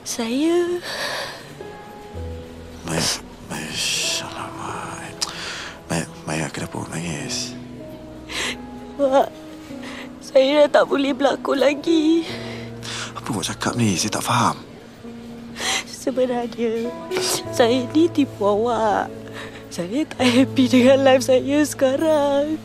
Saya... 0.04 0.68
Maya, 2.84 3.04
Maya, 3.48 3.72
alamak. 4.28 5.16
Maya, 5.88 6.06
Maya 6.28 6.46
kenapa 6.52 6.84
awak 6.84 6.92
nangis? 6.92 7.56
Awak... 9.00 9.32
Saya 10.20 10.68
dah 10.68 10.84
tak 10.84 10.86
boleh 10.92 11.16
berlakon 11.16 11.64
lagi. 11.64 12.28
Apa 13.16 13.28
awak 13.32 13.48
cakap 13.56 13.74
ni? 13.80 13.96
Saya 13.96 14.20
tak 14.20 14.28
faham. 14.28 14.60
Sebenarnya 15.88 16.92
Saya 17.50 17.82
ni 17.90 18.06
tipu 18.06 18.46
awak 18.46 19.10
Saya 19.74 20.06
tak 20.06 20.22
happy 20.22 20.70
dengan 20.70 21.02
life 21.02 21.26
saya 21.26 21.66
sekarang 21.66 22.62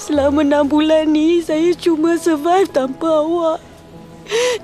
Selama 0.00 0.40
enam 0.40 0.64
bulan 0.64 1.12
ni 1.12 1.44
Saya 1.44 1.76
cuma 1.76 2.16
survive 2.16 2.72
tanpa 2.72 3.20
awak 3.20 3.73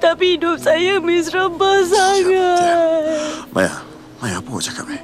Tapi 0.01 0.37
hidup 0.37 0.57
saya 0.57 0.97
miserable 1.03 1.85
sangat 1.85 3.45
Maya, 3.53 3.85
Maya 4.23 4.41
apa 4.41 4.49
awak 4.49 4.65
cakap 4.65 4.85
ni? 4.89 5.01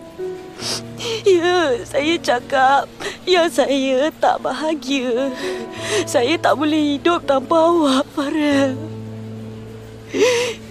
Ya, 1.27 1.85
saya 1.85 2.15
cakap 2.19 2.89
Yang 3.29 3.63
saya 3.63 4.09
tak 4.17 4.41
bahagia 4.41 5.31
Saya 6.09 6.35
tak 6.41 6.57
boleh 6.57 6.97
hidup 6.97 7.29
tanpa 7.29 7.69
awak, 7.69 8.09
Farel 8.17 8.97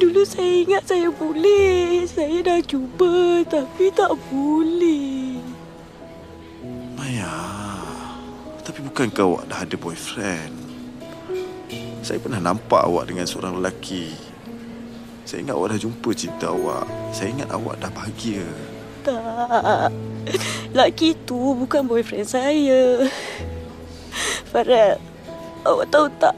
Dulu 0.01 0.21
saya 0.25 0.63
ingat 0.65 0.83
saya 0.89 1.11
boleh. 1.11 2.07
Saya 2.09 2.41
dah 2.41 2.59
cuba 2.63 3.43
tapi 3.45 3.91
tak 3.93 4.15
boleh. 4.31 5.37
Maya, 6.97 7.35
tapi 8.65 8.79
bukankah 8.81 9.25
awak 9.27 9.43
dah 9.51 9.59
ada 9.61 9.75
boyfriend? 9.77 10.64
Saya 12.05 12.21
pernah 12.21 12.37
nampak 12.37 12.85
awak 12.85 13.09
dengan 13.09 13.25
seorang 13.25 13.57
lelaki. 13.57 14.13
Saya 15.25 15.41
ingat 15.41 15.57
awak 15.57 15.73
dah 15.73 15.81
jumpa 15.81 16.09
cinta 16.13 16.53
awak. 16.53 16.85
Saya 17.09 17.33
ingat 17.33 17.49
awak 17.49 17.81
dah 17.81 17.89
bahagia. 17.89 18.45
Tak. 19.01 19.89
Laki 20.77 21.17
tu 21.25 21.57
bukan 21.57 21.89
boyfriend 21.89 22.29
saya. 22.29 23.09
Farel, 24.53 25.01
awak 25.65 25.89
tahu 25.89 26.05
tak? 26.21 26.37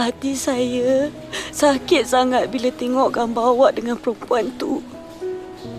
Hati 0.00 0.32
saya 0.32 1.12
sakit 1.52 2.08
sangat 2.08 2.48
bila 2.48 2.72
tengok 2.72 3.12
gambar 3.12 3.52
awak 3.52 3.76
dengan 3.76 4.00
perempuan 4.00 4.48
tu. 4.56 4.80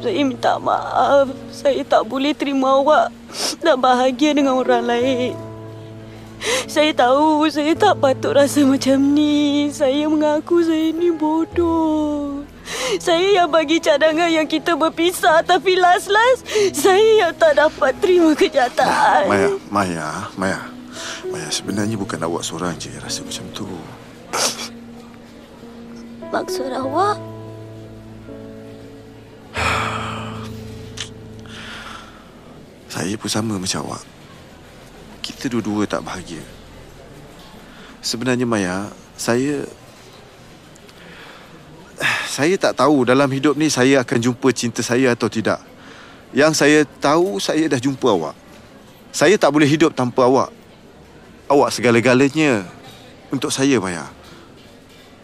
Saya 0.05 0.21
minta 0.21 0.61
maaf. 0.61 1.33
Saya 1.49 1.81
tak 1.81 2.05
boleh 2.05 2.37
terima 2.37 2.85
awak 2.85 3.09
nak 3.65 3.81
bahagia 3.81 4.37
dengan 4.37 4.61
orang 4.61 4.85
lain. 4.85 5.46
Saya 6.73 6.93
tahu 6.93 7.49
saya 7.49 7.73
tak 7.73 7.97
patut 7.97 8.35
rasa 8.35 8.61
macam 8.61 9.15
ni. 9.15 9.69
Saya 9.73 10.09
mengaku 10.09 10.61
saya 10.61 10.93
ni 10.93 11.09
bodoh. 11.09 12.45
Saya 12.99 13.43
yang 13.43 13.51
bagi 13.51 13.79
cadangan 13.79 14.27
yang 14.27 14.43
kita 14.43 14.75
berpisah 14.75 15.39
tapi 15.39 15.79
last-last 15.79 16.43
saya 16.75 17.27
yang 17.27 17.33
tak 17.35 17.55
dapat 17.55 17.95
terima 18.03 18.35
kenyataan. 18.35 19.31
Maya, 19.31 19.49
Maya, 19.71 20.27
Maya. 20.35 20.59
Maya, 21.31 21.47
sebenarnya 21.47 21.95
bukan 21.95 22.19
awak 22.27 22.43
seorang 22.43 22.75
je 22.75 22.91
yang 22.91 23.03
rasa 23.03 23.23
macam 23.23 23.47
tu. 23.55 23.67
Maksud 26.35 26.71
awak? 26.75 27.15
Saya 32.91 33.15
pun 33.15 33.31
sama 33.31 33.55
macam 33.55 33.87
awak. 33.87 34.16
Kita 35.27 35.51
dua-dua 35.51 35.83
tak 35.83 36.07
bahagia. 36.07 36.39
Sebenarnya 37.99 38.47
Maya, 38.47 38.87
saya 39.19 39.67
saya 42.31 42.55
tak 42.55 42.79
tahu 42.79 43.03
dalam 43.03 43.27
hidup 43.27 43.59
ni 43.59 43.67
saya 43.67 44.07
akan 44.07 44.23
jumpa 44.23 44.47
cinta 44.55 44.79
saya 44.79 45.11
atau 45.11 45.27
tidak. 45.27 45.59
Yang 46.31 46.53
saya 46.63 46.79
tahu 47.03 47.43
saya 47.43 47.67
dah 47.67 47.75
jumpa 47.81 48.07
awak. 48.07 48.35
Saya 49.11 49.35
tak 49.35 49.51
boleh 49.51 49.67
hidup 49.67 49.91
tanpa 49.91 50.23
awak. 50.23 50.47
Awak 51.51 51.69
segala-galanya 51.75 52.63
untuk 53.27 53.51
saya 53.51 53.83
Maya. 53.83 54.07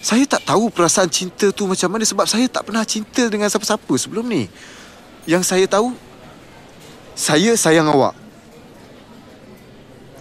Saya 0.03 0.27
tak 0.27 0.43
tahu 0.43 0.67
perasaan 0.67 1.07
cinta 1.07 1.47
tu 1.55 1.63
macam 1.63 1.87
mana 1.87 2.03
sebab 2.03 2.27
saya 2.27 2.43
tak 2.51 2.67
pernah 2.67 2.83
cinta 2.83 3.23
dengan 3.31 3.47
siapa-siapa 3.47 3.93
sebelum 3.95 4.27
ni. 4.27 4.51
Yang 5.23 5.47
saya 5.47 5.63
tahu 5.63 5.95
saya 7.15 7.55
sayang 7.55 7.87
awak. 7.87 8.22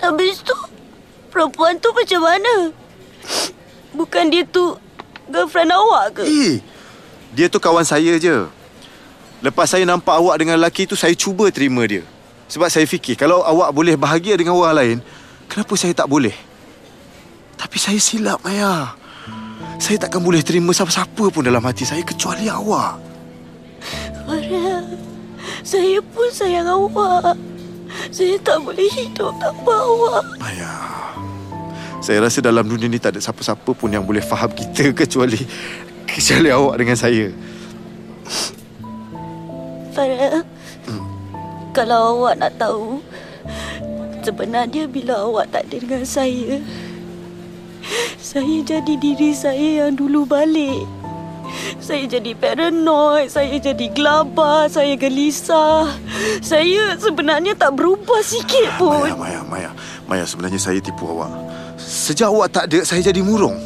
Habis 0.02 0.42
tu 0.42 0.56
perempuan 1.30 1.78
tu 1.78 1.94
macam 1.94 2.26
mana? 2.26 2.74
Bukan 3.94 4.34
dia 4.34 4.42
tu 4.42 4.74
girlfriend 5.30 5.70
awak 5.70 6.18
ke? 6.18 6.22
Eh, 6.26 6.54
dia 7.30 7.46
tu 7.46 7.62
kawan 7.62 7.86
saya 7.86 8.18
je. 8.18 8.50
Lepas 9.42 9.70
saya 9.70 9.86
nampak 9.86 10.18
awak 10.18 10.42
dengan 10.42 10.58
lelaki 10.58 10.90
tu, 10.90 10.98
saya 10.98 11.14
cuba 11.14 11.50
terima 11.54 11.86
dia. 11.86 12.02
Sebab 12.50 12.66
saya 12.66 12.86
fikir, 12.86 13.14
kalau 13.14 13.46
awak 13.46 13.70
boleh 13.70 13.94
bahagia 13.94 14.34
dengan 14.34 14.58
orang 14.58 14.74
lain, 14.74 14.96
kenapa 15.46 15.72
saya 15.78 15.94
tak 15.94 16.10
boleh? 16.10 16.34
Tapi 17.58 17.78
saya 17.78 17.98
silap, 18.02 18.42
Maya. 18.42 18.98
Saya 19.78 19.98
takkan 19.98 20.22
boleh 20.22 20.42
terima 20.42 20.70
siapa-siapa 20.74 21.30
pun 21.30 21.42
dalam 21.42 21.62
hati 21.62 21.82
saya 21.82 22.02
kecuali 22.02 22.46
awak. 22.46 22.98
Farah, 24.26 24.82
saya 25.62 25.98
pun 26.02 26.28
sayang 26.30 26.70
awak. 26.70 27.34
Saya 28.10 28.36
tak 28.40 28.62
boleh 28.62 28.88
hidup 28.92 29.32
tanpa 29.40 29.72
awak. 29.72 30.24
Maya, 30.38 30.72
saya 32.00 32.24
rasa 32.24 32.40
dalam 32.40 32.64
dunia 32.64 32.88
ni 32.88 33.00
tak 33.00 33.16
ada 33.16 33.20
siapa-siapa 33.20 33.70
pun 33.74 33.88
yang 33.90 34.04
boleh 34.04 34.22
faham 34.22 34.50
kita 34.52 34.92
kecuali 35.00 35.38
kecuali 36.08 36.48
awak 36.52 36.74
dengan 36.80 36.96
saya. 36.98 37.26
Farah, 39.92 40.40
kalau 41.76 42.00
awak 42.16 42.40
nak 42.40 42.56
tahu, 42.56 43.04
Sebenarnya 44.22 44.86
bila 44.86 45.26
awak 45.26 45.50
tak 45.50 45.66
ada 45.66 45.76
dengan 45.82 46.06
saya 46.06 46.62
Saya 48.22 48.62
jadi 48.62 48.94
diri 48.94 49.34
saya 49.34 49.82
yang 49.86 49.98
dulu 49.98 50.22
balik 50.22 50.86
Saya 51.82 52.04
jadi 52.06 52.32
paranoid 52.36 53.32
Saya 53.32 53.56
jadi 53.58 53.86
gelabah 53.90 54.70
Saya 54.70 54.94
gelisah 54.94 55.90
Saya 56.40 56.94
sebenarnya 56.96 57.56
tak 57.58 57.74
berubah 57.74 58.20
sikit 58.22 58.76
pun 58.78 59.02
Maya, 59.02 59.16
Maya, 59.16 59.40
Maya. 59.46 59.70
Maya, 60.12 60.28
sebenarnya 60.28 60.60
saya 60.60 60.76
tipu 60.76 61.08
awak. 61.08 61.32
Sejak 61.80 62.28
awak 62.28 62.52
tak 62.52 62.68
ada, 62.68 62.84
saya 62.84 63.00
jadi 63.00 63.24
murung. 63.24 63.56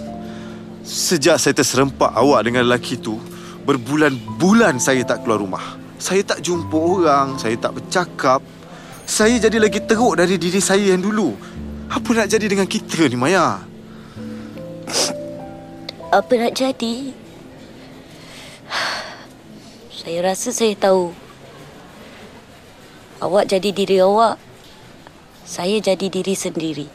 Sejak 0.87 1.43
saya 1.43 1.51
terserempak 1.59 2.15
awak 2.15 2.47
dengan 2.47 2.63
lelaki 2.63 3.03
tu, 3.03 3.19
berbulan-bulan 3.67 4.79
saya 4.79 5.03
tak 5.03 5.27
keluar 5.27 5.43
rumah. 5.43 5.65
Saya 5.99 6.23
tak 6.23 6.39
jumpa 6.47 6.79
orang, 6.79 7.35
saya 7.35 7.59
tak 7.59 7.75
bercakap. 7.75 8.39
Saya 9.03 9.43
jadi 9.43 9.59
lagi 9.59 9.83
teruk 9.83 10.23
dari 10.23 10.39
diri 10.39 10.63
saya 10.63 10.95
yang 10.95 11.03
dulu. 11.03 11.35
Apa 11.91 12.15
nak 12.15 12.31
jadi 12.31 12.47
dengan 12.47 12.71
kita 12.71 13.11
ni, 13.11 13.19
Maya? 13.19 13.59
Apa 16.15 16.33
nak 16.39 16.55
jadi? 16.55 17.26
Saya 19.91 20.33
rasa 20.33 20.55
saya 20.55 20.77
tahu. 20.79 21.11
Awak 23.19 23.49
jadi 23.51 23.73
diri 23.73 23.97
awak. 23.99 24.37
Saya 25.43 25.83
jadi 25.83 26.07
diri 26.07 26.35
sendiri. 26.37 26.87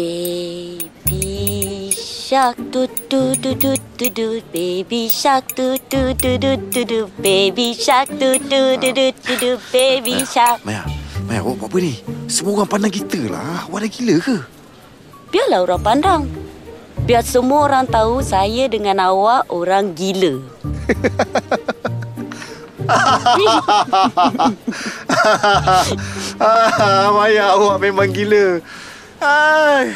Baby 0.00 1.92
shark 1.92 2.56
do 2.72 2.86
do 3.10 3.34
do 3.36 3.52
do 3.52 3.74
do 3.98 4.06
do 4.08 4.26
baby 4.48 5.10
shark 5.12 5.50
do 5.52 5.76
do 5.90 6.14
do 6.14 6.38
do 6.40 6.56
do 6.56 6.82
do 6.86 7.00
baby 7.20 7.74
shark 7.74 8.08
do 8.16 8.38
do 8.38 8.78
do 8.80 8.90
do 8.94 9.12
do 9.12 9.34
do 9.36 9.50
baby 9.74 10.24
shark 10.24 10.62
Maya, 10.64 10.86
Maya, 11.26 11.42
awak 11.42 11.60
buat 11.60 11.70
apa 11.74 11.78
ni? 11.84 11.94
Semua 12.30 12.62
orang 12.62 12.70
pandang 12.70 12.94
kita 12.94 13.28
lah. 13.28 13.66
Awak 13.68 13.78
dah 13.82 13.90
gila 13.90 14.16
ke? 14.22 14.36
Biarlah 15.34 15.60
orang 15.66 15.82
pandang. 15.82 16.22
Biar 17.04 17.22
semua 17.26 17.66
orang 17.66 17.86
tahu 17.88 18.22
saya 18.22 18.68
dengan 18.70 19.00
awak 19.02 19.50
orang 19.52 19.92
gila. 19.94 20.40
Ah, 26.40 27.12
Maya, 27.12 27.52
awak 27.54 27.76
memang 27.78 28.08
gila. 28.10 28.58
Ai, 29.20 29.92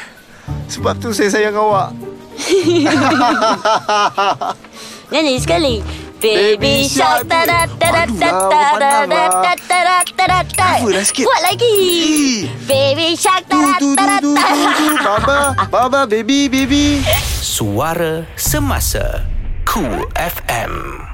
sebab 0.68 1.00
tu 1.00 1.16
saya 1.16 1.32
sayang 1.32 1.56
awak. 1.56 1.96
Nyanyi 5.12 5.40
sekali. 5.40 6.03
Baby 6.24 6.88
shark 6.88 7.28
ta 7.28 7.44
da 7.44 7.68
da 7.68 7.88
da 7.92 8.04
da 8.08 8.30
da 8.48 8.80
da 8.80 9.04
da 9.04 9.20
da 9.36 9.52
da 9.68 10.00
da 10.16 10.40
da 10.40 10.80
da 10.88 11.02
sikit. 11.04 11.28
Buat 11.28 11.40
lagi. 11.52 12.48
Baby 12.64 13.12
shark 13.12 13.44
ta 13.44 13.60
da 13.60 13.76
da 13.76 14.04
da 14.08 14.16
da. 14.24 14.48
Baba, 15.04 15.38
Baba, 15.68 16.00
baby, 16.08 16.48
baby. 16.48 17.04
Suara 17.44 18.24
Semasa 18.40 19.28
Cool 19.68 20.08
FM 20.16 21.13